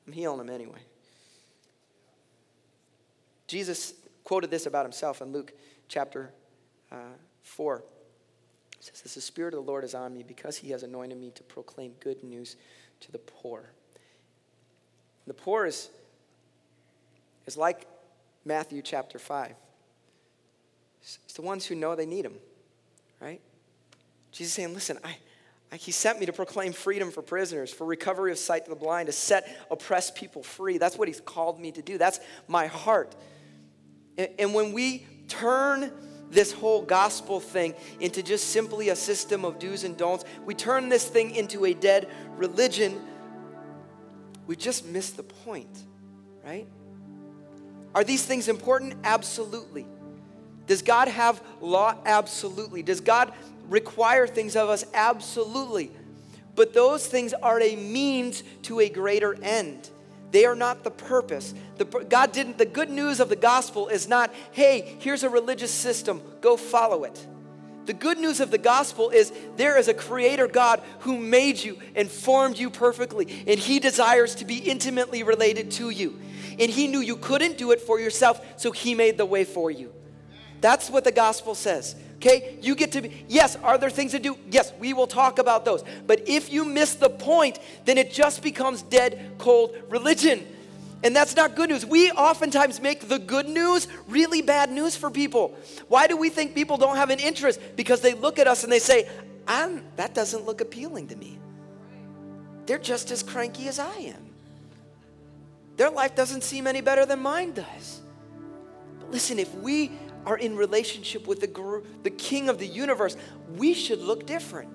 I'm 0.06 0.12
healing 0.12 0.38
them 0.38 0.50
anyway. 0.50 0.82
Jesus 3.48 3.92
quoted 4.22 4.52
this 4.52 4.66
about 4.66 4.84
himself 4.84 5.20
in 5.20 5.32
Luke 5.32 5.52
chapter 5.88 6.32
uh, 6.92 7.16
4. 7.42 7.82
He 8.80 8.90
says, 8.92 9.14
The 9.14 9.20
Spirit 9.20 9.54
of 9.54 9.64
the 9.64 9.70
Lord 9.70 9.84
is 9.84 9.94
on 9.94 10.14
me 10.14 10.22
because 10.22 10.56
he 10.56 10.70
has 10.70 10.82
anointed 10.82 11.18
me 11.18 11.30
to 11.34 11.42
proclaim 11.42 11.92
good 12.00 12.22
news 12.24 12.56
to 13.00 13.12
the 13.12 13.18
poor. 13.18 13.70
The 15.26 15.34
poor 15.34 15.66
is, 15.66 15.90
is 17.46 17.56
like 17.56 17.86
Matthew 18.44 18.82
chapter 18.82 19.18
5. 19.18 19.54
It's 21.02 21.34
the 21.34 21.42
ones 21.42 21.66
who 21.66 21.74
know 21.74 21.94
they 21.94 22.06
need 22.06 22.24
him, 22.24 22.34
right? 23.20 23.40
Jesus 24.32 24.52
saying, 24.54 24.74
Listen, 24.74 24.98
I, 25.04 25.16
I, 25.72 25.76
he 25.76 25.92
sent 25.92 26.18
me 26.18 26.26
to 26.26 26.32
proclaim 26.32 26.72
freedom 26.72 27.10
for 27.10 27.22
prisoners, 27.22 27.72
for 27.72 27.84
recovery 27.84 28.32
of 28.32 28.38
sight 28.38 28.64
to 28.64 28.70
the 28.70 28.76
blind, 28.76 29.06
to 29.06 29.12
set 29.12 29.48
oppressed 29.70 30.14
people 30.14 30.42
free. 30.42 30.78
That's 30.78 30.96
what 30.96 31.08
he's 31.08 31.20
called 31.20 31.60
me 31.60 31.72
to 31.72 31.82
do. 31.82 31.96
That's 31.96 32.20
my 32.48 32.66
heart. 32.66 33.14
And, 34.18 34.28
and 34.38 34.54
when 34.54 34.72
we 34.72 35.06
turn 35.28 35.92
this 36.30 36.52
whole 36.52 36.82
gospel 36.82 37.40
thing 37.40 37.74
into 37.98 38.22
just 38.22 38.48
simply 38.48 38.88
a 38.88 38.96
system 38.96 39.44
of 39.44 39.58
do's 39.58 39.84
and 39.84 39.96
don'ts, 39.96 40.24
we 40.44 40.54
turn 40.54 40.88
this 40.88 41.06
thing 41.06 41.34
into 41.34 41.64
a 41.64 41.74
dead 41.74 42.08
religion, 42.36 43.00
we 44.46 44.56
just 44.56 44.86
miss 44.86 45.10
the 45.10 45.22
point, 45.22 45.84
right? 46.44 46.66
Are 47.94 48.04
these 48.04 48.24
things 48.24 48.48
important? 48.48 48.94
Absolutely. 49.04 49.86
Does 50.66 50.82
God 50.82 51.08
have 51.08 51.42
law? 51.60 51.96
Absolutely. 52.06 52.82
Does 52.82 53.00
God 53.00 53.32
require 53.68 54.26
things 54.26 54.54
of 54.54 54.68
us? 54.68 54.84
Absolutely. 54.94 55.90
But 56.54 56.72
those 56.72 57.06
things 57.06 57.32
are 57.32 57.60
a 57.60 57.76
means 57.76 58.42
to 58.62 58.80
a 58.80 58.88
greater 58.88 59.34
end. 59.42 59.90
They 60.30 60.44
are 60.44 60.54
not 60.54 60.84
the 60.84 60.90
purpose. 60.90 61.54
The, 61.76 61.84
God 61.84 62.32
didn't, 62.32 62.58
the 62.58 62.66
good 62.66 62.90
news 62.90 63.20
of 63.20 63.28
the 63.28 63.36
gospel 63.36 63.88
is 63.88 64.08
not, 64.08 64.32
hey, 64.52 64.96
here's 65.00 65.22
a 65.22 65.28
religious 65.28 65.72
system, 65.72 66.22
go 66.40 66.56
follow 66.56 67.04
it. 67.04 67.26
The 67.86 67.94
good 67.94 68.18
news 68.18 68.40
of 68.40 68.50
the 68.50 68.58
gospel 68.58 69.10
is 69.10 69.32
there 69.56 69.76
is 69.76 69.88
a 69.88 69.94
creator 69.94 70.46
God 70.46 70.80
who 71.00 71.18
made 71.18 71.58
you 71.58 71.78
and 71.96 72.08
formed 72.08 72.58
you 72.58 72.70
perfectly, 72.70 73.44
and 73.48 73.58
he 73.58 73.80
desires 73.80 74.36
to 74.36 74.44
be 74.44 74.58
intimately 74.58 75.22
related 75.22 75.72
to 75.72 75.90
you. 75.90 76.20
And 76.58 76.70
he 76.70 76.86
knew 76.86 77.00
you 77.00 77.16
couldn't 77.16 77.58
do 77.58 77.72
it 77.72 77.80
for 77.80 77.98
yourself, 77.98 78.40
so 78.56 78.70
he 78.70 78.94
made 78.94 79.16
the 79.16 79.26
way 79.26 79.44
for 79.44 79.70
you. 79.70 79.92
That's 80.60 80.90
what 80.90 81.04
the 81.04 81.12
gospel 81.12 81.54
says. 81.54 81.96
Okay? 82.20 82.58
You 82.60 82.74
get 82.74 82.92
to 82.92 83.00
be, 83.00 83.24
yes, 83.28 83.56
are 83.56 83.78
there 83.78 83.88
things 83.88 84.12
to 84.12 84.18
do? 84.18 84.36
Yes, 84.50 84.74
we 84.78 84.92
will 84.92 85.06
talk 85.06 85.38
about 85.38 85.64
those. 85.64 85.82
But 86.06 86.28
if 86.28 86.52
you 86.52 86.66
miss 86.66 86.94
the 86.94 87.08
point, 87.08 87.58
then 87.86 87.96
it 87.96 88.12
just 88.12 88.42
becomes 88.42 88.82
dead, 88.82 89.32
cold 89.38 89.74
religion. 89.88 90.46
And 91.02 91.16
that's 91.16 91.34
not 91.34 91.56
good 91.56 91.70
news. 91.70 91.86
We 91.86 92.10
oftentimes 92.10 92.78
make 92.78 93.08
the 93.08 93.18
good 93.18 93.48
news 93.48 93.88
really 94.06 94.42
bad 94.42 94.70
news 94.70 94.94
for 94.94 95.10
people. 95.10 95.56
Why 95.88 96.06
do 96.06 96.16
we 96.18 96.28
think 96.28 96.54
people 96.54 96.76
don't 96.76 96.96
have 96.96 97.08
an 97.08 97.20
interest? 97.20 97.58
Because 97.74 98.02
they 98.02 98.12
look 98.12 98.38
at 98.38 98.46
us 98.46 98.64
and 98.64 98.72
they 98.72 98.80
say, 98.80 99.08
that 99.46 100.14
doesn't 100.14 100.44
look 100.44 100.60
appealing 100.60 101.08
to 101.08 101.16
me. 101.16 101.38
They're 102.66 102.78
just 102.78 103.10
as 103.10 103.22
cranky 103.22 103.66
as 103.66 103.78
I 103.78 103.96
am. 103.96 104.26
Their 105.78 105.88
life 105.90 106.14
doesn't 106.14 106.42
seem 106.42 106.66
any 106.66 106.82
better 106.82 107.06
than 107.06 107.20
mine 107.20 107.52
does. 107.52 108.02
But 108.98 109.10
listen, 109.10 109.38
if 109.38 109.52
we 109.54 109.90
are 110.30 110.38
in 110.38 110.56
relationship 110.56 111.26
with 111.26 111.40
the, 111.40 111.46
guru, 111.46 111.82
the 112.02 112.10
King 112.10 112.48
of 112.48 112.58
the 112.58 112.66
universe, 112.66 113.16
we 113.56 113.74
should 113.74 113.98
look 114.00 114.26
different. 114.26 114.70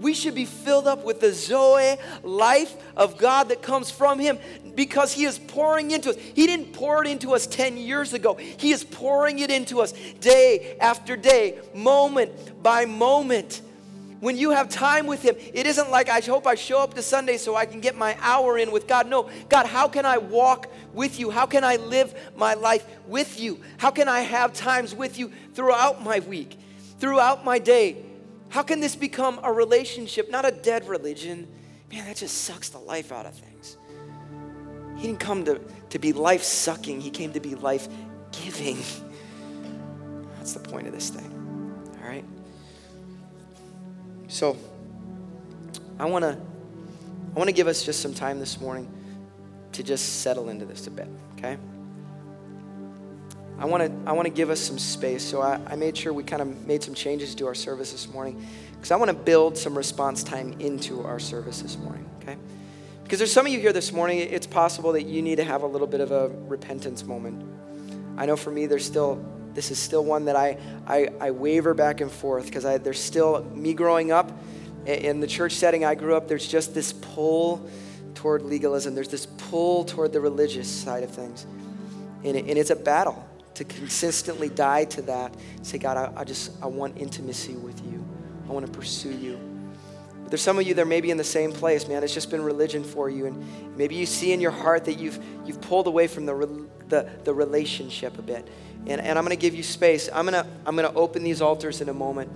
We 0.00 0.14
should 0.14 0.34
be 0.34 0.46
filled 0.46 0.88
up 0.88 1.04
with 1.04 1.20
the 1.20 1.32
Zoe 1.32 1.96
life 2.22 2.74
of 2.96 3.18
God 3.18 3.48
that 3.50 3.62
comes 3.62 3.90
from 3.90 4.18
Him 4.18 4.38
because 4.74 5.12
He 5.12 5.24
is 5.24 5.38
pouring 5.38 5.90
into 5.90 6.10
us. 6.10 6.16
He 6.16 6.46
didn't 6.46 6.72
pour 6.72 7.04
it 7.04 7.10
into 7.10 7.34
us 7.34 7.46
10 7.46 7.76
years 7.76 8.12
ago, 8.12 8.34
He 8.34 8.72
is 8.72 8.84
pouring 8.84 9.40
it 9.40 9.50
into 9.50 9.80
us 9.80 9.92
day 10.20 10.76
after 10.80 11.16
day, 11.16 11.60
moment 11.74 12.62
by 12.62 12.84
moment 12.84 13.62
when 14.22 14.36
you 14.36 14.52
have 14.52 14.68
time 14.68 15.08
with 15.08 15.20
Him, 15.24 15.34
it 15.52 15.66
isn't 15.66 15.90
like 15.90 16.08
I 16.08 16.20
hope 16.20 16.46
I 16.46 16.54
show 16.54 16.78
up 16.78 16.94
to 16.94 17.02
Sunday 17.02 17.36
so 17.38 17.56
I 17.56 17.66
can 17.66 17.80
get 17.80 17.96
my 17.96 18.16
hour 18.20 18.56
in 18.56 18.70
with 18.70 18.86
God. 18.86 19.08
No, 19.08 19.28
God, 19.48 19.66
how 19.66 19.88
can 19.88 20.06
I 20.06 20.18
walk 20.18 20.70
with 20.94 21.18
you? 21.18 21.30
How 21.30 21.44
can 21.44 21.64
I 21.64 21.74
live 21.74 22.14
my 22.36 22.54
life 22.54 22.86
with 23.08 23.40
you? 23.40 23.60
How 23.78 23.90
can 23.90 24.08
I 24.08 24.20
have 24.20 24.52
times 24.52 24.94
with 24.94 25.18
you 25.18 25.32
throughout 25.54 26.04
my 26.04 26.20
week, 26.20 26.56
throughout 27.00 27.44
my 27.44 27.58
day? 27.58 27.96
How 28.48 28.62
can 28.62 28.78
this 28.78 28.94
become 28.94 29.40
a 29.42 29.52
relationship, 29.52 30.30
not 30.30 30.46
a 30.46 30.52
dead 30.52 30.86
religion? 30.86 31.48
Man, 31.90 32.04
that 32.04 32.14
just 32.14 32.44
sucks 32.44 32.68
the 32.68 32.78
life 32.78 33.10
out 33.10 33.26
of 33.26 33.34
things. 33.34 33.76
He 34.98 35.08
didn't 35.08 35.18
come 35.18 35.44
to, 35.46 35.60
to 35.90 35.98
be 35.98 36.12
life 36.12 36.44
sucking, 36.44 37.00
He 37.00 37.10
came 37.10 37.32
to 37.32 37.40
be 37.40 37.56
life 37.56 37.88
giving. 38.30 38.78
That's 40.36 40.52
the 40.52 40.60
point 40.60 40.86
of 40.86 40.92
this 40.92 41.10
thing. 41.10 41.90
All 42.00 42.08
right? 42.08 42.24
So, 44.32 44.56
I 45.98 46.06
want 46.06 46.22
to 46.22 46.38
I 47.34 47.38
want 47.38 47.48
to 47.48 47.52
give 47.52 47.66
us 47.66 47.84
just 47.84 48.00
some 48.00 48.14
time 48.14 48.40
this 48.40 48.58
morning 48.58 48.90
to 49.72 49.82
just 49.82 50.22
settle 50.22 50.48
into 50.48 50.64
this 50.64 50.86
a 50.86 50.90
bit, 50.90 51.06
okay? 51.36 51.58
I 53.58 53.66
want 53.66 53.82
to 53.82 54.08
I 54.08 54.12
want 54.12 54.24
to 54.24 54.32
give 54.32 54.48
us 54.48 54.58
some 54.58 54.78
space. 54.78 55.22
So 55.22 55.42
I, 55.42 55.60
I 55.66 55.76
made 55.76 55.98
sure 55.98 56.14
we 56.14 56.22
kind 56.24 56.40
of 56.40 56.66
made 56.66 56.82
some 56.82 56.94
changes 56.94 57.34
to 57.36 57.46
our 57.46 57.54
service 57.54 57.92
this 57.92 58.08
morning 58.08 58.42
because 58.70 58.90
I 58.90 58.96
want 58.96 59.10
to 59.10 59.16
build 59.16 59.58
some 59.58 59.76
response 59.76 60.24
time 60.24 60.58
into 60.60 61.02
our 61.04 61.18
service 61.18 61.60
this 61.60 61.76
morning, 61.76 62.08
okay? 62.22 62.38
Because 63.02 63.18
there's 63.18 63.34
some 63.34 63.44
of 63.44 63.52
you 63.52 63.60
here 63.60 63.74
this 63.74 63.92
morning, 63.92 64.18
it's 64.18 64.46
possible 64.46 64.92
that 64.92 65.02
you 65.02 65.20
need 65.20 65.36
to 65.36 65.44
have 65.44 65.62
a 65.62 65.66
little 65.66 65.86
bit 65.86 66.00
of 66.00 66.10
a 66.10 66.30
repentance 66.48 67.04
moment. 67.04 67.44
I 68.16 68.24
know 68.24 68.36
for 68.36 68.50
me, 68.50 68.64
there's 68.64 68.86
still 68.86 69.22
this 69.54 69.70
is 69.70 69.78
still 69.78 70.04
one 70.04 70.24
that 70.26 70.36
I, 70.36 70.58
I, 70.86 71.08
I 71.20 71.30
waver 71.30 71.74
back 71.74 72.00
and 72.00 72.10
forth 72.10 72.46
because 72.46 72.64
there's 72.80 73.00
still 73.00 73.44
me 73.54 73.74
growing 73.74 74.12
up 74.12 74.32
in 74.86 75.20
the 75.20 75.26
church 75.26 75.54
setting 75.54 75.84
I 75.84 75.94
grew 75.94 76.16
up, 76.16 76.28
there's 76.28 76.46
just 76.46 76.74
this 76.74 76.92
pull 76.92 77.68
toward 78.14 78.42
legalism. 78.42 78.94
There's 78.94 79.08
this 79.08 79.26
pull 79.26 79.84
toward 79.84 80.12
the 80.12 80.20
religious 80.20 80.68
side 80.68 81.02
of 81.02 81.10
things. 81.10 81.46
And, 82.24 82.36
it, 82.36 82.46
and 82.46 82.58
it's 82.58 82.70
a 82.70 82.76
battle 82.76 83.28
to 83.54 83.64
consistently 83.64 84.48
die 84.48 84.84
to 84.86 85.02
that. 85.02 85.34
Say, 85.62 85.78
God, 85.78 85.96
I, 85.96 86.20
I 86.20 86.24
just, 86.24 86.52
I 86.62 86.66
want 86.66 86.98
intimacy 86.98 87.54
with 87.54 87.84
you. 87.84 88.04
I 88.48 88.52
want 88.52 88.66
to 88.66 88.72
pursue 88.72 89.12
you. 89.12 89.38
There's 90.26 90.42
some 90.42 90.58
of 90.58 90.66
you 90.66 90.74
that 90.74 90.86
may 90.86 91.00
be 91.00 91.10
in 91.10 91.18
the 91.18 91.24
same 91.24 91.52
place, 91.52 91.86
man. 91.86 92.02
It's 92.02 92.14
just 92.14 92.30
been 92.30 92.42
religion 92.42 92.82
for 92.82 93.10
you. 93.10 93.26
And 93.26 93.76
maybe 93.76 93.96
you 93.96 94.06
see 94.06 94.32
in 94.32 94.40
your 94.40 94.50
heart 94.50 94.86
that 94.86 94.94
you've, 94.94 95.22
you've 95.44 95.60
pulled 95.60 95.86
away 95.86 96.06
from 96.06 96.24
the, 96.24 96.66
the, 96.88 97.08
the 97.24 97.34
relationship 97.34 98.18
a 98.18 98.22
bit. 98.22 98.48
And, 98.86 99.00
and 99.00 99.18
I'm 99.18 99.24
going 99.24 99.36
to 99.36 99.40
give 99.40 99.54
you 99.54 99.62
space. 99.62 100.08
I'm 100.12 100.26
going 100.26 100.44
to 100.44 100.50
I'm 100.66 100.76
going 100.76 100.90
to 100.90 100.96
open 100.96 101.22
these 101.22 101.40
altars 101.40 101.80
in 101.80 101.88
a 101.88 101.94
moment. 101.94 102.30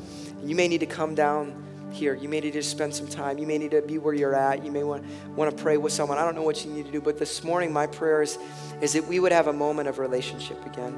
You 0.45 0.55
may 0.55 0.69
need 0.69 0.81
to 0.81 0.87
come 0.87 1.15
down 1.15 1.67
here. 1.97 2.15
You 2.15 2.29
may 2.29 2.41
need 2.41 2.53
to 2.53 2.63
spend 2.63 2.95
some 2.95 3.09
time. 3.09 3.39
You 3.39 3.47
may 3.47 3.59
need 3.59 3.73
to 3.73 3.83
be 3.83 3.99
where 3.99 4.15
you're 4.15 4.35
at. 4.35 4.65
You 4.65 4.71
may 4.71 4.85
want, 4.85 5.05
want 5.35 5.57
to 5.57 5.63
pray 5.63 5.77
with 5.77 5.93
someone. 5.93 6.19
I 6.19 6.25
don't 6.25 6.37
know 6.37 6.43
what 6.43 6.65
you 6.65 6.71
need 6.71 6.87
to 6.87 6.93
do, 6.93 7.01
but 7.01 7.19
this 7.19 7.43
morning, 7.43 7.73
my 7.73 7.87
prayer 7.87 8.23
is, 8.23 8.39
is 8.81 8.93
that 8.93 9.07
we 9.07 9.19
would 9.19 9.33
have 9.33 9.49
a 9.49 9.53
moment 9.53 9.89
of 9.89 9.99
relationship 9.99 10.65
again, 10.67 10.95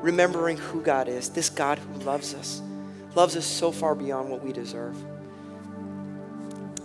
remembering 0.00 0.56
who 0.56 0.80
God 0.80 1.08
is, 1.08 1.28
this 1.28 1.50
God 1.50 1.78
who 1.78 2.00
loves 2.00 2.34
us, 2.34 2.62
loves 3.14 3.36
us 3.36 3.44
so 3.44 3.70
far 3.72 3.94
beyond 3.94 4.30
what 4.30 4.42
we 4.42 4.52
deserve. 4.52 4.96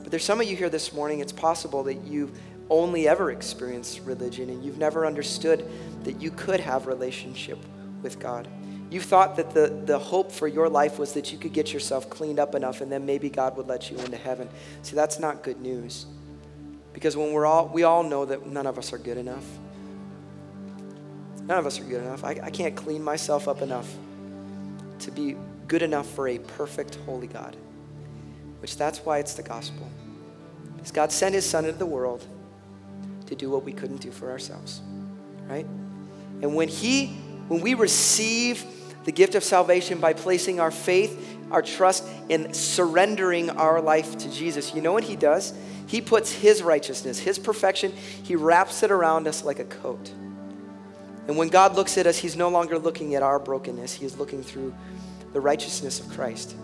But 0.01 0.11
there's 0.11 0.25
some 0.25 0.41
of 0.41 0.47
you 0.47 0.55
here 0.55 0.69
this 0.69 0.91
morning, 0.91 1.19
it's 1.19 1.31
possible 1.31 1.83
that 1.83 2.03
you've 2.05 2.37
only 2.69 3.07
ever 3.07 3.31
experienced 3.31 4.01
religion 4.01 4.49
and 4.49 4.63
you've 4.63 4.77
never 4.77 5.05
understood 5.05 5.69
that 6.03 6.21
you 6.21 6.31
could 6.31 6.59
have 6.59 6.87
relationship 6.87 7.59
with 8.03 8.19
God. 8.19 8.47
You 8.89 9.01
thought 9.01 9.37
that 9.37 9.55
the, 9.55 9.81
the 9.85 9.97
hope 9.97 10.31
for 10.31 10.47
your 10.47 10.69
life 10.69 10.99
was 10.99 11.13
that 11.13 11.31
you 11.31 11.39
could 11.39 11.53
get 11.53 11.73
yourself 11.73 12.09
cleaned 12.09 12.39
up 12.39 12.53
enough 12.53 12.81
and 12.81 12.91
then 12.91 13.05
maybe 13.05 13.29
God 13.29 13.57
would 13.57 13.67
let 13.67 13.89
you 13.89 13.97
into 13.97 14.17
heaven. 14.17 14.47
See, 14.83 14.95
that's 14.95 15.19
not 15.19 15.41
good 15.41 15.59
news. 15.59 16.05
Because 16.93 17.17
when 17.17 17.33
we're 17.33 17.47
all, 17.47 17.67
we 17.67 17.83
all 17.83 18.03
know 18.03 18.25
that 18.25 18.45
none 18.45 18.67
of 18.67 18.77
us 18.77 18.93
are 18.93 18.99
good 18.99 19.17
enough. 19.17 19.45
None 21.41 21.57
of 21.57 21.65
us 21.65 21.79
are 21.79 21.83
good 21.83 22.03
enough. 22.03 22.23
I, 22.23 22.39
I 22.43 22.51
can't 22.51 22.75
clean 22.75 23.03
myself 23.03 23.47
up 23.47 23.61
enough 23.61 23.91
to 24.99 25.11
be 25.11 25.35
good 25.67 25.81
enough 25.81 26.07
for 26.07 26.27
a 26.27 26.37
perfect, 26.37 26.95
holy 27.07 27.27
God. 27.27 27.57
Which 28.59 28.77
that's 28.77 28.99
why 28.99 29.17
it's 29.17 29.33
the 29.33 29.43
gospel. 29.43 29.89
Because 30.75 30.91
God 30.91 31.11
sent 31.11 31.33
his 31.33 31.45
son 31.45 31.65
into 31.65 31.79
the 31.79 31.85
world 31.85 32.25
to 33.25 33.35
do 33.35 33.49
what 33.49 33.63
we 33.63 33.73
couldn't 33.73 34.01
do 34.01 34.11
for 34.11 34.29
ourselves. 34.29 34.81
Right? 35.47 35.65
And 36.41 36.55
when 36.55 36.67
he 36.67 37.17
when 37.47 37.61
we 37.61 37.73
receive 37.73 38.65
the 39.03 39.11
gift 39.11 39.35
of 39.35 39.43
salvation 39.43 39.99
by 39.99 40.13
placing 40.13 40.59
our 40.59 40.71
faith, 40.71 41.37
our 41.51 41.61
trust, 41.61 42.07
in 42.29 42.53
surrendering 42.53 43.49
our 43.51 43.81
life 43.81 44.17
to 44.19 44.31
Jesus, 44.31 44.73
you 44.73 44.81
know 44.81 44.93
what 44.93 45.03
He 45.03 45.15
does? 45.15 45.53
He 45.87 46.01
puts 46.01 46.31
His 46.31 46.63
righteousness, 46.63 47.19
His 47.19 47.37
perfection, 47.37 47.91
He 47.91 48.35
wraps 48.35 48.83
it 48.83 48.91
around 48.91 49.27
us 49.27 49.43
like 49.43 49.59
a 49.59 49.65
coat. 49.65 50.11
And 51.27 51.37
when 51.37 51.49
God 51.49 51.75
looks 51.75 51.97
at 51.97 52.07
us, 52.07 52.17
He's 52.17 52.35
no 52.35 52.49
longer 52.49 52.79
looking 52.79 53.15
at 53.15 53.23
our 53.23 53.39
brokenness, 53.39 53.93
He 53.93 54.05
is 54.05 54.17
looking 54.17 54.43
through 54.43 54.73
the 55.33 55.41
righteousness 55.41 55.99
of 55.99 56.09
Christ. 56.09 56.55